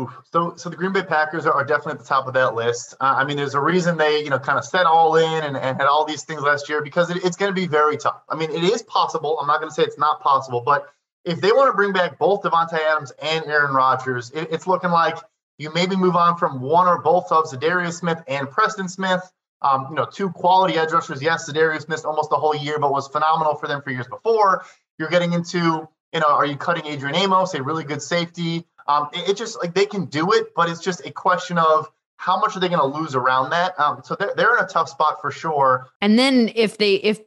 Oof. 0.00 0.10
So, 0.32 0.54
so 0.56 0.70
the 0.70 0.76
Green 0.76 0.92
Bay 0.92 1.04
Packers 1.04 1.46
are 1.46 1.64
definitely 1.64 1.92
at 1.92 1.98
the 2.00 2.04
top 2.04 2.26
of 2.26 2.34
that 2.34 2.56
list. 2.56 2.94
Uh, 3.00 3.14
I 3.16 3.24
mean, 3.24 3.36
there's 3.36 3.54
a 3.54 3.60
reason 3.60 3.96
they, 3.96 4.24
you 4.24 4.30
know, 4.30 4.40
kind 4.40 4.58
of 4.58 4.64
set 4.64 4.86
all 4.86 5.14
in 5.16 5.44
and, 5.44 5.56
and 5.56 5.76
had 5.78 5.86
all 5.86 6.04
these 6.04 6.24
things 6.24 6.42
last 6.42 6.68
year 6.68 6.82
because 6.82 7.10
it, 7.10 7.24
it's 7.24 7.36
going 7.36 7.50
to 7.50 7.54
be 7.54 7.68
very 7.68 7.96
tough. 7.96 8.20
I 8.28 8.34
mean, 8.34 8.50
it 8.50 8.64
is 8.64 8.82
possible. 8.82 9.38
I'm 9.40 9.46
not 9.46 9.60
going 9.60 9.70
to 9.70 9.74
say 9.74 9.84
it's 9.84 9.98
not 9.98 10.20
possible, 10.20 10.62
but 10.62 10.86
if 11.24 11.40
they 11.40 11.52
want 11.52 11.68
to 11.70 11.76
bring 11.76 11.92
back 11.92 12.18
both 12.18 12.42
Davante 12.42 12.74
Adams 12.74 13.12
and 13.22 13.44
Aaron 13.46 13.72
Rodgers, 13.72 14.32
it, 14.32 14.48
it's 14.50 14.66
looking 14.66 14.90
like 14.90 15.16
you 15.58 15.72
maybe 15.72 15.94
move 15.94 16.16
on 16.16 16.36
from 16.38 16.60
one 16.60 16.88
or 16.88 17.00
both 17.00 17.30
of 17.30 17.44
Za'Darius 17.44 17.94
Smith 17.94 18.20
and 18.26 18.50
Preston 18.50 18.88
Smith. 18.88 19.22
Um, 19.62 19.86
you 19.90 19.94
know, 19.94 20.04
two 20.04 20.28
quality 20.30 20.74
edge 20.74 20.90
rushers. 20.90 21.22
Yes, 21.22 21.48
Za'Darius 21.48 21.88
missed 21.88 22.04
almost 22.04 22.30
the 22.30 22.36
whole 22.36 22.54
year, 22.54 22.80
but 22.80 22.90
was 22.90 23.06
phenomenal 23.06 23.54
for 23.54 23.68
them 23.68 23.80
for 23.80 23.90
years 23.90 24.08
before. 24.08 24.64
You're 24.98 25.08
getting 25.08 25.32
into, 25.32 25.88
you 26.12 26.20
know, 26.20 26.28
are 26.28 26.44
you 26.44 26.56
cutting 26.56 26.86
Adrian 26.86 27.14
Amos, 27.14 27.54
a 27.54 27.62
really 27.62 27.84
good 27.84 28.02
safety? 28.02 28.66
Um, 28.86 29.08
it, 29.12 29.30
it, 29.30 29.36
just 29.36 29.58
like 29.62 29.74
they 29.74 29.86
can 29.86 30.06
do 30.06 30.32
it, 30.32 30.54
but 30.54 30.68
it's 30.68 30.80
just 30.80 31.06
a 31.06 31.10
question 31.10 31.58
of 31.58 31.90
how 32.16 32.38
much 32.38 32.56
are 32.56 32.60
they 32.60 32.68
going 32.68 32.80
to 32.80 32.98
lose 32.98 33.14
around 33.14 33.50
that. 33.50 33.78
Um, 33.78 34.00
so 34.04 34.14
they're, 34.14 34.32
they're 34.36 34.56
in 34.56 34.64
a 34.64 34.68
tough 34.68 34.88
spot 34.88 35.20
for 35.20 35.30
sure. 35.30 35.88
And 36.00 36.18
then 36.18 36.50
if 36.54 36.78
they 36.78 36.94
if 36.96 37.20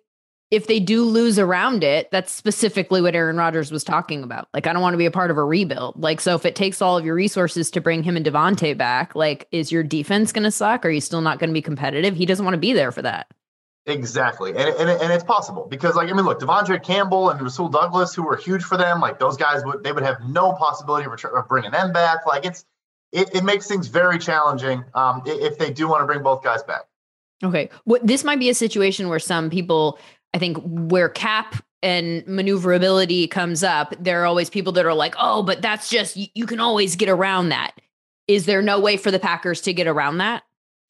if 0.49 0.67
they 0.67 0.79
do 0.79 1.03
lose 1.03 1.37
around 1.37 1.83
it, 1.83 2.09
that's 2.09 2.31
specifically 2.31 3.01
what 3.01 3.15
Aaron 3.15 3.35
Rodgers 3.35 3.69
was 3.69 3.83
talking 3.83 4.23
about. 4.23 4.47
Like, 4.53 4.65
I 4.65 4.71
don't 4.71 4.81
want 4.81 4.93
to 4.93 4.97
be 4.97 5.05
a 5.05 5.11
part 5.11 5.29
of 5.29 5.37
a 5.37 5.43
rebuild. 5.43 6.01
Like, 6.01 6.21
so 6.21 6.35
if 6.35 6.45
it 6.45 6.55
takes 6.55 6.81
all 6.81 6.97
of 6.97 7.03
your 7.03 7.15
resources 7.15 7.69
to 7.71 7.81
bring 7.81 8.01
him 8.01 8.15
and 8.15 8.25
Davante 8.25 8.77
back, 8.77 9.13
like, 9.13 9.47
is 9.51 9.73
your 9.73 9.83
defense 9.83 10.31
going 10.31 10.45
to 10.45 10.51
suck? 10.51 10.85
Are 10.85 10.89
you 10.89 11.01
still 11.01 11.19
not 11.19 11.39
going 11.39 11.49
to 11.49 11.53
be 11.53 11.61
competitive? 11.61 12.15
He 12.15 12.25
doesn't 12.25 12.45
want 12.45 12.53
to 12.53 12.59
be 12.59 12.71
there 12.71 12.93
for 12.93 13.01
that. 13.01 13.27
Exactly. 13.87 14.51
And, 14.51 14.59
and, 14.59 14.89
and 14.89 15.13
it's 15.13 15.23
possible 15.23 15.65
because, 15.69 15.95
like, 15.95 16.09
I 16.09 16.13
mean, 16.13 16.25
look, 16.25 16.39
De'Vondre 16.39 16.83
Campbell 16.83 17.29
and 17.29 17.41
Rasul 17.41 17.69
Douglas, 17.69 18.13
who 18.13 18.21
were 18.21 18.35
huge 18.35 18.63
for 18.63 18.77
them, 18.77 18.99
like, 18.99 19.17
those 19.17 19.37
guys 19.37 19.63
would, 19.65 19.83
they 19.83 19.93
would 19.93 20.03
have 20.03 20.17
no 20.27 20.51
possibility 20.53 21.05
of, 21.05 21.13
of 21.33 21.47
bringing 21.47 21.71
them 21.71 21.93
back. 21.93 22.25
Like, 22.27 22.45
it's, 22.45 22.65
it, 23.13 23.33
it 23.33 23.43
makes 23.43 23.67
things 23.67 23.87
very 23.87 24.19
challenging 24.19 24.83
um, 24.93 25.23
if 25.25 25.57
they 25.57 25.71
do 25.71 25.87
want 25.87 26.01
to 26.01 26.05
bring 26.05 26.21
both 26.21 26.43
guys 26.43 26.61
back. 26.63 26.81
Okay. 27.43 27.69
What 27.85 28.05
this 28.05 28.23
might 28.23 28.39
be 28.39 28.49
a 28.49 28.53
situation 28.53 29.07
where 29.09 29.19
some 29.19 29.49
people 29.49 29.99
I 30.33 30.39
think 30.39 30.57
where 30.63 31.09
cap 31.09 31.63
and 31.81 32.25
maneuverability 32.27 33.27
comes 33.27 33.63
up, 33.63 33.95
there 33.99 34.21
are 34.21 34.25
always 34.25 34.49
people 34.49 34.73
that 34.73 34.85
are 34.85 34.93
like, 34.93 35.15
oh, 35.17 35.43
but 35.43 35.61
that's 35.61 35.89
just, 35.89 36.17
you, 36.17 36.27
you 36.33 36.45
can 36.45 36.59
always 36.59 36.95
get 36.95 37.09
around 37.09 37.49
that. 37.49 37.71
Is 38.27 38.45
there 38.45 38.61
no 38.61 38.79
way 38.79 38.97
for 38.97 39.11
the 39.11 39.19
Packers 39.19 39.61
to 39.61 39.73
get 39.73 39.87
around 39.87 40.17
that? 40.17 40.43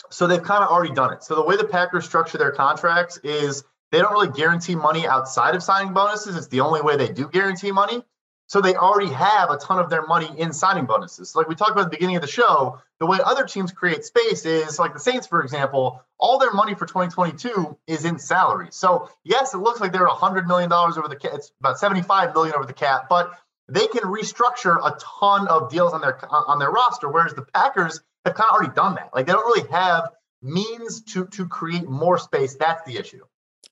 So 0.09 0.27
they've 0.27 0.41
kind 0.41 0.63
of 0.63 0.69
already 0.69 0.93
done 0.93 1.13
it. 1.13 1.23
So 1.23 1.35
the 1.35 1.43
way 1.43 1.57
the 1.57 1.65
Packers 1.65 2.05
structure 2.05 2.37
their 2.37 2.51
contracts 2.51 3.17
is 3.23 3.63
they 3.91 3.99
don't 3.99 4.11
really 4.11 4.29
guarantee 4.29 4.75
money 4.75 5.07
outside 5.07 5.55
of 5.55 5.63
signing 5.63 5.93
bonuses. 5.93 6.35
It's 6.35 6.47
the 6.47 6.61
only 6.61 6.81
way 6.81 6.97
they 6.97 7.09
do 7.09 7.27
guarantee 7.27 7.71
money. 7.71 8.03
So 8.47 8.61
they 8.61 8.75
already 8.75 9.11
have 9.11 9.49
a 9.49 9.57
ton 9.57 9.77
of 9.79 9.89
their 9.89 10.05
money 10.05 10.29
in 10.37 10.53
signing 10.53 10.85
bonuses. 10.85 11.35
like 11.35 11.49
we 11.49 11.55
talked 11.55 11.71
about 11.71 11.85
at 11.85 11.91
the 11.91 11.97
beginning 11.97 12.15
of 12.15 12.21
the 12.21 12.29
show, 12.29 12.79
the 12.99 13.05
way 13.05 13.19
other 13.23 13.45
teams 13.45 13.73
create 13.73 14.05
space 14.05 14.45
is 14.45 14.79
like 14.79 14.93
the 14.93 15.01
Saints, 15.01 15.27
for 15.27 15.41
example, 15.41 16.01
all 16.17 16.39
their 16.39 16.53
money 16.53 16.73
for 16.73 16.85
2022 16.85 17.77
is 17.87 18.05
in 18.05 18.17
salary. 18.17 18.69
So 18.71 19.09
yes, 19.25 19.53
it 19.53 19.57
looks 19.57 19.81
like 19.81 19.91
they're 19.91 20.07
100 20.07 20.47
million 20.47 20.69
dollars 20.69 20.97
over 20.97 21.09
the 21.09 21.17
cap. 21.17 21.33
It's 21.35 21.51
about 21.59 21.77
75 21.77 22.33
million 22.33 22.55
over 22.55 22.65
the 22.65 22.73
cap, 22.73 23.07
but 23.09 23.33
they 23.69 23.85
can 23.87 24.03
restructure 24.03 24.77
a 24.77 24.97
ton 25.19 25.49
of 25.49 25.69
deals 25.69 25.91
on 25.91 25.99
their 25.99 26.17
on 26.31 26.57
their 26.57 26.71
roster. 26.71 27.09
Whereas 27.09 27.33
the 27.33 27.41
Packers 27.41 27.99
have 28.27 28.35
kind 28.35 28.49
of 28.49 28.55
already 28.55 28.73
done 28.73 28.95
that. 28.95 29.09
Like 29.13 29.25
they 29.25 29.33
don't 29.33 29.45
really 29.45 29.69
have 29.69 30.11
means 30.41 31.01
to 31.01 31.27
to 31.27 31.47
create 31.47 31.87
more 31.87 32.17
space. 32.17 32.55
That's 32.55 32.83
the 32.83 32.97
issue. 32.97 33.23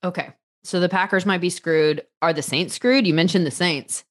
Okay. 0.03 0.33
So 0.63 0.79
the 0.79 0.89
Packers 0.89 1.25
might 1.25 1.41
be 1.41 1.49
screwed. 1.49 2.03
Are 2.21 2.33
the 2.33 2.41
Saints 2.41 2.73
screwed? 2.73 3.05
You 3.05 3.13
mentioned 3.13 3.45
the 3.45 3.51
Saints. 3.51 4.03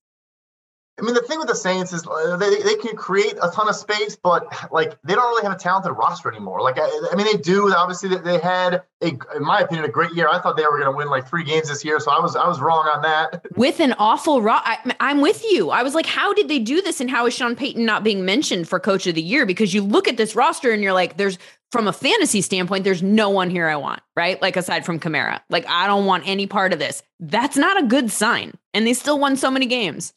I 0.97 1.03
mean, 1.03 1.15
the 1.15 1.23
thing 1.23 1.39
with 1.41 1.49
the 1.49 1.57
Saints 1.57 1.93
is 1.93 2.07
uh, 2.07 2.37
they, 2.37 2.63
they 2.63 2.77
can 2.77 2.97
create 2.97 3.35
a 3.43 3.51
ton 3.51 3.69
of 3.69 3.75
space, 3.75 4.15
but 4.15 4.47
like 4.71 4.97
they 5.03 5.15
don't 5.15 5.29
really 5.29 5.43
have 5.43 5.53
a 5.53 5.59
talented 5.59 5.93
roster 5.93 6.31
anymore. 6.31 6.61
Like, 6.61 6.79
I, 6.79 6.89
I 7.11 7.17
mean, 7.17 7.27
they 7.27 7.37
do. 7.37 7.73
Obviously, 7.75 8.17
they 8.17 8.39
had 8.39 8.83
a, 9.03 9.09
in 9.09 9.43
my 9.43 9.61
opinion, 9.61 9.85
a 9.85 9.89
great 9.89 10.13
year. 10.13 10.29
I 10.31 10.39
thought 10.39 10.57
they 10.57 10.63
were 10.63 10.79
going 10.79 10.93
to 10.93 10.97
win 10.97 11.09
like 11.09 11.29
three 11.29 11.43
games 11.43 11.69
this 11.69 11.85
year, 11.85 11.99
so 11.99 12.13
I 12.13 12.21
was 12.21 12.37
I 12.37 12.47
was 12.47 12.61
wrong 12.61 12.89
on 12.95 13.03
that. 13.03 13.45
With 13.57 13.81
an 13.81 13.95
awful 13.99 14.41
ro- 14.41 14.53
I, 14.55 14.95
I'm 15.01 15.21
with 15.21 15.45
you. 15.51 15.71
I 15.71 15.83
was 15.83 15.95
like, 15.97 16.07
how 16.07 16.33
did 16.33 16.47
they 16.47 16.61
do 16.61 16.81
this, 16.81 17.01
and 17.01 17.11
how 17.11 17.27
is 17.27 17.35
Sean 17.35 17.57
Payton 17.57 17.85
not 17.85 18.05
being 18.05 18.25
mentioned 18.25 18.69
for 18.69 18.79
Coach 18.79 19.09
of 19.09 19.17
the 19.17 19.23
Year? 19.23 19.47
Because 19.47 19.75
you 19.75 19.83
look 19.83 20.07
at 20.07 20.17
this 20.17 20.37
roster 20.37 20.71
and 20.71 20.81
you're 20.81 20.93
like, 20.93 21.17
there's 21.17 21.39
from 21.73 21.89
a 21.89 21.93
fantasy 21.93 22.41
standpoint, 22.41 22.85
there's 22.85 23.03
no 23.03 23.31
one 23.31 23.51
here 23.51 23.67
I 23.67 23.75
want, 23.75 24.01
right? 24.17 24.41
Like 24.41 24.57
aside 24.57 24.87
from 24.87 25.01
Kamara, 25.01 25.41
like 25.51 25.67
I 25.67 25.89
don't 25.89 26.07
want 26.07 26.23
any 26.25 26.47
part 26.47 26.73
of 26.73 26.79
this. 26.79 27.03
That's 27.19 27.57
not 27.57 27.83
a 27.83 27.87
good 27.87 28.13
sign, 28.13 28.53
and 28.73 28.87
they 28.87 28.95
still 28.95 29.19
won 29.19 29.35
so 29.35 29.51
many 29.51 29.67
games. 29.67 30.15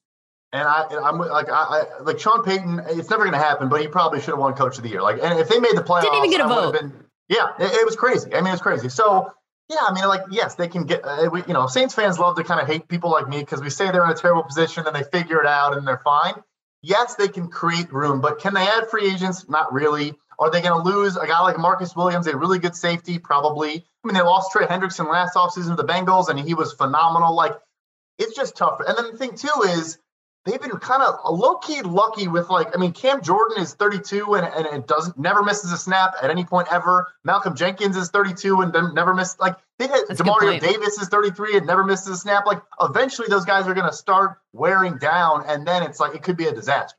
And 0.54 0.64
I, 0.64 0.86
I'm 1.04 1.18
like, 1.18 1.50
I, 1.50 1.84
I 2.00 2.02
like 2.04 2.20
Sean 2.20 2.43
Payton. 2.43 2.82
It's 2.89 3.10
never 3.10 3.24
going 3.24 3.34
to 3.34 3.38
happen, 3.38 3.68
but 3.68 3.82
he 3.82 3.88
probably 3.88 4.20
should 4.20 4.30
have 4.30 4.39
won 4.39 4.54
Coach 4.54 4.78
of 4.78 4.84
the 4.84 4.89
Year. 4.89 5.02
Like, 5.02 5.22
and 5.22 5.39
if 5.39 5.50
they 5.50 5.60
made 5.60 5.76
the 5.76 5.84
playoffs, 5.84 6.04
didn't 6.04 6.18
even 6.20 6.32
get 6.32 6.41
a 6.41 6.48
vote. 6.48 6.74
Been, 6.74 6.93
yeah, 7.28 7.50
it, 7.60 7.66
it, 7.66 7.86
was 7.86 7.98
crazy. 7.98 8.34
I 8.34 8.41
mean, 8.41 8.54
it's 8.54 8.62
crazy. 8.62 8.88
So, 8.88 9.34
yeah, 9.70 9.80
I 9.82 9.93
mean, 9.93 10.08
like, 10.08 10.22
yes, 10.32 10.56
they 10.56 10.70
can 10.70 10.86
get. 10.86 11.02
Uh, 11.04 11.30
we, 11.32 11.43
you 11.48 11.54
know, 11.54 11.68
Saints 11.68 11.93
fans 11.93 12.18
love 12.18 12.38
to 12.38 12.45
kind 12.45 12.62
of 12.62 12.68
hate 12.68 12.88
people 12.88 13.12
like 13.12 13.28
me 13.28 13.39
because 13.39 13.62
we 13.62 13.70
say 13.70 13.91
they're 13.91 14.06
in 14.06 14.10
a 14.10 14.16
terrible 14.16 14.43
position 14.43 14.88
and 14.88 14.95
they 14.95 15.04
figure 15.04 15.41
it 15.41 15.48
out 15.48 15.76
and 15.76 15.86
they're 15.86 16.02
fine. 16.04 16.36
Yes, 16.82 17.16
they 17.16 17.28
can 17.28 17.50
create 17.50 17.91
room, 17.91 18.22
but 18.22 18.39
can 18.39 18.54
they 18.54 18.66
add 18.66 18.89
free 18.89 19.12
agents? 19.12 19.50
Not 19.50 19.74
really. 19.74 20.14
Are 20.39 20.50
they 20.50 20.62
going 20.62 20.82
to 20.82 20.89
lose 20.89 21.18
a 21.18 21.26
guy 21.28 21.41
like 21.41 21.58
Marcus 21.58 21.95
Williams, 21.95 22.28
a 22.28 22.38
really 22.38 22.60
good 22.60 22.76
safety? 22.76 23.18
Probably. 23.18 23.74
I 23.74 24.08
mean, 24.08 24.14
they 24.14 24.22
lost 24.22 24.52
Trey 24.52 24.66
Hendrickson 24.66 25.12
last 25.12 25.36
offseason 25.36 25.76
to 25.76 25.76
the 25.76 25.84
Bengals, 25.84 26.30
and 26.30 26.39
he 26.39 26.54
was 26.54 26.72
phenomenal. 26.74 27.36
Like, 27.36 27.54
it's 28.18 28.36
just 28.36 28.56
tough. 28.56 28.80
And 28.88 28.98
then 28.98 29.12
the 29.12 29.18
thing 29.18 29.36
too 29.36 29.64
is 29.66 29.98
they've 30.45 30.61
been 30.61 30.71
kind 30.71 31.03
of 31.03 31.15
low 31.29 31.55
key 31.57 31.81
lucky 31.81 32.27
with 32.27 32.49
like 32.49 32.75
I 32.75 32.79
mean 32.79 32.93
Cam 32.93 33.21
Jordan 33.21 33.61
is 33.61 33.73
32 33.73 34.35
and, 34.35 34.45
and 34.45 34.65
it 34.65 34.88
doesn't 34.88 35.17
never 35.17 35.43
misses 35.43 35.71
a 35.71 35.77
snap 35.77 36.15
at 36.21 36.29
any 36.29 36.45
point 36.45 36.67
ever. 36.71 37.07
Malcolm 37.23 37.55
Jenkins 37.55 37.97
is 37.97 38.09
32 38.09 38.61
and 38.61 38.73
then 38.73 38.93
never 38.93 39.13
missed 39.13 39.39
like 39.39 39.57
they 39.77 39.88
had 39.88 40.05
Demario 40.09 40.59
Davis 40.59 40.99
is 40.99 41.09
33 41.09 41.57
and 41.57 41.67
never 41.67 41.83
misses 41.83 42.07
a 42.07 42.17
snap. 42.17 42.45
Like 42.45 42.61
eventually 42.81 43.27
those 43.27 43.45
guys 43.45 43.67
are 43.67 43.73
going 43.73 43.89
to 43.89 43.95
start 43.95 44.38
wearing 44.53 44.97
down 44.97 45.43
and 45.47 45.67
then 45.67 45.83
it's 45.83 45.99
like 45.99 46.15
it 46.15 46.23
could 46.23 46.38
be 46.38 46.47
a 46.47 46.53
disaster. 46.53 46.97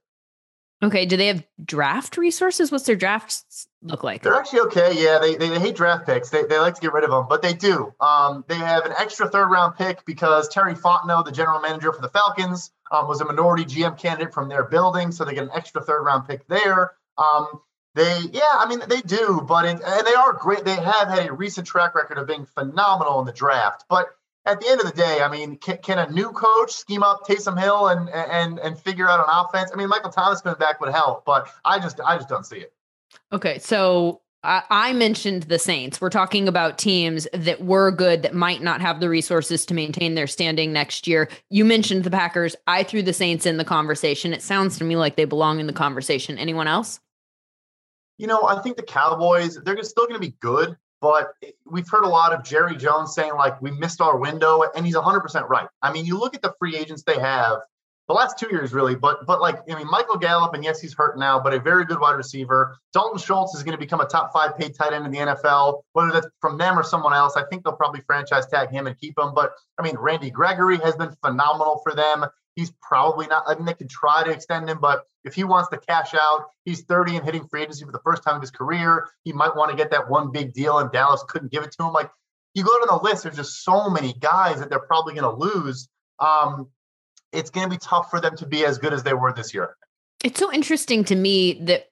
Okay. 0.83 1.07
Do 1.07 1.17
they 1.17 1.27
have 1.27 1.45
draft 1.65 2.17
resources? 2.17 2.71
What's 2.71 2.85
their 2.85 2.95
drafts 2.95 3.67
look 3.83 4.05
like? 4.05 4.23
They're 4.23 4.35
actually 4.35 4.61
okay. 4.61 4.93
Yeah, 4.97 5.19
they, 5.19 5.35
they, 5.35 5.49
they, 5.49 5.59
hate 5.59 5.75
draft 5.75 6.07
picks. 6.07 6.31
They, 6.31 6.45
they 6.45 6.59
like 6.59 6.75
to 6.75 6.81
get 6.81 6.93
rid 6.93 7.03
of 7.03 7.11
them, 7.11 7.27
but 7.29 7.43
they 7.43 7.53
do. 7.53 7.93
Um, 8.01 8.45
they 8.47 8.55
have 8.55 8.85
an 8.85 8.93
extra 8.99 9.29
third 9.29 9.49
round 9.49 9.77
pick 9.77 10.05
because 10.05 10.49
Terry 10.49 10.75
Fontenot, 10.75 11.25
the 11.25 11.33
general 11.33 11.61
manager 11.61 11.93
for 11.93 12.01
the 12.01 12.09
Falcons, 12.09 12.71
um, 12.91 13.09
was 13.09 13.21
a 13.21 13.25
minority 13.25 13.65
GM 13.65 13.99
candidate 13.99 14.33
from 14.33 14.49
their 14.49 14.65
building, 14.65 15.13
so 15.13 15.25
they 15.25 15.35
get 15.35 15.45
an 15.45 15.51
extra 15.55 15.83
third 15.83 16.03
round 16.03 16.27
pick 16.27 16.47
there. 16.49 16.93
Um, 17.17 17.61
they, 17.95 18.21
yeah, 18.33 18.43
I 18.53 18.67
mean, 18.69 18.81
they 18.89 19.01
do, 19.01 19.45
but 19.47 19.65
and 19.65 19.81
they 19.81 20.15
are 20.15 20.33
great. 20.33 20.65
They 20.65 20.77
have 20.77 21.09
had 21.09 21.27
a 21.29 21.33
recent 21.33 21.67
track 21.67 21.95
record 21.95 22.19
of 22.19 22.27
being 22.27 22.47
phenomenal 22.47 23.19
in 23.21 23.27
the 23.27 23.33
draft, 23.33 23.85
but 23.89 24.09
at 24.49 24.61
the 24.61 24.69
end 24.69 24.81
of 24.81 24.87
the 24.87 24.93
day, 24.93 25.21
I 25.21 25.29
mean, 25.29 25.57
can, 25.59 25.79
can, 25.79 25.99
a 25.99 26.11
new 26.11 26.31
coach 26.31 26.73
scheme 26.73 27.03
up 27.03 27.27
Taysom 27.27 27.61
Hill 27.61 27.89
and 27.89 28.09
and 28.09 28.59
and 28.59 28.79
figure 28.79 29.09
out 29.09 29.21
an 29.21 29.27
offense? 29.29 29.71
I 29.73 29.77
mean, 29.77 29.89
Michael 29.89 30.11
Thomas 30.11 30.41
coming 30.41 30.59
back 30.59 30.81
would 30.81 30.91
help, 30.91 31.25
but 31.25 31.49
I 31.65 31.79
just 31.79 32.01
I 32.05 32.17
just 32.17 32.29
don't 32.29 32.47
see 32.47 32.59
it. 32.59 32.73
Okay, 33.33 33.59
so 33.59 34.23
I, 34.49 34.93
mentioned 34.95 35.45
the 35.45 35.59
Saints. 35.59 36.01
We're 36.01 36.11
talking 36.11 36.49
about 36.49 36.79
teams 36.79 37.29
that 37.33 37.65
were 37.65 37.91
good 37.91 38.23
that 38.23 38.35
might 38.35 38.63
not 38.63 38.81
have 38.81 39.01
the 39.01 39.09
resources 39.09 39.67
to 39.67 39.75
maintain 39.75 40.15
their 40.15 40.27
standing 40.27 40.73
next 40.73 41.07
year. 41.07 41.29
You 41.51 41.65
mentioned 41.65 42.05
the 42.05 42.11
Packers. 42.11 42.57
I 42.67 42.83
threw 42.83 43.03
the 43.03 43.13
Saints 43.13 43.45
in 43.47 43.59
the 43.59 43.65
conversation. 43.65 44.33
It 44.33 44.43
sounds 44.43 44.79
to 44.79 44.85
me 44.85 44.97
like 44.97 45.17
they 45.17 45.27
belong 45.27 45.61
in 45.61 45.67
the 45.67 45.73
conversation. 45.73 46.39
Anyone 46.39 46.67
else? 46.67 47.01
You 48.17 48.27
know, 48.27 48.43
I 48.43 48.61
think 48.63 48.77
the 48.77 48.83
Cowboys, 48.83 49.59
they're 49.65 49.83
still 49.83 50.07
going 50.07 50.21
to 50.21 50.27
be 50.27 50.35
good. 50.41 50.77
But 51.01 51.33
we've 51.65 51.89
heard 51.89 52.05
a 52.05 52.09
lot 52.09 52.33
of 52.33 52.43
Jerry 52.43 52.75
Jones 52.75 53.15
saying, 53.15 53.35
like, 53.35 53.61
we 53.63 53.71
missed 53.71 54.01
our 54.01 54.17
window, 54.17 54.65
and 54.75 54.85
he's 54.85 54.97
100% 54.97 55.49
right. 55.49 55.69
I 55.81 55.93
mean, 55.93 56.05
you 56.05 56.19
look 56.19 56.35
at 56.35 56.43
the 56.43 56.55
free 56.59 56.77
agents 56.77 57.05
they 57.05 57.21
have 57.21 57.59
the 58.09 58.15
last 58.15 58.39
two 58.39 58.49
years, 58.51 58.73
really, 58.73 58.95
but 58.95 59.27
but 59.27 59.41
like, 59.41 59.61
I 59.71 59.77
mean, 59.77 59.87
Michael 59.91 60.17
Gallup, 60.17 60.55
and 60.55 60.65
yes, 60.65 60.81
he's 60.81 60.95
hurt 60.95 61.19
now, 61.19 61.39
but 61.39 61.53
a 61.53 61.61
very 61.61 61.85
good 61.85 62.01
wide 62.01 62.17
receiver. 62.17 62.79
Dalton 62.95 63.19
Schultz 63.19 63.55
is 63.55 63.63
going 63.63 63.77
to 63.77 63.79
become 63.79 64.01
a 64.01 64.07
top 64.07 64.33
five 64.33 64.57
paid 64.57 64.75
tight 64.75 64.95
end 64.95 65.05
in 65.05 65.13
the 65.13 65.19
NFL, 65.19 65.83
whether 65.93 66.11
that's 66.11 66.27
from 66.41 66.57
them 66.57 66.79
or 66.79 66.83
someone 66.83 67.13
else. 67.13 67.37
I 67.37 67.45
think 67.45 67.65
they'll 67.65 67.75
probably 67.75 68.01
franchise 68.01 68.47
tag 68.47 68.71
him 68.71 68.87
and 68.87 68.99
keep 68.99 69.19
him. 69.19 69.35
But 69.35 69.53
I 69.79 69.83
mean, 69.83 69.97
Randy 69.99 70.31
Gregory 70.31 70.79
has 70.79 70.97
been 70.97 71.15
phenomenal 71.23 71.81
for 71.83 71.95
them. 71.95 72.25
He's 72.57 72.73
probably 72.83 73.27
not, 73.29 73.45
I 73.47 73.55
mean, 73.55 73.67
they 73.67 73.75
could 73.75 73.91
try 73.91 74.25
to 74.25 74.31
extend 74.31 74.69
him, 74.69 74.81
but 74.81 75.05
if 75.23 75.35
he 75.35 75.45
wants 75.45 75.69
to 75.69 75.79
cash 75.79 76.13
out, 76.15 76.47
he's 76.65 76.83
30 76.83 77.17
and 77.17 77.25
hitting 77.25 77.47
free 77.47 77.63
agency 77.63 77.85
for 77.85 77.93
the 77.93 78.01
first 78.03 78.25
time 78.25 78.37
in 78.37 78.41
his 78.41 78.51
career. 78.51 79.07
He 79.23 79.33
might 79.33 79.55
want 79.55 79.71
to 79.71 79.77
get 79.77 79.93
that 79.93 80.11
one 80.11 80.33
big 80.33 80.55
deal, 80.55 80.79
and 80.79 80.91
Dallas 80.91 81.23
couldn't 81.29 81.53
give 81.53 81.63
it 81.63 81.71
to 81.79 81.85
him. 81.85 81.93
Like, 81.93 82.11
you 82.55 82.65
go 82.65 82.77
down 82.79 82.99
the 82.99 83.05
list, 83.05 83.23
there's 83.23 83.37
just 83.37 83.63
so 83.63 83.89
many 83.91 84.13
guys 84.15 84.59
that 84.59 84.71
they're 84.71 84.81
probably 84.81 85.15
going 85.15 85.23
to 85.23 85.39
lose. 85.39 85.89
Um, 86.19 86.69
it's 87.33 87.51
going 87.51 87.69
to 87.69 87.71
be 87.71 87.79
tough 87.79 88.11
for 88.11 88.21
them 88.21 88.37
to 88.37 88.47
be 88.47 88.65
as 88.65 88.79
good 88.79 88.93
as 88.93 89.03
they 89.03 89.15
were 89.15 89.33
this 89.33 89.53
year. 89.55 89.77
It's 90.25 90.41
so 90.41 90.53
interesting 90.53 91.05
to 91.05 91.15
me 91.15 91.61
that 91.65 91.89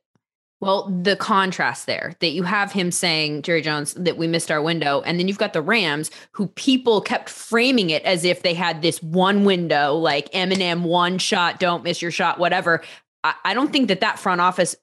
Well, 0.59 0.89
the 0.89 1.16
contrast 1.16 1.87
there 1.87 2.14
that 2.20 2.30
you 2.30 2.43
have 2.45 2.72
him 2.72 2.91
saying, 2.91 3.43
Jerry 3.43 3.61
Jones, 3.61 3.93
that 3.95 4.16
we 4.16 4.26
missed 4.26 4.51
our 4.51 4.62
window. 4.62 5.03
And 5.03 5.20
then 5.20 5.28
you've 5.28 5.37
got 5.39 5.53
the 5.53 5.61
Rams, 5.61 6.11
who 6.32 6.47
people 6.49 7.03
kept 7.03 7.28
framing 7.28 7.91
it 7.91 8.03
as 8.05 8.24
if 8.24 8.41
they 8.41 8.55
had 8.55 8.80
this 8.80 9.03
one 9.03 9.45
window, 9.45 9.95
like 9.95 10.32
Eminem, 10.32 10.80
one 10.82 11.18
shot, 11.18 11.61
don't 11.61 11.84
miss 11.84 12.01
your 12.01 12.11
shot, 12.11 12.39
whatever. 12.39 12.82
I, 13.22 13.34
I 13.45 13.55
don't 13.55 13.70
think 13.70 13.89
that 13.89 14.01
that 14.01 14.18
front 14.18 14.41
office 14.41 14.74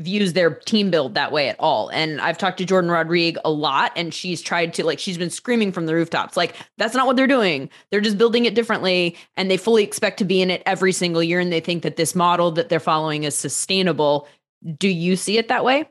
views 0.00 0.32
their 0.32 0.50
team 0.50 0.90
build 0.90 1.14
that 1.14 1.32
way 1.32 1.48
at 1.48 1.56
all. 1.58 1.88
And 1.90 2.20
I've 2.20 2.38
talked 2.38 2.58
to 2.58 2.64
Jordan 2.64 2.90
Rodrigue 2.90 3.38
a 3.44 3.50
lot, 3.50 3.92
and 3.96 4.12
she's 4.12 4.42
tried 4.42 4.74
to, 4.74 4.84
like, 4.84 4.98
she's 4.98 5.18
been 5.18 5.30
screaming 5.30 5.72
from 5.72 5.86
the 5.86 5.94
rooftops, 5.94 6.36
like, 6.36 6.56
that's 6.78 6.94
not 6.94 7.06
what 7.06 7.16
they're 7.16 7.26
doing. 7.26 7.70
They're 7.90 8.00
just 8.00 8.18
building 8.18 8.44
it 8.44 8.54
differently. 8.54 9.16
And 9.36 9.50
they 9.50 9.56
fully 9.56 9.84
expect 9.84 10.18
to 10.18 10.24
be 10.24 10.42
in 10.42 10.50
it 10.50 10.62
every 10.66 10.92
single 10.92 11.22
year. 11.22 11.40
And 11.40 11.52
they 11.52 11.60
think 11.60 11.82
that 11.82 11.96
this 11.96 12.14
model 12.14 12.50
that 12.52 12.68
they're 12.68 12.80
following 12.80 13.24
is 13.24 13.34
sustainable 13.34 14.26
do 14.76 14.88
you 14.88 15.16
see 15.16 15.38
it 15.38 15.48
that 15.48 15.64
way? 15.64 15.88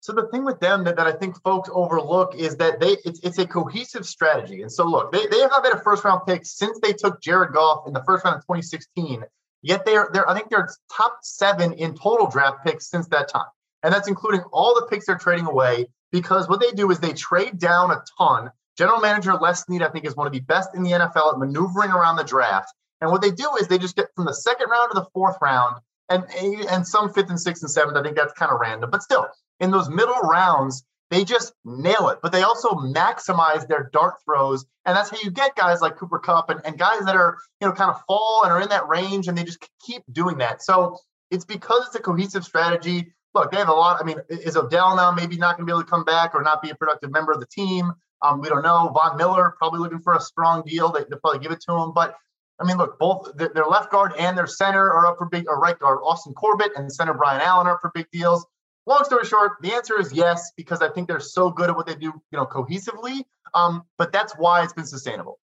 So 0.00 0.14
the 0.14 0.26
thing 0.28 0.44
with 0.44 0.60
them 0.60 0.84
that, 0.84 0.96
that 0.96 1.06
I 1.06 1.12
think 1.12 1.40
folks 1.42 1.68
overlook 1.72 2.34
is 2.34 2.56
that 2.56 2.80
they 2.80 2.96
it's, 3.04 3.20
it's 3.20 3.38
a 3.38 3.46
cohesive 3.46 4.06
strategy. 4.06 4.62
And 4.62 4.72
so 4.72 4.84
look, 4.84 5.12
they, 5.12 5.26
they 5.26 5.40
have 5.40 5.50
not 5.50 5.62
been 5.62 5.72
a 5.72 5.82
first 5.82 6.04
round 6.04 6.22
pick 6.26 6.46
since 6.46 6.78
they 6.80 6.94
took 6.94 7.20
Jared 7.20 7.52
Goff 7.52 7.86
in 7.86 7.92
the 7.92 8.02
first 8.04 8.24
round 8.24 8.36
of 8.36 8.42
2016. 8.42 9.24
Yet 9.62 9.84
they're 9.84 10.08
they're 10.12 10.28
I 10.28 10.34
think 10.34 10.48
they're 10.50 10.68
top 10.94 11.18
seven 11.22 11.72
in 11.74 11.94
total 11.94 12.28
draft 12.28 12.64
picks 12.64 12.88
since 12.88 13.08
that 13.08 13.28
time. 13.28 13.46
And 13.82 13.92
that's 13.92 14.08
including 14.08 14.42
all 14.52 14.74
the 14.74 14.86
picks 14.86 15.06
they're 15.06 15.18
trading 15.18 15.46
away 15.46 15.86
because 16.12 16.48
what 16.48 16.60
they 16.60 16.70
do 16.72 16.90
is 16.90 16.98
they 16.98 17.12
trade 17.12 17.58
down 17.58 17.90
a 17.90 18.02
ton. 18.18 18.50
General 18.76 19.00
manager 19.00 19.34
Les 19.34 19.64
Snead, 19.64 19.82
I 19.82 19.88
think, 19.88 20.04
is 20.04 20.16
one 20.16 20.26
of 20.26 20.32
the 20.32 20.40
best 20.40 20.74
in 20.74 20.82
the 20.82 20.92
NFL 20.92 21.34
at 21.34 21.38
maneuvering 21.38 21.90
around 21.90 22.16
the 22.16 22.24
draft. 22.24 22.72
And 23.00 23.10
what 23.10 23.22
they 23.22 23.30
do 23.30 23.48
is 23.58 23.68
they 23.68 23.78
just 23.78 23.96
get 23.96 24.08
from 24.14 24.26
the 24.26 24.34
second 24.34 24.68
round 24.68 24.90
to 24.90 25.00
the 25.00 25.06
fourth 25.12 25.36
round, 25.40 25.80
and 26.08 26.24
and 26.68 26.86
some 26.86 27.12
fifth 27.12 27.30
and 27.30 27.40
sixth 27.40 27.62
and 27.62 27.70
seventh. 27.70 27.96
I 27.96 28.02
think 28.02 28.16
that's 28.16 28.32
kind 28.34 28.52
of 28.52 28.60
random, 28.60 28.90
but 28.90 29.02
still, 29.02 29.26
in 29.60 29.70
those 29.70 29.88
middle 29.88 30.20
rounds, 30.20 30.84
they 31.10 31.24
just 31.24 31.52
nail 31.64 32.08
it. 32.08 32.18
But 32.22 32.32
they 32.32 32.42
also 32.42 32.70
maximize 32.70 33.66
their 33.66 33.90
dart 33.92 34.14
throws, 34.24 34.64
and 34.86 34.96
that's 34.96 35.10
how 35.10 35.18
you 35.22 35.30
get 35.30 35.56
guys 35.56 35.80
like 35.80 35.96
Cooper 35.96 36.18
Kupp 36.18 36.50
and, 36.50 36.60
and 36.64 36.78
guys 36.78 37.04
that 37.04 37.16
are 37.16 37.36
you 37.60 37.68
know 37.68 37.72
kind 37.74 37.90
of 37.90 38.00
fall 38.06 38.42
and 38.44 38.52
are 38.52 38.60
in 38.60 38.68
that 38.68 38.88
range, 38.88 39.28
and 39.28 39.36
they 39.36 39.44
just 39.44 39.66
keep 39.84 40.02
doing 40.12 40.38
that. 40.38 40.62
So 40.62 40.98
it's 41.30 41.44
because 41.44 41.86
it's 41.86 41.96
a 41.96 42.00
cohesive 42.00 42.44
strategy. 42.44 43.12
Look, 43.34 43.52
they 43.52 43.58
have 43.58 43.68
a 43.68 43.72
lot. 43.72 44.00
I 44.00 44.04
mean, 44.04 44.18
is 44.28 44.56
Odell 44.56 44.96
now 44.96 45.12
maybe 45.12 45.36
not 45.36 45.56
going 45.56 45.66
to 45.66 45.70
be 45.70 45.72
able 45.72 45.84
to 45.84 45.90
come 45.90 46.04
back 46.04 46.34
or 46.34 46.42
not 46.42 46.62
be 46.62 46.70
a 46.70 46.74
productive 46.74 47.12
member 47.12 47.32
of 47.32 47.40
the 47.40 47.46
team? 47.46 47.92
Um, 48.22 48.40
we 48.40 48.48
don't 48.48 48.62
know. 48.62 48.90
Von 48.92 49.16
Miller 49.16 49.54
probably 49.56 49.80
looking 49.80 50.00
for 50.00 50.14
a 50.14 50.20
strong 50.20 50.62
deal. 50.66 50.90
They, 50.90 51.04
will 51.08 51.18
probably 51.18 51.38
give 51.38 51.52
it 51.52 51.60
to 51.68 51.72
him, 51.74 51.92
but 51.94 52.16
I 52.60 52.64
mean, 52.64 52.76
look, 52.76 52.98
both 52.98 53.30
their 53.36 53.64
left 53.64 53.90
guard 53.90 54.12
and 54.18 54.36
their 54.36 54.46
center 54.46 54.90
are 54.92 55.06
up 55.06 55.16
for 55.16 55.26
big, 55.26 55.48
or 55.48 55.58
right 55.58 55.78
guard 55.78 56.00
Austin 56.04 56.34
Corbett 56.34 56.72
and 56.76 56.92
center 56.92 57.14
Brian 57.14 57.40
Allen 57.40 57.66
are 57.66 57.74
up 57.74 57.80
for 57.80 57.90
big 57.94 58.06
deals. 58.12 58.44
Long 58.86 59.04
story 59.04 59.24
short, 59.24 59.52
the 59.62 59.72
answer 59.72 60.00
is 60.00 60.12
yes 60.12 60.52
because 60.56 60.80
I 60.80 60.88
think 60.88 61.08
they're 61.08 61.20
so 61.20 61.50
good 61.50 61.70
at 61.70 61.76
what 61.76 61.86
they 61.86 61.94
do, 61.94 62.06
you 62.06 62.38
know, 62.38 62.46
cohesively. 62.46 63.22
Um, 63.54 63.82
but 63.98 64.12
that's 64.12 64.32
why 64.34 64.62
it's 64.62 64.72
been 64.72 64.86
sustainable. 64.86 65.38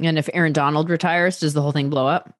And 0.00 0.18
if 0.18 0.28
Aaron 0.32 0.52
Donald 0.52 0.90
retires, 0.90 1.40
does 1.40 1.54
the 1.54 1.62
whole 1.62 1.72
thing 1.72 1.90
blow 1.90 2.06
up? 2.06 2.32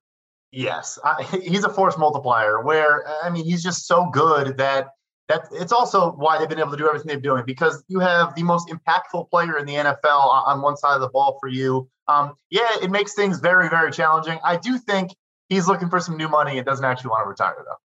Yes, 0.52 0.98
I, 1.04 1.22
he's 1.42 1.64
a 1.64 1.68
force 1.68 1.98
multiplier. 1.98 2.62
Where 2.62 3.04
I 3.22 3.30
mean, 3.30 3.44
he's 3.44 3.62
just 3.62 3.86
so 3.86 4.08
good 4.10 4.58
that 4.58 4.88
that 5.28 5.48
it's 5.52 5.72
also 5.72 6.12
why 6.12 6.38
they've 6.38 6.48
been 6.48 6.60
able 6.60 6.70
to 6.70 6.76
do 6.76 6.86
everything 6.86 7.08
they're 7.08 7.20
doing 7.20 7.44
because 7.44 7.82
you 7.88 7.98
have 7.98 8.34
the 8.36 8.42
most 8.42 8.68
impactful 8.68 9.28
player 9.28 9.58
in 9.58 9.66
the 9.66 9.74
NFL 9.74 10.44
on 10.46 10.62
one 10.62 10.76
side 10.76 10.94
of 10.94 11.00
the 11.00 11.08
ball 11.08 11.36
for 11.40 11.48
you. 11.48 11.88
Um, 12.06 12.34
yeah, 12.50 12.76
it 12.80 12.90
makes 12.90 13.14
things 13.14 13.40
very, 13.40 13.68
very 13.68 13.90
challenging. 13.90 14.38
I 14.44 14.56
do 14.56 14.78
think 14.78 15.10
he's 15.48 15.66
looking 15.66 15.90
for 15.90 15.98
some 15.98 16.16
new 16.16 16.28
money 16.28 16.58
and 16.58 16.64
doesn't 16.64 16.84
actually 16.84 17.10
want 17.10 17.24
to 17.24 17.28
retire 17.28 17.56
though. 17.58 17.76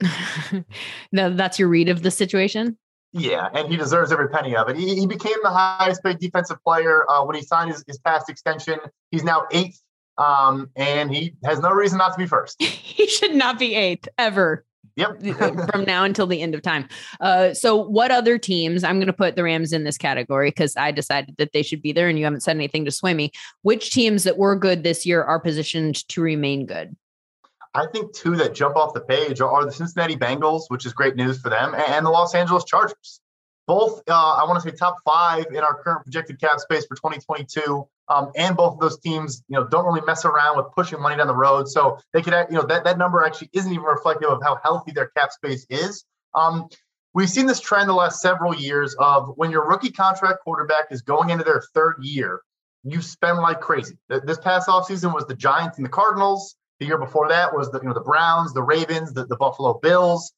no, 1.12 1.30
that's 1.30 1.58
your 1.58 1.68
read 1.68 1.88
of 1.88 2.02
the 2.02 2.10
situation. 2.10 2.76
Yeah, 3.12 3.48
and 3.54 3.70
he 3.70 3.76
deserves 3.76 4.10
every 4.10 4.28
penny 4.28 4.56
of 4.56 4.68
it. 4.68 4.76
He, 4.76 4.96
he 4.96 5.06
became 5.06 5.36
the 5.44 5.50
highest 5.50 6.02
paid 6.02 6.18
defensive 6.18 6.62
player 6.64 7.08
uh, 7.08 7.24
when 7.24 7.36
he 7.36 7.42
signed 7.42 7.70
his, 7.70 7.84
his 7.86 7.98
past 7.98 8.28
extension. 8.28 8.80
He's 9.12 9.22
now 9.22 9.44
eighth, 9.52 9.80
um, 10.18 10.68
and 10.74 11.14
he 11.14 11.34
has 11.44 11.60
no 11.60 11.70
reason 11.70 11.98
not 11.98 12.12
to 12.12 12.18
be 12.18 12.26
first. 12.26 12.60
he 12.62 13.06
should 13.06 13.34
not 13.34 13.58
be 13.58 13.76
eighth 13.76 14.08
ever. 14.18 14.64
Yep. 14.96 15.22
from 15.72 15.84
now 15.84 16.04
until 16.04 16.26
the 16.26 16.40
end 16.40 16.54
of 16.54 16.62
time. 16.62 16.88
Uh, 17.20 17.52
so, 17.54 17.76
what 17.76 18.10
other 18.10 18.38
teams? 18.38 18.84
I'm 18.84 18.96
going 18.96 19.06
to 19.06 19.12
put 19.12 19.36
the 19.36 19.42
Rams 19.42 19.72
in 19.72 19.84
this 19.84 19.98
category 19.98 20.50
because 20.50 20.76
I 20.76 20.90
decided 20.90 21.36
that 21.38 21.52
they 21.52 21.62
should 21.62 21.82
be 21.82 21.92
there, 21.92 22.08
and 22.08 22.18
you 22.18 22.24
haven't 22.24 22.42
said 22.42 22.56
anything 22.56 22.84
to 22.84 22.90
sway 22.90 23.14
me. 23.14 23.30
Which 23.62 23.90
teams 23.90 24.24
that 24.24 24.38
were 24.38 24.56
good 24.56 24.82
this 24.82 25.06
year 25.06 25.22
are 25.22 25.40
positioned 25.40 26.06
to 26.08 26.20
remain 26.20 26.66
good? 26.66 26.96
I 27.74 27.86
think 27.86 28.14
two 28.14 28.36
that 28.36 28.54
jump 28.54 28.76
off 28.76 28.94
the 28.94 29.00
page 29.00 29.40
are 29.40 29.64
the 29.64 29.72
Cincinnati 29.72 30.16
Bengals, 30.16 30.62
which 30.68 30.86
is 30.86 30.92
great 30.92 31.16
news 31.16 31.40
for 31.40 31.50
them, 31.50 31.74
and 31.74 32.06
the 32.06 32.10
Los 32.10 32.34
Angeles 32.34 32.64
Chargers. 32.64 33.20
Both, 33.66 34.02
uh, 34.08 34.12
I 34.12 34.44
want 34.44 34.62
to 34.62 34.70
say, 34.70 34.76
top 34.76 34.96
five 35.04 35.46
in 35.50 35.58
our 35.58 35.82
current 35.82 36.04
projected 36.04 36.38
cap 36.40 36.60
space 36.60 36.86
for 36.86 36.94
2022. 36.94 37.86
Um, 38.08 38.30
and 38.36 38.56
both 38.56 38.74
of 38.74 38.80
those 38.80 39.00
teams, 39.00 39.42
you 39.48 39.58
know, 39.58 39.66
don't 39.66 39.86
really 39.86 40.02
mess 40.02 40.24
around 40.26 40.58
with 40.58 40.66
pushing 40.76 41.00
money 41.00 41.16
down 41.16 41.26
the 41.26 41.34
road. 41.34 41.68
So 41.68 41.98
they 42.12 42.20
could, 42.20 42.34
you 42.50 42.56
know, 42.56 42.66
that, 42.66 42.84
that 42.84 42.98
number 42.98 43.24
actually 43.24 43.48
isn't 43.54 43.72
even 43.72 43.84
reflective 43.84 44.28
of 44.28 44.42
how 44.42 44.60
healthy 44.62 44.92
their 44.92 45.08
cap 45.16 45.32
space 45.32 45.66
is. 45.70 46.04
Um, 46.34 46.68
we've 47.14 47.30
seen 47.30 47.46
this 47.46 47.60
trend 47.60 47.88
the 47.88 47.94
last 47.94 48.20
several 48.20 48.54
years 48.54 48.94
of 48.98 49.32
when 49.36 49.50
your 49.50 49.66
rookie 49.66 49.90
contract 49.90 50.40
quarterback 50.44 50.88
is 50.90 51.00
going 51.00 51.30
into 51.30 51.44
their 51.44 51.62
third 51.74 51.96
year, 52.02 52.42
you 52.84 53.00
spend 53.00 53.38
like 53.38 53.62
crazy. 53.62 53.96
This 54.08 54.38
past 54.38 54.68
offseason 54.68 55.14
was 55.14 55.26
the 55.26 55.34
Giants 55.34 55.78
and 55.78 55.86
the 55.86 55.90
Cardinals. 55.90 56.54
The 56.80 56.86
year 56.86 56.98
before 56.98 57.28
that 57.28 57.54
was 57.54 57.70
the, 57.70 57.80
you 57.80 57.88
know, 57.88 57.94
the 57.94 58.00
Browns, 58.00 58.52
the 58.52 58.62
Ravens, 58.62 59.12
the, 59.12 59.26
the 59.26 59.36
Buffalo 59.36 59.74
Bills 59.74 60.32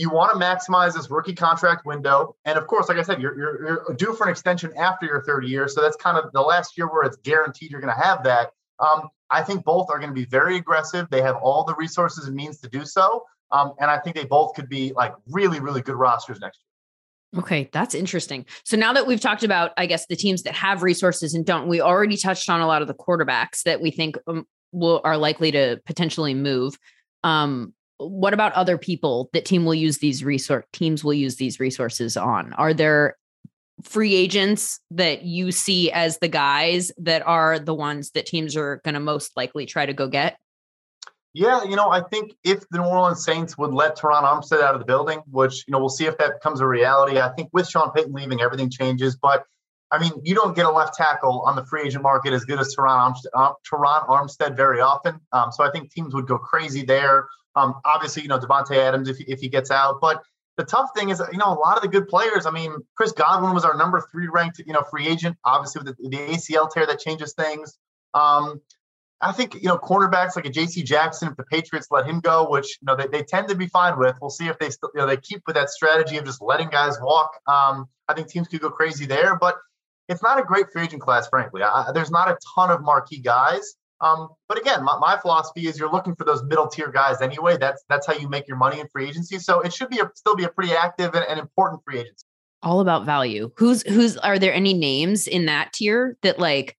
you 0.00 0.08
want 0.08 0.32
to 0.32 0.38
maximize 0.38 0.94
this 0.94 1.10
rookie 1.10 1.34
contract 1.34 1.84
window. 1.84 2.34
And 2.46 2.56
of 2.56 2.66
course, 2.66 2.88
like 2.88 2.96
I 2.96 3.02
said, 3.02 3.20
you're, 3.20 3.36
you're, 3.36 3.62
you're, 3.62 3.94
due 3.96 4.14
for 4.14 4.24
an 4.24 4.30
extension 4.30 4.72
after 4.78 5.04
your 5.04 5.22
third 5.24 5.44
year. 5.44 5.68
So 5.68 5.82
that's 5.82 5.96
kind 5.96 6.16
of 6.16 6.32
the 6.32 6.40
last 6.40 6.78
year 6.78 6.90
where 6.90 7.02
it's 7.02 7.18
guaranteed 7.18 7.70
you're 7.70 7.82
going 7.82 7.94
to 7.94 8.02
have 8.02 8.24
that. 8.24 8.50
Um, 8.78 9.10
I 9.30 9.42
think 9.42 9.62
both 9.62 9.90
are 9.90 9.98
going 9.98 10.08
to 10.08 10.14
be 10.14 10.24
very 10.24 10.56
aggressive. 10.56 11.08
They 11.10 11.20
have 11.20 11.36
all 11.36 11.64
the 11.64 11.74
resources 11.74 12.26
and 12.26 12.34
means 12.34 12.60
to 12.60 12.68
do 12.68 12.86
so. 12.86 13.24
Um, 13.52 13.74
and 13.78 13.90
I 13.90 13.98
think 13.98 14.16
they 14.16 14.24
both 14.24 14.54
could 14.54 14.70
be 14.70 14.92
like 14.94 15.12
really, 15.28 15.60
really 15.60 15.82
good 15.82 15.96
rosters 15.96 16.40
next 16.40 16.60
year. 16.60 17.42
Okay, 17.42 17.68
that's 17.72 17.94
interesting. 17.94 18.46
So 18.64 18.76
now 18.76 18.92
that 18.94 19.06
we've 19.06 19.20
talked 19.20 19.44
about, 19.44 19.72
I 19.76 19.86
guess, 19.86 20.06
the 20.06 20.16
teams 20.16 20.44
that 20.44 20.54
have 20.54 20.82
resources 20.82 21.34
and 21.34 21.44
don't, 21.44 21.68
we 21.68 21.80
already 21.80 22.16
touched 22.16 22.48
on 22.48 22.60
a 22.60 22.66
lot 22.66 22.80
of 22.80 22.88
the 22.88 22.94
quarterbacks 22.94 23.62
that 23.64 23.80
we 23.80 23.90
think 23.90 24.16
um, 24.26 24.46
will 24.72 25.00
are 25.04 25.16
likely 25.16 25.50
to 25.52 25.80
potentially 25.86 26.34
move. 26.34 26.78
Um, 27.24 27.74
what 27.98 28.32
about 28.32 28.52
other 28.52 28.78
people 28.78 29.28
that 29.32 29.44
team 29.44 29.64
will 29.64 29.74
use 29.74 29.98
these 29.98 30.24
resource 30.24 30.64
teams 30.72 31.04
will 31.04 31.14
use 31.14 31.36
these 31.36 31.60
resources 31.60 32.16
on? 32.16 32.52
Are 32.54 32.72
there 32.72 33.16
free 33.82 34.14
agents 34.14 34.80
that 34.90 35.22
you 35.22 35.52
see 35.52 35.90
as 35.90 36.18
the 36.18 36.28
guys 36.28 36.92
that 36.98 37.26
are 37.26 37.58
the 37.58 37.74
ones 37.74 38.10
that 38.10 38.26
teams 38.26 38.56
are 38.56 38.80
going 38.84 38.94
to 38.94 39.00
most 39.00 39.36
likely 39.36 39.66
try 39.66 39.86
to 39.86 39.92
go 39.92 40.08
get? 40.08 40.38
Yeah, 41.32 41.62
you 41.62 41.76
know, 41.76 41.90
I 41.90 42.00
think 42.00 42.32
if 42.42 42.68
the 42.70 42.78
New 42.78 42.84
Orleans 42.84 43.24
Saints 43.24 43.56
would 43.56 43.72
let 43.72 43.96
Terron 43.96 44.24
Armstead 44.24 44.62
out 44.62 44.74
of 44.74 44.80
the 44.80 44.84
building, 44.84 45.20
which, 45.30 45.64
you 45.66 45.72
know, 45.72 45.78
we'll 45.78 45.88
see 45.88 46.06
if 46.06 46.18
that 46.18 46.34
becomes 46.34 46.60
a 46.60 46.66
reality. 46.66 47.20
I 47.20 47.28
think 47.28 47.50
with 47.52 47.68
Sean 47.68 47.92
Payton 47.92 48.12
leaving, 48.12 48.40
everything 48.40 48.68
changes. 48.68 49.16
But 49.16 49.44
I 49.92 49.98
mean, 49.98 50.12
you 50.22 50.34
don't 50.34 50.54
get 50.54 50.66
a 50.66 50.70
left 50.70 50.94
tackle 50.94 51.40
on 51.40 51.56
the 51.56 51.64
free 51.64 51.82
agent 51.82 52.02
market 52.02 52.32
as 52.32 52.44
good 52.44 52.60
as 52.60 52.74
Terron 52.76 53.12
Armstead, 53.12 53.30
uh, 53.34 53.52
Terron 53.70 54.06
Armstead 54.08 54.56
very 54.56 54.80
often. 54.80 55.20
Um, 55.32 55.50
so 55.50 55.64
I 55.64 55.70
think 55.70 55.90
teams 55.90 56.14
would 56.14 56.26
go 56.26 56.38
crazy 56.38 56.84
there. 56.84 57.28
Um, 57.56 57.74
obviously, 57.84 58.22
you 58.22 58.28
know, 58.28 58.38
Davante 58.38 58.76
Adams 58.76 59.08
if, 59.08 59.20
if 59.20 59.40
he 59.40 59.48
gets 59.48 59.70
out. 59.70 60.00
But 60.00 60.22
the 60.56 60.64
tough 60.64 60.90
thing 60.96 61.08
is, 61.08 61.20
you 61.32 61.38
know, 61.38 61.52
a 61.52 61.58
lot 61.58 61.76
of 61.76 61.82
the 61.82 61.88
good 61.88 62.06
players. 62.06 62.46
I 62.46 62.50
mean, 62.50 62.76
Chris 62.96 63.12
Godwin 63.12 63.52
was 63.52 63.64
our 63.64 63.76
number 63.76 64.00
three 64.12 64.28
ranked, 64.28 64.60
you 64.64 64.72
know, 64.72 64.82
free 64.90 65.08
agent. 65.08 65.36
Obviously, 65.44 65.82
with 65.82 65.96
the, 65.96 66.08
the 66.08 66.18
ACL 66.34 66.70
tear 66.70 66.86
that 66.86 67.00
changes 67.00 67.34
things. 67.34 67.76
Um, 68.14 68.60
I 69.22 69.32
think 69.32 69.54
you 69.54 69.68
know 69.68 69.76
cornerbacks 69.76 70.34
like 70.34 70.46
a 70.46 70.50
J.C. 70.50 70.82
Jackson. 70.82 71.28
If 71.28 71.36
the 71.36 71.44
Patriots 71.44 71.88
let 71.90 72.06
him 72.06 72.20
go, 72.20 72.48
which 72.48 72.78
you 72.80 72.86
know 72.86 72.96
they, 72.96 73.06
they 73.06 73.22
tend 73.22 73.48
to 73.48 73.54
be 73.54 73.66
fine 73.66 73.98
with, 73.98 74.16
we'll 74.20 74.30
see 74.30 74.46
if 74.46 74.58
they 74.58 74.70
still 74.70 74.90
you 74.94 75.00
know 75.00 75.06
they 75.06 75.18
keep 75.18 75.42
with 75.46 75.56
that 75.56 75.68
strategy 75.68 76.16
of 76.16 76.24
just 76.24 76.40
letting 76.40 76.68
guys 76.68 76.96
walk. 77.00 77.32
Um, 77.46 77.88
I 78.08 78.14
think 78.14 78.28
teams 78.28 78.48
could 78.48 78.60
go 78.60 78.70
crazy 78.70 79.04
there, 79.04 79.36
but 79.36 79.56
it's 80.10 80.22
not 80.22 80.38
a 80.38 80.42
great 80.42 80.66
free 80.72 80.82
agent 80.82 81.00
class, 81.00 81.28
frankly. 81.28 81.62
I, 81.62 81.92
there's 81.94 82.10
not 82.10 82.28
a 82.28 82.36
ton 82.54 82.70
of 82.70 82.82
marquee 82.82 83.20
guys. 83.20 83.76
Um, 84.00 84.28
but 84.48 84.58
again, 84.58 84.82
my, 84.82 84.98
my, 84.98 85.18
philosophy 85.18 85.66
is 85.68 85.78
you're 85.78 85.92
looking 85.92 86.14
for 86.16 86.24
those 86.24 86.42
middle 86.42 86.66
tier 86.66 86.90
guys 86.90 87.20
anyway. 87.20 87.58
That's 87.58 87.84
that's 87.88 88.06
how 88.06 88.14
you 88.14 88.28
make 88.28 88.48
your 88.48 88.56
money 88.56 88.80
in 88.80 88.88
free 88.88 89.08
agency. 89.08 89.38
So 89.38 89.60
it 89.60 89.72
should 89.72 89.90
be 89.90 90.00
a, 90.00 90.10
still 90.14 90.34
be 90.34 90.44
a 90.44 90.48
pretty 90.48 90.72
active 90.72 91.14
and, 91.14 91.24
and 91.28 91.38
important 91.38 91.82
free 91.84 92.00
agency. 92.00 92.24
All 92.62 92.80
about 92.80 93.04
value. 93.04 93.52
Who's 93.56 93.82
who's 93.82 94.16
are 94.16 94.38
there 94.38 94.54
any 94.54 94.72
names 94.72 95.26
in 95.26 95.46
that 95.46 95.72
tier 95.74 96.16
that 96.22 96.38
like 96.38 96.76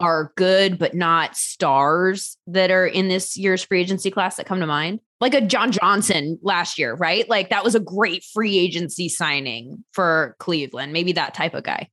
are 0.00 0.32
good 0.36 0.78
but 0.78 0.94
not 0.94 1.36
stars 1.36 2.36
that 2.48 2.70
are 2.70 2.86
in 2.86 3.08
this 3.08 3.36
year's 3.36 3.62
free 3.62 3.80
agency 3.80 4.10
class 4.10 4.36
that 4.36 4.46
come 4.46 4.60
to 4.60 4.66
mind? 4.66 5.00
Like 5.20 5.34
a 5.34 5.42
John 5.42 5.72
Johnson 5.72 6.38
last 6.42 6.78
year, 6.78 6.94
right? 6.94 7.28
Like 7.28 7.50
that 7.50 7.64
was 7.64 7.74
a 7.74 7.80
great 7.80 8.24
free 8.24 8.58
agency 8.58 9.10
signing 9.10 9.84
for 9.92 10.36
Cleveland. 10.38 10.92
Maybe 10.92 11.12
that 11.12 11.34
type 11.34 11.54
of 11.54 11.64
guy. 11.64 11.88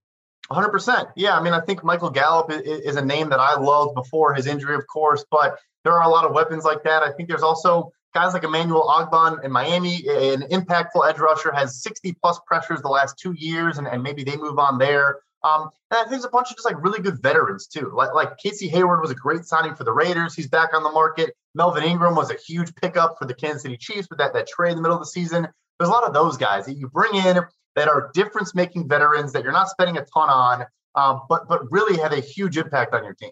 100%. 0.52 1.12
Yeah. 1.16 1.38
I 1.38 1.42
mean, 1.42 1.54
I 1.54 1.62
think 1.62 1.84
Michael 1.84 2.10
Gallup 2.10 2.52
is, 2.52 2.96
a 2.96 3.06
name 3.06 3.30
that 3.30 3.40
I 3.40 3.56
loved 3.60 3.96
before 3.96 4.34
his 4.34 4.48
injury, 4.48 4.76
of 4.76 4.86
course, 4.88 5.24
but 5.30 5.60
there 5.84 5.94
are 5.94 6.04
a 6.04 6.10
lot 6.10 6.26
of 6.26 6.34
weapons 6.34 6.64
like 6.64 6.84
that. 6.84 7.04
I 7.04 7.12
think 7.12 7.30
there's 7.30 7.44
also 7.44 7.92
guys 8.14 8.34
like 8.34 8.44
Emmanuel 8.44 8.88
Ogbah 8.88 9.44
in 9.44 9.52
Miami, 9.52 9.98
an 10.08 10.42
impactful 10.50 11.08
edge 11.08 11.20
rusher, 11.20 11.52
has 11.52 11.84
60 11.84 12.14
plus 12.22 12.40
pressures 12.48 12.82
the 12.82 12.90
last 12.90 13.18
two 13.20 13.34
years, 13.38 13.78
and, 13.78 13.88
and 13.88 14.02
maybe 14.02 14.24
they 14.24 14.38
move 14.38 14.58
on 14.60 14.78
there. 14.78 15.20
Um, 15.44 15.70
and 15.92 15.98
I 15.98 16.02
think 16.02 16.12
there's 16.12 16.26
a 16.26 16.30
bunch 16.30 16.50
of 16.50 16.58
just 16.58 16.66
like 16.66 16.82
really 16.84 17.02
good 17.02 17.22
veterans 17.22 17.68
too. 17.68 17.92
Like 17.96 18.14
like 18.14 18.38
Casey 18.38 18.68
Hayward 18.68 19.02
was 19.02 19.12
a 19.12 19.16
great 19.16 19.46
signing 19.46 19.74
for 19.74 19.86
the 19.86 19.94
Raiders. 19.94 20.36
He's 20.36 20.48
back 20.48 20.74
on 20.74 20.84
the 20.84 20.92
market. 20.92 21.34
Melvin 21.56 21.84
Ingram 21.84 22.16
was 22.16 22.30
a 22.30 22.36
huge 22.36 22.76
pickup 22.76 23.16
for 23.18 23.26
the 23.26 23.34
Kansas 23.34 23.62
City 23.62 23.78
Chiefs 23.78 24.10
with 24.10 24.20
that 24.20 24.34
that 24.34 24.48
trade 24.48 24.72
in 24.72 24.76
the 24.76 24.82
middle 24.82 24.98
of 24.98 25.02
the 25.02 25.10
season. 25.10 25.48
There's 25.80 25.90
a 25.90 25.94
lot 25.94 26.04
of 26.04 26.14
those 26.14 26.36
guys 26.36 26.66
that 26.66 26.76
you 26.76 26.90
bring 26.90 27.16
in 27.16 27.40
that 27.80 27.88
are 27.88 28.12
difference 28.14 28.54
making 28.54 28.88
veterans 28.90 29.32
that 29.32 29.42
you're 29.42 29.54
not 29.54 29.70
spending 29.70 29.98
a 29.98 30.06
ton 30.14 30.30
on, 30.30 30.66
um, 30.96 31.22
but 31.30 31.48
but 31.48 31.62
really 31.72 31.98
have 31.98 32.12
a 32.12 32.20
huge 32.20 32.58
impact 32.58 32.94
on 32.94 33.06
your 33.06 33.14
team. 33.14 33.32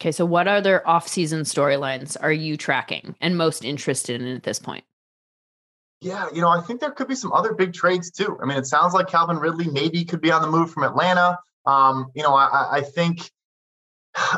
Okay, 0.00 0.10
so 0.10 0.24
what 0.24 0.48
other 0.48 0.86
off-season 0.86 1.42
storylines 1.42 2.16
are 2.20 2.32
you 2.32 2.56
tracking 2.56 3.14
and 3.20 3.38
most 3.38 3.64
interested 3.64 4.20
in 4.20 4.34
at 4.34 4.42
this 4.42 4.58
point? 4.58 4.82
Yeah, 6.00 6.26
you 6.34 6.40
know, 6.40 6.48
I 6.48 6.60
think 6.60 6.80
there 6.80 6.90
could 6.90 7.06
be 7.06 7.14
some 7.14 7.32
other 7.32 7.54
big 7.54 7.72
trades 7.72 8.10
too. 8.10 8.36
I 8.42 8.46
mean, 8.46 8.58
it 8.58 8.66
sounds 8.66 8.92
like 8.92 9.06
Calvin 9.06 9.38
Ridley 9.38 9.68
maybe 9.68 10.04
could 10.04 10.20
be 10.20 10.32
on 10.32 10.42
the 10.42 10.48
move 10.48 10.72
from 10.72 10.82
Atlanta. 10.82 11.38
Um, 11.64 12.10
you 12.16 12.24
know, 12.24 12.34
I, 12.34 12.78
I 12.78 12.80
think 12.80 13.30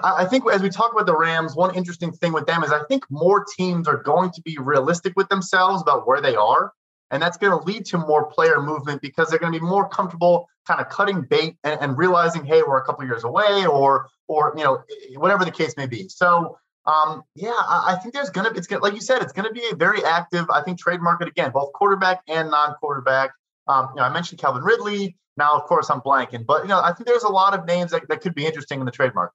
I 0.04 0.26
think 0.26 0.44
as 0.52 0.62
we 0.62 0.68
talk 0.68 0.92
about 0.92 1.06
the 1.06 1.16
Rams, 1.16 1.56
one 1.56 1.74
interesting 1.74 2.12
thing 2.12 2.34
with 2.34 2.46
them 2.46 2.62
is 2.62 2.72
I 2.72 2.82
think 2.84 3.04
more 3.10 3.44
teams 3.56 3.88
are 3.88 3.96
going 3.96 4.30
to 4.32 4.42
be 4.42 4.58
realistic 4.58 5.14
with 5.16 5.28
themselves 5.28 5.80
about 5.80 6.06
where 6.06 6.20
they 6.20 6.36
are. 6.36 6.72
And 7.10 7.22
that's 7.22 7.36
going 7.36 7.56
to 7.56 7.64
lead 7.64 7.86
to 7.86 7.98
more 7.98 8.26
player 8.26 8.60
movement 8.60 9.00
because 9.00 9.30
they're 9.30 9.38
going 9.38 9.52
to 9.52 9.58
be 9.58 9.64
more 9.64 9.88
comfortable 9.88 10.48
kind 10.66 10.80
of 10.80 10.88
cutting 10.88 11.22
bait 11.22 11.56
and, 11.62 11.80
and 11.80 11.98
realizing, 11.98 12.44
hey, 12.44 12.62
we're 12.66 12.78
a 12.78 12.84
couple 12.84 13.04
years 13.04 13.22
away 13.22 13.66
or, 13.66 14.08
or, 14.26 14.52
you 14.56 14.64
know, 14.64 14.82
whatever 15.16 15.44
the 15.44 15.50
case 15.50 15.76
may 15.76 15.86
be. 15.86 16.08
So 16.08 16.58
um, 16.86 17.24
yeah, 17.34 17.50
I, 17.50 17.94
I 17.94 17.94
think 17.96 18.14
there's 18.14 18.30
gonna 18.30 18.50
it's 18.50 18.66
gonna 18.66 18.82
like 18.82 18.94
you 18.94 19.00
said, 19.00 19.20
it's 19.22 19.32
gonna 19.32 19.52
be 19.52 19.62
a 19.72 19.74
very 19.74 20.04
active, 20.04 20.46
I 20.50 20.62
think, 20.62 20.78
trade 20.78 21.00
market 21.00 21.28
again, 21.28 21.50
both 21.52 21.72
quarterback 21.72 22.22
and 22.28 22.50
non-quarterback. 22.50 23.32
Um, 23.66 23.88
you 23.94 23.96
know, 23.96 24.06
I 24.06 24.12
mentioned 24.12 24.40
Calvin 24.40 24.62
Ridley. 24.62 25.16
Now, 25.36 25.54
of 25.56 25.64
course, 25.64 25.90
I'm 25.90 26.00
blanking, 26.00 26.46
but 26.46 26.62
you 26.62 26.68
know, 26.68 26.80
I 26.80 26.92
think 26.92 27.06
there's 27.06 27.24
a 27.24 27.28
lot 27.28 27.58
of 27.58 27.66
names 27.66 27.90
that, 27.90 28.08
that 28.08 28.20
could 28.22 28.34
be 28.34 28.46
interesting 28.46 28.80
in 28.80 28.86
the 28.86 28.92
trade 28.92 29.14
market. 29.14 29.34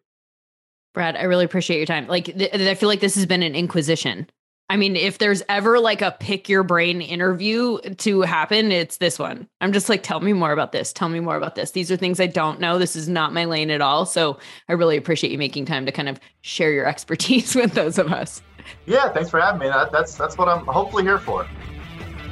Brad, 0.93 1.15
I 1.15 1.23
really 1.23 1.45
appreciate 1.45 1.77
your 1.77 1.85
time. 1.85 2.07
Like, 2.07 2.25
th- 2.25 2.53
I 2.53 2.73
feel 2.73 2.89
like 2.89 3.01
this 3.01 3.15
has 3.15 3.25
been 3.25 3.43
an 3.43 3.55
inquisition. 3.55 4.27
I 4.71 4.77
mean, 4.77 4.95
if 4.95 5.17
there's 5.17 5.43
ever 5.49 5.81
like 5.81 6.01
a 6.01 6.15
pick 6.17 6.47
your 6.47 6.63
brain 6.63 7.01
interview 7.01 7.77
to 7.81 8.21
happen, 8.21 8.71
it's 8.71 8.97
this 8.97 9.19
one. 9.19 9.49
I'm 9.59 9.73
just 9.73 9.89
like, 9.89 10.01
tell 10.01 10.21
me 10.21 10.31
more 10.31 10.53
about 10.53 10.71
this. 10.71 10.93
Tell 10.93 11.09
me 11.09 11.19
more 11.19 11.35
about 11.35 11.55
this. 11.55 11.71
These 11.71 11.91
are 11.91 11.97
things 11.97 12.21
I 12.21 12.27
don't 12.27 12.61
know. 12.61 12.79
This 12.79 12.95
is 12.95 13.09
not 13.09 13.33
my 13.33 13.43
lane 13.43 13.69
at 13.69 13.81
all. 13.81 14.05
So 14.05 14.39
I 14.69 14.73
really 14.73 14.95
appreciate 14.95 15.29
you 15.29 15.37
making 15.37 15.65
time 15.65 15.85
to 15.87 15.91
kind 15.91 16.07
of 16.07 16.21
share 16.39 16.71
your 16.71 16.85
expertise 16.87 17.53
with 17.53 17.73
those 17.73 17.97
of 17.97 18.13
us. 18.13 18.41
Yeah, 18.85 19.09
thanks 19.09 19.29
for 19.29 19.41
having 19.41 19.59
me. 19.59 19.67
That, 19.67 19.91
that's 19.91 20.15
that's 20.15 20.37
what 20.37 20.47
I'm 20.47 20.65
hopefully 20.65 21.03
here 21.03 21.19
for. 21.19 21.45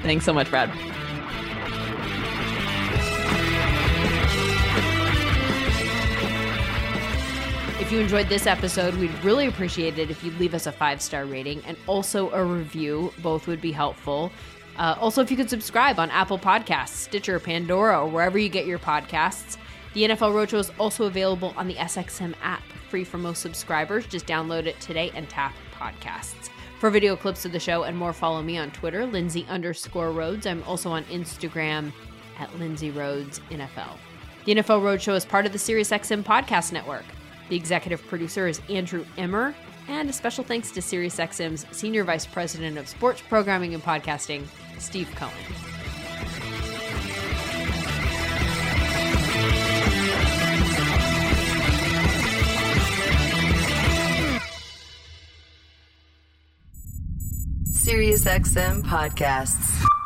Thanks 0.03 0.23
so 0.23 0.31
much, 0.31 0.49
Brad. 0.49 0.71
If 7.89 7.93
you 7.93 8.01
enjoyed 8.01 8.29
this 8.29 8.45
episode, 8.45 8.93
we'd 8.93 9.23
really 9.23 9.47
appreciate 9.47 9.97
it 9.97 10.11
if 10.11 10.23
you'd 10.23 10.39
leave 10.39 10.53
us 10.53 10.67
a 10.67 10.71
five 10.71 11.01
star 11.01 11.25
rating 11.25 11.63
and 11.65 11.75
also 11.87 12.29
a 12.33 12.45
review. 12.45 13.11
Both 13.23 13.47
would 13.47 13.61
be 13.61 13.71
helpful. 13.71 14.31
Uh, 14.77 14.95
also, 14.99 15.23
if 15.23 15.31
you 15.31 15.35
could 15.35 15.49
subscribe 15.49 15.97
on 15.97 16.11
Apple 16.11 16.37
Podcasts, 16.37 16.89
Stitcher, 16.89 17.39
Pandora, 17.39 17.99
or 17.99 18.07
wherever 18.07 18.37
you 18.37 18.47
get 18.47 18.67
your 18.67 18.77
podcasts. 18.77 19.57
The 19.95 20.03
NFL 20.03 20.33
Roadshow 20.33 20.59
is 20.59 20.71
also 20.77 21.05
available 21.05 21.51
on 21.57 21.67
the 21.67 21.73
SXM 21.73 22.35
app, 22.43 22.61
free 22.89 23.03
for 23.03 23.17
most 23.17 23.41
subscribers. 23.41 24.05
Just 24.05 24.27
download 24.27 24.67
it 24.67 24.79
today 24.79 25.11
and 25.15 25.27
tap 25.27 25.55
podcasts. 25.73 26.51
For 26.79 26.91
video 26.91 27.15
clips 27.15 27.43
of 27.45 27.53
the 27.53 27.59
show 27.59 27.85
and 27.85 27.97
more, 27.97 28.13
follow 28.13 28.43
me 28.43 28.59
on 28.59 28.69
Twitter, 28.69 29.03
Lindsay 29.07 29.47
underscore 29.49 30.11
Rhodes. 30.11 30.45
I'm 30.45 30.61
also 30.65 30.91
on 30.91 31.05
Instagram 31.05 31.91
at 32.37 32.55
Lindsay 32.59 32.91
Rhodes 32.91 33.41
NFL. 33.49 33.97
The 34.45 34.53
NFL 34.53 34.83
Roadshow 34.83 35.15
is 35.15 35.25
part 35.25 35.47
of 35.47 35.53
the 35.53 35.57
SiriusXM 35.57 36.21
podcast 36.21 36.71
network. 36.71 37.05
The 37.49 37.55
executive 37.55 38.05
producer 38.05 38.47
is 38.47 38.61
Andrew 38.69 39.05
Emmer, 39.17 39.55
and 39.87 40.07
a 40.07 40.13
special 40.13 40.43
thanks 40.43 40.69
to 40.71 40.81
SiriusXM's 40.81 41.65
Senior 41.75 42.03
Vice 42.03 42.27
President 42.27 42.77
of 42.77 42.87
Sports 42.87 43.21
Programming 43.27 43.73
and 43.73 43.83
Podcasting, 43.83 44.45
Steve 44.77 45.09
Cohen. 45.15 45.33
SiriusXM 57.73 58.83
podcasts. 58.83 59.98